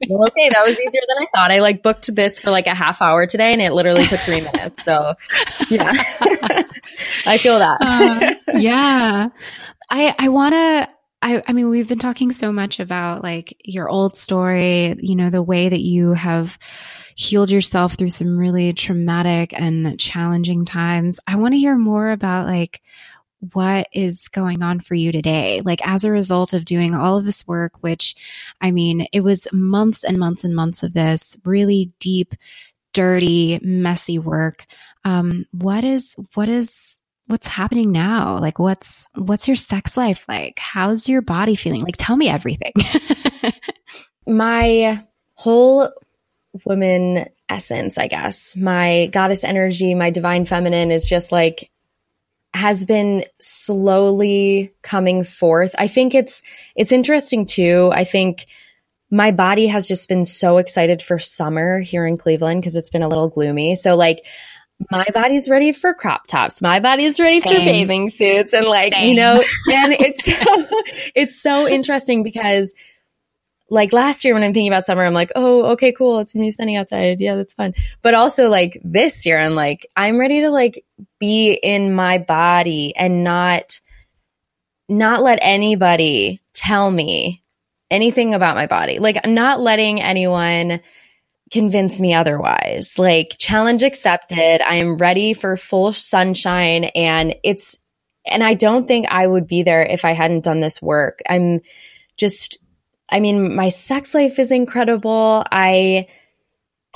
well, 0.10 0.26
okay, 0.28 0.48
that 0.48 0.64
was 0.64 0.78
easier 0.78 1.02
than 1.08 1.18
I 1.18 1.26
thought. 1.34 1.50
I 1.50 1.60
like 1.60 1.82
booked 1.82 2.14
this 2.14 2.38
for 2.38 2.50
like 2.50 2.66
a 2.66 2.74
half 2.74 3.02
hour 3.02 3.26
today 3.26 3.52
and 3.52 3.62
it 3.62 3.72
literally 3.72 4.06
took 4.06 4.20
three 4.20 4.40
minutes. 4.40 4.84
So 4.84 5.14
yeah, 5.68 5.92
I 7.26 7.38
feel 7.38 7.58
that. 7.58 7.78
Uh, 7.80 8.34
yeah. 8.58 9.28
I, 9.90 10.14
I 10.18 10.28
want 10.28 10.52
to, 10.54 10.88
I, 11.22 11.42
I 11.46 11.52
mean, 11.52 11.68
we've 11.68 11.88
been 11.88 11.98
talking 11.98 12.32
so 12.32 12.52
much 12.52 12.80
about 12.80 13.22
like 13.22 13.56
your 13.64 13.88
old 13.88 14.16
story, 14.16 14.96
you 15.00 15.16
know, 15.16 15.30
the 15.30 15.42
way 15.42 15.68
that 15.68 15.80
you 15.80 16.12
have 16.12 16.58
healed 17.16 17.50
yourself 17.50 17.94
through 17.94 18.10
some 18.10 18.38
really 18.38 18.72
traumatic 18.72 19.52
and 19.52 19.98
challenging 19.98 20.64
times. 20.64 21.18
I 21.26 21.36
want 21.36 21.54
to 21.54 21.58
hear 21.58 21.76
more 21.76 22.10
about 22.10 22.46
like 22.46 22.80
what 23.40 23.88
is 23.92 24.28
going 24.28 24.62
on 24.62 24.80
for 24.80 24.94
you 24.94 25.12
today? 25.12 25.60
Like 25.64 25.86
as 25.86 26.04
a 26.04 26.10
result 26.10 26.52
of 26.52 26.64
doing 26.64 26.94
all 26.94 27.16
of 27.16 27.24
this 27.24 27.46
work, 27.46 27.82
which 27.82 28.14
I 28.60 28.70
mean, 28.70 29.06
it 29.12 29.20
was 29.20 29.46
months 29.52 30.04
and 30.04 30.18
months 30.18 30.44
and 30.44 30.54
months 30.54 30.82
of 30.82 30.92
this 30.92 31.36
really 31.44 31.92
deep, 32.00 32.34
dirty, 32.92 33.60
messy 33.62 34.18
work. 34.18 34.64
Um, 35.04 35.46
what 35.52 35.84
is, 35.84 36.16
what 36.34 36.48
is, 36.48 37.00
what's 37.26 37.46
happening 37.46 37.92
now? 37.92 38.38
Like 38.38 38.58
what's, 38.58 39.06
what's 39.14 39.46
your 39.46 39.56
sex 39.56 39.96
life 39.96 40.24
like? 40.28 40.58
How's 40.58 41.08
your 41.08 41.22
body 41.22 41.54
feeling? 41.54 41.82
Like 41.82 41.96
tell 41.96 42.16
me 42.16 42.28
everything. 42.28 42.72
My 44.26 45.02
whole 45.34 45.90
woman 46.64 47.26
essence, 47.48 47.98
I 47.98 48.08
guess, 48.08 48.56
my 48.56 49.08
goddess 49.12 49.44
energy, 49.44 49.94
my 49.94 50.10
divine 50.10 50.44
feminine 50.44 50.90
is 50.90 51.08
just 51.08 51.32
like 51.32 51.70
has 52.54 52.84
been 52.84 53.24
slowly 53.40 54.72
coming 54.82 55.24
forth. 55.24 55.74
I 55.78 55.88
think 55.88 56.14
it's 56.14 56.42
it's 56.76 56.92
interesting 56.92 57.46
too. 57.46 57.90
I 57.92 58.04
think 58.04 58.46
my 59.10 59.30
body 59.30 59.66
has 59.68 59.88
just 59.88 60.08
been 60.08 60.24
so 60.24 60.58
excited 60.58 61.02
for 61.02 61.18
summer 61.18 61.80
here 61.80 62.06
in 62.06 62.16
Cleveland 62.16 62.60
because 62.60 62.76
it's 62.76 62.90
been 62.90 63.02
a 63.02 63.08
little 63.08 63.28
gloomy. 63.28 63.74
So 63.74 63.96
like 63.96 64.24
my 64.90 65.06
body's 65.12 65.48
ready 65.48 65.72
for 65.72 65.92
crop 65.92 66.26
tops. 66.26 66.62
My 66.62 66.78
body's 66.78 67.18
ready 67.18 67.40
Same. 67.40 67.52
for 67.52 67.58
bathing 67.58 68.10
suits 68.10 68.52
and 68.52 68.66
like, 68.66 68.92
Same. 68.92 69.08
you 69.08 69.16
know, 69.16 69.36
and 69.72 69.92
it's 69.98 70.24
so, 70.24 70.66
it's 71.14 71.42
so 71.42 71.68
interesting 71.68 72.22
because 72.22 72.74
like 73.70 73.92
last 73.92 74.24
year 74.24 74.34
when 74.34 74.42
I'm 74.42 74.54
thinking 74.54 74.70
about 74.70 74.86
summer, 74.86 75.04
I'm 75.04 75.14
like, 75.14 75.32
oh, 75.36 75.64
okay, 75.72 75.92
cool. 75.92 76.20
It's 76.20 76.32
gonna 76.32 76.46
be 76.46 76.50
sunny 76.50 76.76
outside. 76.76 77.20
Yeah, 77.20 77.34
that's 77.34 77.54
fun. 77.54 77.74
But 78.02 78.14
also 78.14 78.48
like 78.48 78.80
this 78.82 79.26
year, 79.26 79.38
I'm 79.38 79.54
like, 79.54 79.86
I'm 79.96 80.18
ready 80.18 80.40
to 80.42 80.50
like 80.50 80.84
be 81.18 81.52
in 81.52 81.92
my 81.94 82.18
body 82.18 82.94
and 82.96 83.24
not, 83.24 83.80
not 84.88 85.22
let 85.22 85.38
anybody 85.42 86.40
tell 86.54 86.90
me 86.90 87.42
anything 87.90 88.34
about 88.34 88.56
my 88.56 88.66
body. 88.66 88.98
Like 88.98 89.26
not 89.26 89.60
letting 89.60 90.00
anyone 90.00 90.80
convince 91.50 92.00
me 92.00 92.14
otherwise. 92.14 92.98
Like 92.98 93.36
challenge 93.38 93.82
accepted. 93.82 94.62
I 94.62 94.76
am 94.76 94.96
ready 94.96 95.34
for 95.34 95.56
full 95.56 95.92
sunshine 95.92 96.84
and 96.84 97.34
it's, 97.44 97.78
and 98.26 98.44
I 98.44 98.54
don't 98.54 98.86
think 98.86 99.06
I 99.08 99.26
would 99.26 99.46
be 99.46 99.62
there 99.62 99.82
if 99.82 100.04
I 100.04 100.12
hadn't 100.12 100.44
done 100.44 100.60
this 100.60 100.82
work. 100.82 101.20
I'm 101.28 101.60
just 102.18 102.58
I 103.10 103.20
mean, 103.20 103.54
my 103.54 103.70
sex 103.70 104.14
life 104.14 104.38
is 104.38 104.50
incredible. 104.50 105.44
I 105.50 106.06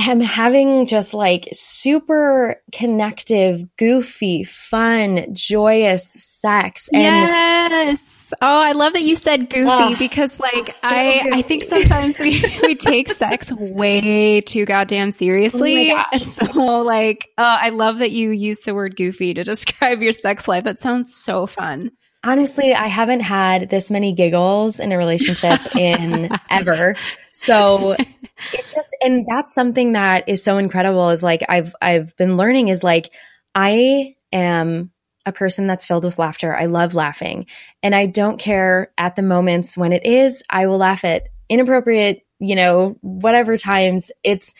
am 0.00 0.20
having 0.20 0.86
just 0.86 1.14
like 1.14 1.48
super 1.52 2.60
connective, 2.72 3.62
goofy, 3.76 4.44
fun, 4.44 5.34
joyous 5.34 6.12
sex. 6.12 6.88
And 6.92 7.02
yes. 7.02 8.34
Oh, 8.40 8.62
I 8.62 8.72
love 8.72 8.94
that 8.94 9.02
you 9.02 9.16
said 9.16 9.50
goofy 9.50 9.68
oh, 9.68 9.96
because 9.98 10.40
like 10.40 10.68
so 10.68 10.74
I 10.82 11.20
goofy. 11.22 11.38
I 11.38 11.42
think 11.42 11.64
sometimes 11.64 12.18
we 12.18 12.42
we 12.62 12.74
take 12.74 13.12
sex 13.12 13.52
way 13.52 14.40
too 14.40 14.64
goddamn 14.64 15.08
oh 15.08 15.10
seriously. 15.10 15.92
Oh 15.92 16.02
and 16.12 16.22
so 16.22 16.82
like 16.82 17.28
oh, 17.36 17.44
I 17.44 17.68
love 17.70 17.98
that 17.98 18.10
you 18.10 18.30
use 18.30 18.60
the 18.60 18.74
word 18.74 18.96
goofy 18.96 19.34
to 19.34 19.44
describe 19.44 20.02
your 20.02 20.12
sex 20.12 20.48
life. 20.48 20.64
That 20.64 20.78
sounds 20.78 21.14
so 21.14 21.46
fun 21.46 21.90
honestly, 22.24 22.72
I 22.74 22.86
haven't 22.86 23.20
had 23.20 23.68
this 23.70 23.90
many 23.90 24.12
giggles 24.12 24.80
in 24.80 24.92
a 24.92 24.98
relationship 24.98 25.60
in 25.76 26.30
ever. 26.50 26.94
So 27.32 27.92
it 27.92 28.66
just, 28.66 28.96
and 29.02 29.26
that's 29.26 29.54
something 29.54 29.92
that 29.92 30.28
is 30.28 30.42
so 30.42 30.58
incredible 30.58 31.10
is 31.10 31.22
like, 31.22 31.42
I've, 31.48 31.74
I've 31.80 32.16
been 32.16 32.36
learning 32.36 32.68
is 32.68 32.84
like, 32.84 33.12
I 33.54 34.14
am 34.32 34.90
a 35.26 35.32
person 35.32 35.66
that's 35.66 35.84
filled 35.84 36.04
with 36.04 36.18
laughter. 36.18 36.54
I 36.54 36.66
love 36.66 36.94
laughing. 36.94 37.46
And 37.82 37.94
I 37.94 38.06
don't 38.06 38.38
care 38.38 38.92
at 38.98 39.16
the 39.16 39.22
moments 39.22 39.76
when 39.76 39.92
it 39.92 40.04
is, 40.04 40.42
I 40.50 40.66
will 40.66 40.78
laugh 40.78 41.04
at 41.04 41.28
inappropriate, 41.48 42.26
you 42.40 42.56
know, 42.56 42.96
whatever 43.02 43.56
times. 43.56 44.10
It's, 44.24 44.54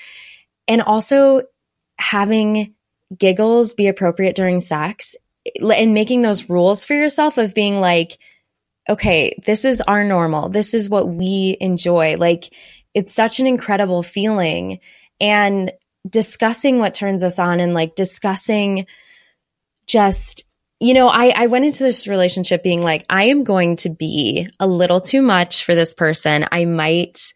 and 0.68 0.82
also 0.82 1.42
having 1.98 2.74
giggles 3.16 3.74
be 3.74 3.88
appropriate 3.88 4.36
during 4.36 4.60
sex 4.60 5.16
and 5.61 5.95
making 5.95 6.22
those 6.22 6.49
rules 6.49 6.84
for 6.84 6.95
yourself 6.95 7.38
of 7.38 7.55
being 7.55 7.80
like, 7.80 8.18
okay, 8.88 9.36
this 9.45 9.64
is 9.64 9.80
our 9.80 10.05
normal. 10.05 10.49
This 10.49 10.74
is 10.74 10.90
what 10.90 11.09
we 11.09 11.57
enjoy. 11.61 12.16
Like, 12.16 12.53
it's 12.95 13.12
such 13.12 13.40
an 13.40 13.47
incredible 13.47 14.03
feeling. 14.03 14.80
And 15.20 15.72
discussing 16.09 16.78
what 16.78 16.95
turns 16.95 17.22
us 17.22 17.38
on 17.38 17.61
and 17.61 17.74
like 17.74 17.95
discussing 17.95 18.86
just 19.86 20.45
you 20.80 20.95
know, 20.95 21.07
I, 21.07 21.28
I 21.28 21.47
went 21.47 21.64
into 21.64 21.84
this 21.84 22.09
relationship 22.09 22.64
being 22.64 22.82
like, 22.82 23.07
I 23.09 23.26
am 23.26 23.45
going 23.45 23.76
to 23.76 23.88
be 23.88 24.49
a 24.59 24.66
little 24.66 24.99
too 24.99 25.22
much 25.22 25.64
for 25.64 25.76
this 25.76 25.95
person. 25.95 26.45
I 26.51 26.64
might 26.64 27.34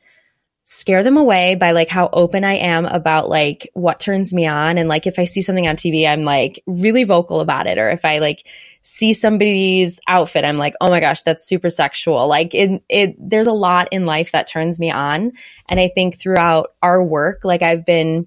scare 0.69 1.05
them 1.05 1.17
away 1.17 1.55
by 1.55 1.71
like 1.71 1.89
how 1.89 2.09
open 2.13 2.43
I 2.43 2.55
am 2.55 2.87
about 2.87 3.29
like 3.29 3.71
what 3.75 4.01
turns 4.01 4.35
me 4.35 4.47
on. 4.47 4.79
And 4.79 4.89
like 4.89 5.07
if 5.07 5.17
I 5.17 5.23
see 5.23 5.41
something 5.41 5.69
on 5.69 5.77
TV, 5.77 6.09
I'm 6.09 6.25
like 6.25 6.61
really 6.67 7.05
vocal 7.05 7.41
about 7.41 7.69
it. 7.69 7.79
Or 7.79 7.89
if 7.89 8.05
I 8.05 8.19
like 8.19 8.49
see 8.83 9.13
somebody's 9.13 10.01
outfit, 10.09 10.45
I'm 10.45 10.59
like, 10.59 10.75
oh 10.81 10.91
my 10.91 10.99
gosh, 10.99 11.23
that's 11.23 11.47
super 11.47 11.71
sexual. 11.71 12.27
Like 12.27 12.53
it, 12.53 12.83
it, 12.89 13.15
there's 13.17 13.47
a 13.47 13.53
lot 13.53 13.89
in 13.93 14.07
life 14.07 14.33
that 14.33 14.49
turns 14.49 14.81
me 14.81 14.91
on. 14.91 15.33
And 15.69 15.79
I 15.79 15.87
think 15.87 16.19
throughout 16.19 16.73
our 16.83 17.01
work, 17.01 17.45
like 17.45 17.63
I've 17.63 17.87
been 17.87 18.27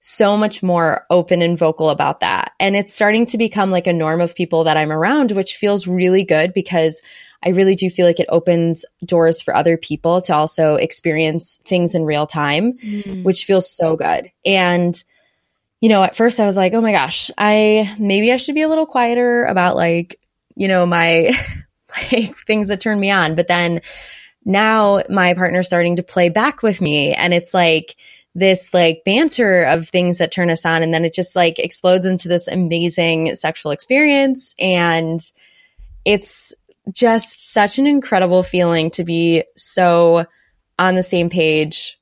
so 0.00 0.36
much 0.36 0.62
more 0.62 1.04
open 1.10 1.42
and 1.42 1.58
vocal 1.58 1.90
about 1.90 2.20
that. 2.20 2.52
And 2.60 2.76
it's 2.76 2.94
starting 2.94 3.26
to 3.26 3.38
become 3.38 3.70
like 3.70 3.86
a 3.86 3.92
norm 3.92 4.20
of 4.20 4.34
people 4.34 4.64
that 4.64 4.76
I'm 4.76 4.92
around, 4.92 5.32
which 5.32 5.56
feels 5.56 5.86
really 5.86 6.22
good 6.22 6.52
because 6.52 7.02
I 7.42 7.50
really 7.50 7.74
do 7.74 7.88
feel 7.90 8.06
like 8.06 8.20
it 8.20 8.28
opens 8.28 8.84
doors 9.04 9.42
for 9.42 9.54
other 9.54 9.76
people 9.76 10.20
to 10.22 10.34
also 10.34 10.74
experience 10.74 11.60
things 11.64 11.94
in 11.94 12.04
real 12.04 12.26
time, 12.26 12.74
mm. 12.74 13.22
which 13.24 13.44
feels 13.44 13.70
so 13.70 13.96
good. 13.96 14.30
And, 14.44 15.02
you 15.80 15.88
know, 15.88 16.02
at 16.02 16.16
first 16.16 16.40
I 16.40 16.46
was 16.46 16.56
like, 16.56 16.74
oh 16.74 16.80
my 16.80 16.92
gosh, 16.92 17.30
I 17.38 17.94
maybe 17.98 18.32
I 18.32 18.36
should 18.36 18.54
be 18.54 18.62
a 18.62 18.68
little 18.68 18.86
quieter 18.86 19.44
about 19.44 19.76
like, 19.76 20.20
you 20.54 20.68
know, 20.68 20.86
my 20.86 21.30
like 22.12 22.38
things 22.46 22.68
that 22.68 22.80
turn 22.80 23.00
me 23.00 23.10
on. 23.10 23.34
But 23.34 23.48
then 23.48 23.80
now 24.44 25.02
my 25.10 25.34
partner's 25.34 25.66
starting 25.66 25.96
to 25.96 26.02
play 26.02 26.28
back 26.28 26.62
with 26.62 26.80
me 26.80 27.12
and 27.12 27.34
it's 27.34 27.52
like, 27.52 27.96
this 28.36 28.74
like 28.74 29.02
banter 29.06 29.62
of 29.62 29.88
things 29.88 30.18
that 30.18 30.30
turn 30.30 30.50
us 30.50 30.66
on 30.66 30.82
and 30.82 30.92
then 30.92 31.06
it 31.06 31.14
just 31.14 31.34
like 31.34 31.58
explodes 31.58 32.04
into 32.04 32.28
this 32.28 32.46
amazing 32.48 33.34
sexual 33.34 33.72
experience 33.72 34.54
and 34.58 35.20
it's 36.04 36.54
just 36.92 37.52
such 37.52 37.78
an 37.78 37.86
incredible 37.86 38.42
feeling 38.42 38.90
to 38.90 39.04
be 39.04 39.42
so 39.56 40.26
on 40.78 40.96
the 40.96 41.02
same 41.02 41.30
page 41.30 41.98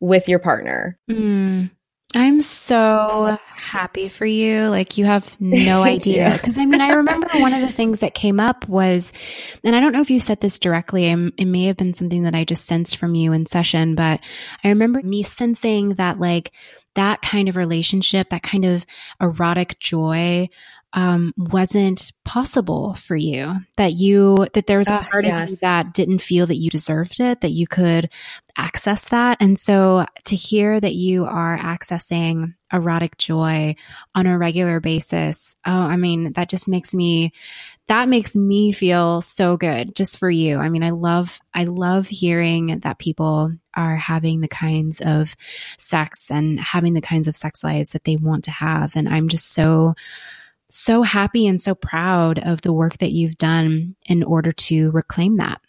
with 0.00 0.28
your 0.28 0.40
partner. 0.40 0.98
Mm. 1.08 1.70
I'm 2.16 2.40
so 2.40 3.38
happy 3.46 4.08
for 4.08 4.24
you. 4.24 4.68
Like 4.68 4.96
you 4.96 5.04
have 5.04 5.36
no 5.40 5.82
idea. 5.82 6.32
Because 6.32 6.56
I 6.56 6.64
mean, 6.64 6.80
I 6.80 6.94
remember 6.94 7.28
one 7.34 7.52
of 7.52 7.60
the 7.60 7.72
things 7.72 8.00
that 8.00 8.14
came 8.14 8.40
up 8.40 8.66
was, 8.68 9.12
and 9.62 9.76
I 9.76 9.80
don't 9.80 9.92
know 9.92 10.00
if 10.00 10.10
you 10.10 10.18
said 10.18 10.40
this 10.40 10.58
directly. 10.58 11.06
it 11.06 11.44
may 11.46 11.64
have 11.64 11.76
been 11.76 11.92
something 11.92 12.22
that 12.22 12.34
I 12.34 12.44
just 12.44 12.64
sensed 12.64 12.96
from 12.96 13.14
you 13.14 13.32
in 13.32 13.44
session, 13.44 13.94
but 13.94 14.20
I 14.64 14.68
remember 14.70 15.02
me 15.02 15.22
sensing 15.22 15.90
that 15.94 16.18
like 16.18 16.52
that 16.94 17.20
kind 17.20 17.50
of 17.50 17.56
relationship, 17.56 18.30
that 18.30 18.42
kind 18.42 18.64
of 18.64 18.86
erotic 19.20 19.78
joy 19.78 20.48
um, 20.92 21.34
wasn't 21.36 22.12
possible 22.24 22.94
for 22.94 23.16
you 23.16 23.56
that 23.76 23.92
you 23.92 24.46
that 24.54 24.66
there 24.66 24.78
was 24.78 24.88
a 24.88 24.94
uh, 24.94 25.02
part 25.02 25.24
yes. 25.24 25.44
of 25.44 25.50
you 25.50 25.56
that 25.60 25.92
didn't 25.92 26.20
feel 26.20 26.46
that 26.46 26.56
you 26.56 26.70
deserved 26.70 27.20
it 27.20 27.40
that 27.42 27.50
you 27.50 27.66
could 27.66 28.08
access 28.56 29.08
that. 29.10 29.36
And 29.40 29.58
so 29.58 30.06
to 30.24 30.36
hear 30.36 30.80
that 30.80 30.94
you 30.94 31.26
are 31.26 31.58
accessing 31.58 32.54
erotic 32.72 33.18
joy 33.18 33.74
on 34.14 34.26
a 34.26 34.36
regular 34.36 34.80
basis 34.80 35.54
oh 35.64 35.70
i 35.70 35.96
mean 35.96 36.32
that 36.32 36.48
just 36.48 36.66
makes 36.66 36.92
me 36.92 37.30
that 37.86 38.08
makes 38.08 38.34
me 38.34 38.72
feel 38.72 39.20
so 39.20 39.56
good 39.56 39.94
just 39.94 40.18
for 40.18 40.28
you. 40.28 40.58
I 40.58 40.68
mean 40.68 40.82
i 40.82 40.90
love 40.90 41.38
i 41.54 41.64
love 41.64 42.08
hearing 42.08 42.80
that 42.80 42.98
people 42.98 43.52
are 43.74 43.96
having 43.96 44.40
the 44.40 44.48
kinds 44.48 45.00
of 45.00 45.36
sex 45.78 46.30
and 46.30 46.58
having 46.58 46.94
the 46.94 47.00
kinds 47.00 47.28
of 47.28 47.36
sex 47.36 47.62
lives 47.62 47.90
that 47.90 48.02
they 48.02 48.16
want 48.16 48.44
to 48.44 48.50
have. 48.50 48.96
And 48.96 49.08
i'm 49.08 49.28
just 49.28 49.52
so 49.52 49.94
so 50.68 51.02
happy 51.02 51.46
and 51.46 51.60
so 51.60 51.74
proud 51.74 52.38
of 52.38 52.62
the 52.62 52.72
work 52.72 52.98
that 52.98 53.12
you've 53.12 53.38
done 53.38 53.96
in 54.06 54.22
order 54.22 54.52
to 54.52 54.90
reclaim 54.90 55.36
that. 55.36 55.60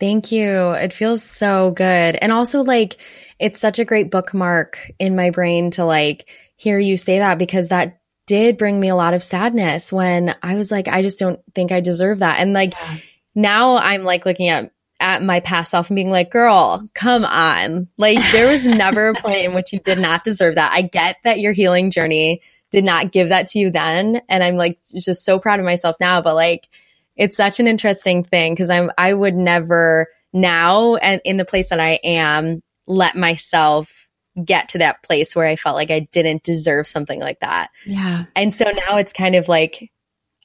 Thank 0.00 0.32
you. 0.32 0.72
It 0.72 0.92
feels 0.92 1.22
so 1.22 1.70
good. 1.70 2.18
And 2.20 2.32
also 2.32 2.62
like 2.64 2.96
it's 3.38 3.60
such 3.60 3.78
a 3.78 3.84
great 3.84 4.10
bookmark 4.10 4.90
in 4.98 5.14
my 5.14 5.30
brain 5.30 5.70
to 5.72 5.84
like 5.84 6.28
hear 6.56 6.78
you 6.78 6.96
say 6.96 7.18
that 7.18 7.38
because 7.38 7.68
that 7.68 8.00
did 8.26 8.58
bring 8.58 8.80
me 8.80 8.88
a 8.88 8.96
lot 8.96 9.14
of 9.14 9.22
sadness 9.22 9.92
when 9.92 10.34
I 10.42 10.56
was 10.56 10.70
like 10.70 10.88
I 10.88 11.02
just 11.02 11.18
don't 11.18 11.40
think 11.54 11.70
I 11.70 11.80
deserve 11.80 12.18
that. 12.18 12.40
And 12.40 12.52
like 12.52 12.72
yeah. 12.72 12.96
now 13.34 13.76
I'm 13.76 14.02
like 14.02 14.26
looking 14.26 14.48
at 14.48 14.72
at 14.98 15.22
my 15.22 15.40
past 15.40 15.70
self 15.70 15.90
and 15.90 15.96
being 15.96 16.10
like, 16.10 16.30
girl, 16.30 16.88
come 16.94 17.24
on. 17.24 17.88
Like 17.96 18.18
there 18.32 18.48
was 18.48 18.64
never 18.64 19.08
a 19.08 19.14
point 19.14 19.44
in 19.44 19.54
which 19.54 19.72
you 19.72 19.80
did 19.80 19.98
not 19.98 20.24
deserve 20.24 20.54
that. 20.54 20.72
I 20.72 20.82
get 20.82 21.16
that 21.24 21.40
your 21.40 21.52
healing 21.52 21.90
journey 21.90 22.40
did 22.72 22.84
not 22.84 23.12
give 23.12 23.28
that 23.28 23.46
to 23.48 23.60
you 23.60 23.70
then. 23.70 24.20
And 24.28 24.42
I'm 24.42 24.56
like 24.56 24.80
just 24.92 25.24
so 25.24 25.38
proud 25.38 25.60
of 25.60 25.64
myself 25.64 25.94
now. 26.00 26.20
But 26.22 26.34
like, 26.34 26.68
it's 27.14 27.36
such 27.36 27.60
an 27.60 27.68
interesting 27.68 28.24
thing 28.24 28.54
because 28.54 28.70
I'm, 28.70 28.90
I 28.98 29.12
would 29.12 29.34
never 29.34 30.08
now 30.32 30.96
and 30.96 31.20
in 31.24 31.36
the 31.36 31.44
place 31.44 31.68
that 31.68 31.78
I 31.78 32.00
am 32.02 32.62
let 32.86 33.14
myself 33.14 34.08
get 34.42 34.70
to 34.70 34.78
that 34.78 35.02
place 35.02 35.36
where 35.36 35.46
I 35.46 35.56
felt 35.56 35.76
like 35.76 35.90
I 35.90 36.08
didn't 36.10 36.42
deserve 36.42 36.88
something 36.88 37.20
like 37.20 37.40
that. 37.40 37.70
Yeah. 37.84 38.24
And 38.34 38.52
so 38.52 38.64
now 38.64 38.96
it's 38.96 39.12
kind 39.12 39.34
of 39.34 39.46
like, 39.46 39.92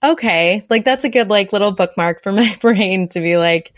okay, 0.04 0.66
like 0.70 0.84
that's 0.84 1.06
a 1.06 1.10
good 1.10 1.30
like 1.30 1.54
little 1.54 1.72
bookmark 1.72 2.22
for 2.22 2.34
my 2.34 2.56
brain 2.62 3.08
to 3.10 3.22
be 3.22 3.38
like, 3.38 3.74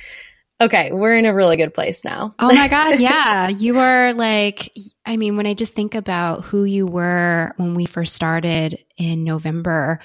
Okay, 0.61 0.91
we're 0.91 1.15
in 1.15 1.25
a 1.25 1.33
really 1.33 1.55
good 1.55 1.73
place 1.73 2.03
now. 2.03 2.35
oh 2.37 2.53
my 2.53 2.67
God. 2.67 2.99
Yeah. 2.99 3.47
You 3.47 3.79
are 3.79 4.13
like, 4.13 4.73
I 5.05 5.15
mean, 5.15 5.37
when 5.37 5.47
I 5.47 5.53
just 5.53 5.73
think 5.73 5.95
about 5.95 6.43
who 6.43 6.65
you 6.65 6.85
were 6.85 7.53
when 7.55 7.75
we 7.75 7.85
first 7.85 8.13
started 8.13 8.83
in 8.97 9.23
November 9.23 10.01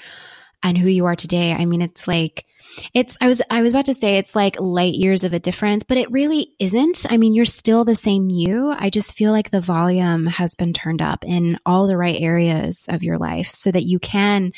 and 0.63 0.77
who 0.77 0.87
you 0.87 1.07
are 1.07 1.15
today, 1.15 1.51
I 1.51 1.65
mean, 1.65 1.81
it's 1.81 2.07
like, 2.07 2.45
it's, 2.93 3.17
I 3.19 3.27
was, 3.27 3.41
I 3.49 3.61
was 3.61 3.73
about 3.73 3.85
to 3.85 3.93
say 3.93 4.17
it's 4.17 4.35
like 4.35 4.59
light 4.59 4.95
years 4.95 5.23
of 5.25 5.33
a 5.33 5.39
difference, 5.39 5.83
but 5.83 5.97
it 5.97 6.11
really 6.11 6.55
isn't. 6.57 7.05
I 7.09 7.17
mean, 7.17 7.33
you're 7.35 7.45
still 7.45 7.83
the 7.83 7.95
same 7.95 8.29
you. 8.29 8.71
I 8.71 8.89
just 8.89 9.13
feel 9.13 9.31
like 9.31 9.49
the 9.49 9.61
volume 9.61 10.25
has 10.25 10.55
been 10.55 10.73
turned 10.73 11.01
up 11.01 11.25
in 11.25 11.57
all 11.65 11.87
the 11.87 11.97
right 11.97 12.19
areas 12.19 12.85
of 12.87 13.03
your 13.03 13.17
life 13.17 13.49
so 13.49 13.71
that 13.71 13.83
you 13.83 13.99
can 13.99 14.53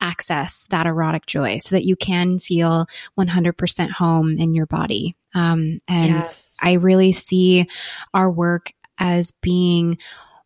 access 0.00 0.66
that 0.70 0.86
erotic 0.86 1.26
joy 1.26 1.58
so 1.58 1.74
that 1.74 1.84
you 1.84 1.96
can 1.96 2.38
feel 2.38 2.86
100% 3.18 3.90
home 3.90 4.36
in 4.38 4.54
your 4.54 4.66
body. 4.66 5.16
Um, 5.34 5.78
and 5.88 6.08
yes. 6.08 6.54
I 6.62 6.74
really 6.74 7.12
see 7.12 7.68
our 8.14 8.30
work 8.30 8.72
as 8.98 9.30
being 9.30 9.98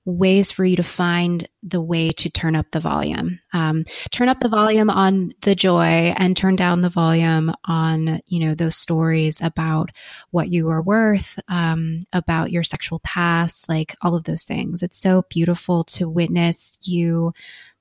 ways 0.05 0.51
for 0.51 0.65
you 0.65 0.77
to 0.77 0.83
find 0.83 1.49
the 1.63 1.81
way 1.81 2.11
to 2.11 2.29
turn 2.29 2.57
up 2.57 2.67
the 2.73 2.81
volume. 2.81 3.39
Um, 3.53 3.85
turn 4.11 4.29
up 4.29 4.41
the 4.41 4.49
volume 4.49 4.91
on 4.91 5.31
the 5.43 5.55
joy 5.55 6.13
and 6.17 6.37
turn 6.37 6.57
down 6.57 6.83
the 6.83 6.89
volume 6.89 7.53
on, 7.65 8.21
you 8.27 8.41
know, 8.41 8.55
those 8.55 8.75
stories 8.75 9.41
about 9.41 9.91
what 10.31 10.49
you 10.49 10.69
are 10.71 10.83
worth, 10.83 11.39
um, 11.49 12.01
about 12.13 12.51
your 12.51 12.65
sexual 12.65 12.99
past, 13.01 13.69
like 13.69 13.95
all 14.03 14.17
of 14.17 14.25
those 14.25 14.43
things. 14.43 14.83
It's 14.83 14.99
so 14.99 15.25
beautiful 15.29 15.85
to 15.85 16.09
witness 16.09 16.79
you 16.83 17.33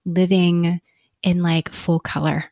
living 0.06 0.80
in 1.24 1.44
like 1.44 1.72
full 1.72 2.00
color. 2.00 2.46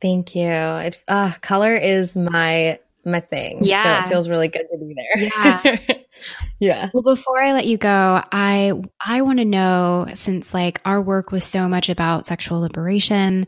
Thank 0.00 0.34
you. 0.34 0.48
It, 0.48 1.02
uh, 1.08 1.32
color 1.40 1.76
is 1.76 2.16
my 2.16 2.78
my 3.06 3.20
thing. 3.20 3.60
Yeah. 3.62 3.82
So 3.82 4.06
it 4.06 4.10
feels 4.10 4.28
really 4.28 4.48
good 4.48 4.66
to 4.70 4.78
be 4.78 4.94
there. 4.94 5.24
Yeah. 5.24 5.78
yeah. 6.58 6.90
Well, 6.92 7.02
before 7.02 7.42
I 7.42 7.52
let 7.52 7.66
you 7.66 7.76
go, 7.76 8.22
I 8.32 8.72
I 9.00 9.22
want 9.22 9.38
to 9.38 9.44
know 9.44 10.06
since 10.14 10.54
like 10.54 10.80
our 10.84 11.00
work 11.00 11.30
was 11.30 11.44
so 11.44 11.68
much 11.68 11.88
about 11.88 12.26
sexual 12.26 12.60
liberation, 12.60 13.46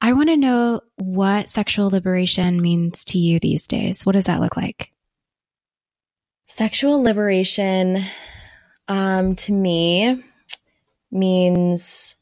I 0.00 0.12
want 0.12 0.28
to 0.28 0.36
know 0.36 0.80
what 0.96 1.48
sexual 1.48 1.90
liberation 1.90 2.60
means 2.60 3.04
to 3.06 3.18
you 3.18 3.40
these 3.40 3.66
days. 3.66 4.04
What 4.04 4.12
does 4.12 4.26
that 4.26 4.40
look 4.40 4.56
like? 4.56 4.92
Sexual 6.46 7.02
liberation 7.02 8.02
um 8.88 9.36
to 9.36 9.52
me 9.52 10.22
means 11.10 12.17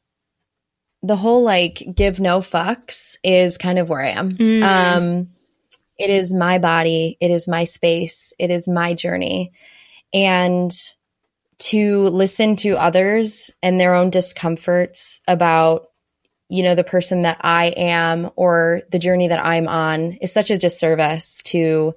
the 1.03 1.17
whole 1.17 1.43
like 1.43 1.83
give 1.95 2.21
no 2.21 2.41
fucks 2.41 3.17
is 3.23 3.59
kind 3.59 3.79
of 3.79 3.89
where 3.89 4.03
I 4.03 4.11
am. 4.11 4.33
Mm. 4.33 4.63
Um, 4.63 5.29
it 5.99 6.11
is 6.11 6.33
my 6.33 6.59
body, 6.59 7.17
it 7.21 7.31
is 7.31 7.49
my 7.49 7.65
space, 7.65 8.33
it 8.39 8.51
is 8.51 8.69
my 8.69 8.95
journey. 8.95 9.53
And 10.13 10.71
to 11.59 12.05
listen 12.09 12.57
to 12.57 12.77
others 12.77 13.51
and 13.63 13.81
their 13.81 13.95
own 13.95 14.11
discomforts 14.11 15.21
about 15.27 15.89
you 16.49 16.63
know, 16.63 16.77
the 16.77 16.85
person 16.85 17.23
that 17.23 17.39
I 17.41 17.67
am 17.77 18.31
or 18.37 18.83
the 18.93 18.99
journey 18.99 19.29
that 19.29 19.45
I'm 19.45 19.67
on 19.67 20.13
is 20.23 20.33
such 20.33 20.51
a 20.51 20.59
disservice 20.59 21.43
to 21.47 21.95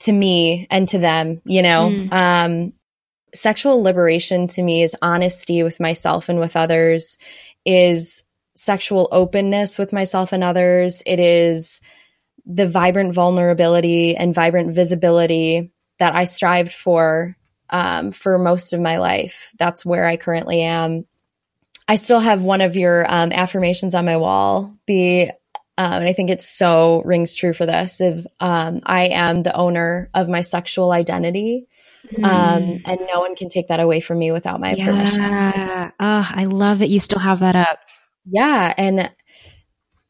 to 0.00 0.12
me 0.12 0.66
and 0.70 0.88
to 0.88 0.98
them, 0.98 1.40
you 1.44 1.62
know. 1.62 1.90
Mm. 1.90 2.12
Um 2.12 2.72
sexual 3.34 3.82
liberation 3.82 4.46
to 4.46 4.62
me 4.62 4.82
is 4.82 4.96
honesty 5.02 5.62
with 5.62 5.80
myself 5.80 6.28
and 6.28 6.38
with 6.38 6.56
others, 6.56 7.18
is 7.64 8.24
sexual 8.56 9.08
openness 9.10 9.78
with 9.78 9.92
myself 9.92 10.32
and 10.32 10.44
others. 10.44 11.02
It 11.06 11.18
is 11.18 11.80
the 12.46 12.68
vibrant 12.68 13.14
vulnerability 13.14 14.16
and 14.16 14.34
vibrant 14.34 14.74
visibility 14.74 15.72
that 15.98 16.14
I 16.14 16.24
strived 16.24 16.72
for 16.72 17.36
um, 17.70 18.12
for 18.12 18.38
most 18.38 18.72
of 18.72 18.80
my 18.80 18.98
life. 18.98 19.54
That's 19.58 19.84
where 19.84 20.06
I 20.06 20.16
currently 20.16 20.60
am. 20.60 21.06
I 21.88 21.96
still 21.96 22.20
have 22.20 22.42
one 22.42 22.60
of 22.60 22.76
your 22.76 23.04
um, 23.08 23.32
affirmations 23.32 23.94
on 23.94 24.04
my 24.04 24.16
wall. 24.16 24.76
The 24.86 25.30
um, 25.76 25.92
and 25.92 26.08
I 26.08 26.12
think 26.12 26.30
it 26.30 26.40
so 26.40 27.02
rings 27.04 27.34
true 27.34 27.52
for 27.52 27.66
this. 27.66 28.00
If 28.00 28.24
um, 28.38 28.80
I 28.84 29.08
am 29.08 29.42
the 29.42 29.56
owner 29.56 30.08
of 30.14 30.28
my 30.28 30.42
sexual 30.42 30.92
identity, 30.92 31.66
mm. 32.12 32.82
and 32.84 33.00
no 33.12 33.20
one 33.20 33.36
can 33.36 33.48
take 33.48 33.68
that 33.68 33.80
away 33.80 34.00
from 34.00 34.18
me 34.18 34.32
without 34.32 34.60
my 34.60 34.74
yeah. 34.74 34.86
permission. 34.86 35.92
Oh, 36.00 36.30
I 36.30 36.44
love 36.44 36.80
that 36.80 36.88
you 36.88 37.00
still 37.00 37.20
have 37.20 37.40
that 37.40 37.56
up. 37.56 37.78
Yeah, 38.26 38.72
and 38.76 39.10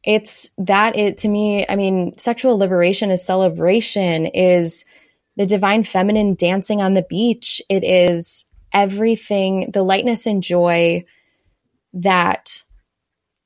it's 0.03 0.49
that 0.57 0.95
it 0.95 1.19
to 1.19 1.27
me. 1.27 1.65
I 1.67 1.75
mean, 1.75 2.17
sexual 2.17 2.57
liberation 2.57 3.11
is 3.11 3.25
celebration. 3.25 4.25
Is 4.27 4.85
the 5.35 5.45
divine 5.45 5.83
feminine 5.83 6.35
dancing 6.35 6.81
on 6.81 6.93
the 6.93 7.05
beach. 7.09 7.61
It 7.69 7.83
is 7.83 8.45
everything, 8.73 9.71
the 9.71 9.83
lightness 9.83 10.25
and 10.25 10.41
joy 10.41 11.05
that 11.93 12.63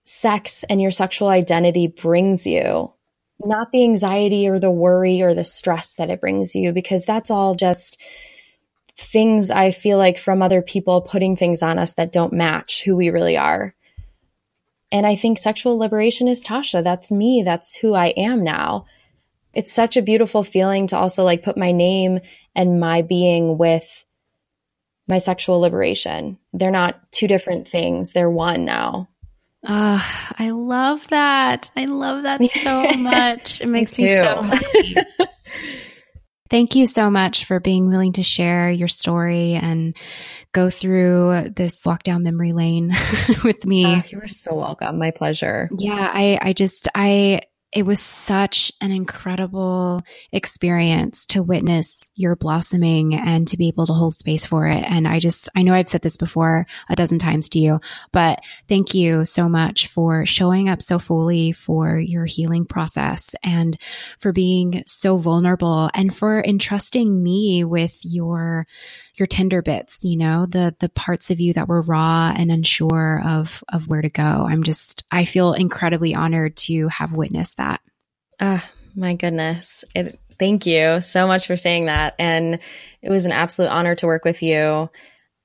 sex 0.05 0.63
and 0.69 0.81
your 0.81 0.91
sexual 0.91 1.27
identity 1.27 1.87
brings 1.87 2.47
you, 2.47 2.93
not 3.39 3.71
the 3.71 3.83
anxiety 3.83 4.47
or 4.47 4.59
the 4.59 4.71
worry 4.71 5.21
or 5.21 5.33
the 5.33 5.43
stress 5.43 5.95
that 5.95 6.09
it 6.09 6.21
brings 6.21 6.55
you, 6.55 6.73
because 6.73 7.05
that's 7.05 7.31
all 7.31 7.55
just 7.55 8.01
things 8.99 9.49
I 9.49 9.71
feel 9.71 9.97
like 9.97 10.17
from 10.17 10.41
other 10.41 10.61
people 10.61 11.01
putting 11.01 11.35
things 11.35 11.63
on 11.63 11.79
us 11.79 11.93
that 11.93 12.11
don't 12.11 12.33
match 12.33 12.83
who 12.83 12.95
we 12.95 13.09
really 13.09 13.37
are. 13.37 13.73
And 14.91 15.05
I 15.05 15.15
think 15.15 15.37
sexual 15.37 15.77
liberation 15.77 16.27
is 16.27 16.43
Tasha. 16.43 16.83
That's 16.83 17.11
me. 17.11 17.43
That's 17.43 17.75
who 17.75 17.93
I 17.93 18.07
am 18.07 18.43
now 18.43 18.85
it's 19.53 19.71
such 19.71 19.97
a 19.97 20.01
beautiful 20.01 20.43
feeling 20.43 20.87
to 20.87 20.97
also 20.97 21.23
like 21.23 21.43
put 21.43 21.57
my 21.57 21.71
name 21.71 22.19
and 22.55 22.79
my 22.79 23.01
being 23.01 23.57
with 23.57 24.05
my 25.07 25.17
sexual 25.17 25.59
liberation. 25.59 26.37
They're 26.53 26.71
not 26.71 27.11
two 27.11 27.27
different 27.27 27.67
things, 27.67 28.11
they're 28.13 28.29
one 28.29 28.65
now. 28.65 29.09
Uh, 29.61 29.99
I 30.37 30.51
love 30.51 31.05
that. 31.09 31.69
I 31.75 31.85
love 31.85 32.23
that 32.23 32.41
so 32.45 32.89
much. 32.97 33.59
It 33.59 33.67
makes 33.67 33.97
me, 33.97 34.05
me 34.05 34.09
so 34.11 34.41
happy. 34.43 34.95
Thank 36.49 36.75
you 36.75 36.87
so 36.87 37.09
much 37.09 37.45
for 37.45 37.59
being 37.59 37.89
willing 37.89 38.13
to 38.13 38.23
share 38.23 38.71
your 38.71 38.87
story 38.87 39.53
and 39.53 39.95
go 40.51 40.69
through 40.69 41.49
this 41.55 41.85
walk 41.85 42.03
down 42.03 42.23
memory 42.23 42.53
lane 42.53 42.91
with 43.43 43.65
me. 43.65 43.85
Uh, 43.85 44.01
you 44.09 44.19
are 44.19 44.27
so 44.27 44.55
welcome. 44.55 44.97
My 44.97 45.11
pleasure. 45.11 45.69
Yeah, 45.77 46.09
I 46.11 46.39
I 46.41 46.53
just 46.53 46.87
I 46.95 47.41
it 47.71 47.85
was 47.85 47.99
such 47.99 48.71
an 48.81 48.91
incredible 48.91 50.01
experience 50.31 51.27
to 51.27 51.43
witness 51.43 52.09
your 52.15 52.35
blossoming 52.35 53.13
and 53.13 53.47
to 53.47 53.57
be 53.57 53.67
able 53.67 53.85
to 53.85 53.93
hold 53.93 54.15
space 54.15 54.43
for 54.43 54.65
it. 54.65 54.83
And 54.87 55.07
I 55.07 55.19
just, 55.19 55.49
I 55.55 55.61
know 55.61 55.75
I've 55.75 55.87
said 55.87 56.01
this 56.01 56.17
before 56.17 56.65
a 56.89 56.95
dozen 56.95 57.19
times 57.19 57.47
to 57.49 57.59
you, 57.59 57.79
but 58.11 58.39
thank 58.67 58.95
you 58.95 59.23
so 59.23 59.47
much 59.47 59.87
for 59.87 60.25
showing 60.25 60.67
up 60.67 60.81
so 60.81 60.97
fully 60.97 61.51
for 61.51 61.99
your 61.99 62.25
healing 62.25 62.65
process 62.65 63.35
and 63.43 63.79
for 64.17 64.31
being 64.31 64.83
so 64.87 65.17
vulnerable 65.17 65.91
and 65.93 66.15
for 66.15 66.41
entrusting 66.41 67.21
me 67.21 67.63
with 67.63 67.99
your 68.03 68.65
your 69.19 69.27
tender 69.27 69.61
bits, 69.61 69.99
you 70.03 70.17
know, 70.17 70.45
the 70.45 70.75
the 70.79 70.89
parts 70.89 71.29
of 71.29 71.39
you 71.39 71.53
that 71.53 71.67
were 71.67 71.81
raw 71.81 72.33
and 72.35 72.51
unsure 72.51 73.21
of 73.25 73.63
of 73.71 73.87
where 73.87 74.01
to 74.01 74.09
go. 74.09 74.23
I'm 74.23 74.63
just 74.63 75.03
I 75.11 75.25
feel 75.25 75.53
incredibly 75.53 76.15
honored 76.15 76.55
to 76.57 76.87
have 76.87 77.13
witnessed 77.13 77.57
that. 77.57 77.81
Ah, 78.39 78.67
my 78.95 79.15
goodness. 79.15 79.83
It, 79.95 80.19
thank 80.37 80.65
you 80.65 81.01
so 81.01 81.27
much 81.27 81.47
for 81.47 81.57
saying 81.57 81.85
that 81.85 82.15
and 82.17 82.59
it 83.01 83.09
was 83.09 83.25
an 83.25 83.31
absolute 83.31 83.69
honor 83.69 83.95
to 83.95 84.05
work 84.05 84.23
with 84.23 84.41
you. 84.41 84.89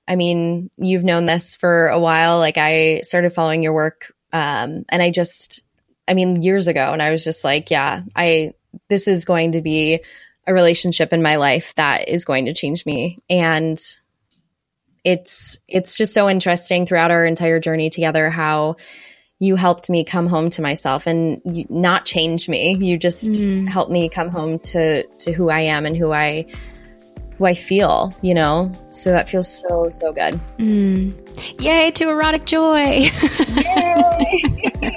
I 0.07 0.17
mean, 0.17 0.71
you've 0.77 1.05
known 1.05 1.27
this 1.27 1.57
for 1.57 1.89
a 1.89 1.99
while. 1.99 2.39
Like 2.39 2.59
I 2.59 3.01
started 3.01 3.35
following 3.35 3.63
your 3.63 3.73
work 3.73 4.13
um, 4.33 4.85
and 4.89 5.03
I 5.03 5.11
just 5.11 5.63
I 6.07 6.15
mean 6.15 6.43
years 6.43 6.69
ago 6.69 6.93
and 6.93 7.03
I 7.03 7.11
was 7.11 7.25
just 7.25 7.45
like, 7.45 7.71
yeah, 7.71 8.03
I 8.15 8.53
this 8.89 9.09
is 9.09 9.25
going 9.25 9.53
to 9.53 9.63
be 9.63 10.01
a 10.47 10.55
relationship 10.55 11.13
in 11.13 11.23
my 11.23 11.37
life 11.37 11.75
that 11.77 12.09
is 12.09 12.25
going 12.25 12.47
to 12.47 12.55
change 12.55 12.85
me. 12.87 13.23
And 13.31 13.79
it's 15.05 15.59
it's 15.69 15.97
just 15.97 16.15
so 16.15 16.29
interesting 16.29 16.87
throughout 16.87 17.11
our 17.11 17.27
entire 17.27 17.61
journey 17.61 17.91
together 17.91 18.31
how 18.31 18.77
you 19.39 19.57
helped 19.57 19.91
me 19.91 20.05
come 20.05 20.27
home 20.27 20.49
to 20.49 20.63
myself 20.63 21.07
and 21.07 21.43
you, 21.45 21.67
not 21.69 22.07
change 22.07 22.49
me. 22.49 22.77
You 22.81 22.97
just 22.97 23.29
mm. 23.29 23.69
helped 23.69 23.91
me 23.91 24.09
come 24.09 24.31
home 24.31 24.59
to 24.61 25.05
to 25.05 25.33
who 25.33 25.51
i 25.51 25.61
am 25.61 25.85
and 25.87 25.97
who 25.97 26.13
i 26.13 26.47
who 27.37 27.45
i 27.45 27.55
feel 27.55 28.17
you 28.23 28.35
know? 28.35 28.73
So 28.91 29.11
that 29.11 29.29
feels 29.29 29.49
so 29.49 29.91
so 29.91 30.13
good. 30.13 30.41
Mm. 30.59 31.61
yay 31.61 31.91
to 31.91 32.09
erotic 32.09 32.47
joy. 32.47 33.11
Yay 33.49 34.91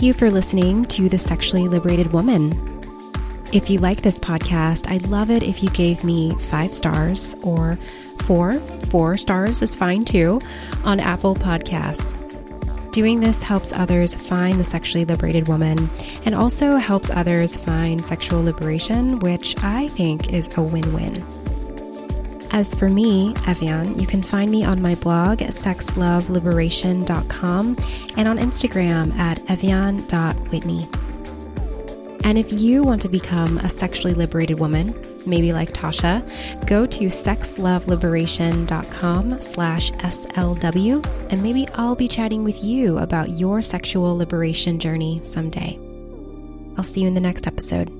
Thank 0.00 0.06
you 0.06 0.14
for 0.14 0.30
listening 0.30 0.86
to 0.86 1.10
The 1.10 1.18
Sexually 1.18 1.68
Liberated 1.68 2.14
Woman. 2.14 2.54
If 3.52 3.68
you 3.68 3.80
like 3.80 4.00
this 4.00 4.18
podcast, 4.18 4.90
I'd 4.90 5.08
love 5.08 5.28
it 5.28 5.42
if 5.42 5.62
you 5.62 5.68
gave 5.68 6.02
me 6.02 6.34
five 6.36 6.72
stars 6.72 7.36
or 7.42 7.78
four, 8.22 8.60
four 8.88 9.18
stars 9.18 9.60
is 9.60 9.76
fine 9.76 10.06
too, 10.06 10.40
on 10.84 11.00
Apple 11.00 11.34
Podcasts. 11.34 12.16
Doing 12.92 13.20
this 13.20 13.42
helps 13.42 13.74
others 13.74 14.14
find 14.14 14.58
the 14.58 14.64
sexually 14.64 15.04
liberated 15.04 15.48
woman 15.48 15.90
and 16.24 16.34
also 16.34 16.76
helps 16.76 17.10
others 17.10 17.54
find 17.54 18.06
sexual 18.06 18.42
liberation, 18.42 19.16
which 19.16 19.54
I 19.62 19.88
think 19.88 20.32
is 20.32 20.48
a 20.56 20.62
win 20.62 20.94
win. 20.94 21.39
As 22.52 22.74
for 22.74 22.88
me, 22.88 23.32
Ev'Yan, 23.46 24.00
you 24.00 24.06
can 24.06 24.22
find 24.22 24.50
me 24.50 24.64
on 24.64 24.80
my 24.82 24.96
blog, 24.96 25.40
at 25.40 25.50
sexloveliberation.com, 25.50 27.76
and 28.16 28.28
on 28.28 28.38
Instagram 28.38 29.16
at 29.16 29.38
evyan.whitney. 29.46 30.88
And 32.24 32.36
if 32.36 32.52
you 32.52 32.82
want 32.82 33.00
to 33.02 33.08
become 33.08 33.58
a 33.58 33.70
sexually 33.70 34.14
liberated 34.14 34.58
woman, 34.60 34.94
maybe 35.26 35.52
like 35.52 35.72
Tasha, 35.72 36.24
go 36.66 36.86
to 36.86 37.06
sexloveliberation.com 37.06 39.42
slash 39.42 39.90
SLW, 39.92 41.06
and 41.30 41.42
maybe 41.42 41.68
I'll 41.74 41.96
be 41.96 42.08
chatting 42.08 42.44
with 42.44 42.62
you 42.62 42.98
about 42.98 43.30
your 43.30 43.62
sexual 43.62 44.14
liberation 44.16 44.78
journey 44.78 45.18
someday. 45.22 45.78
I'll 46.76 46.84
see 46.84 47.00
you 47.02 47.08
in 47.08 47.14
the 47.14 47.20
next 47.20 47.46
episode. 47.46 47.99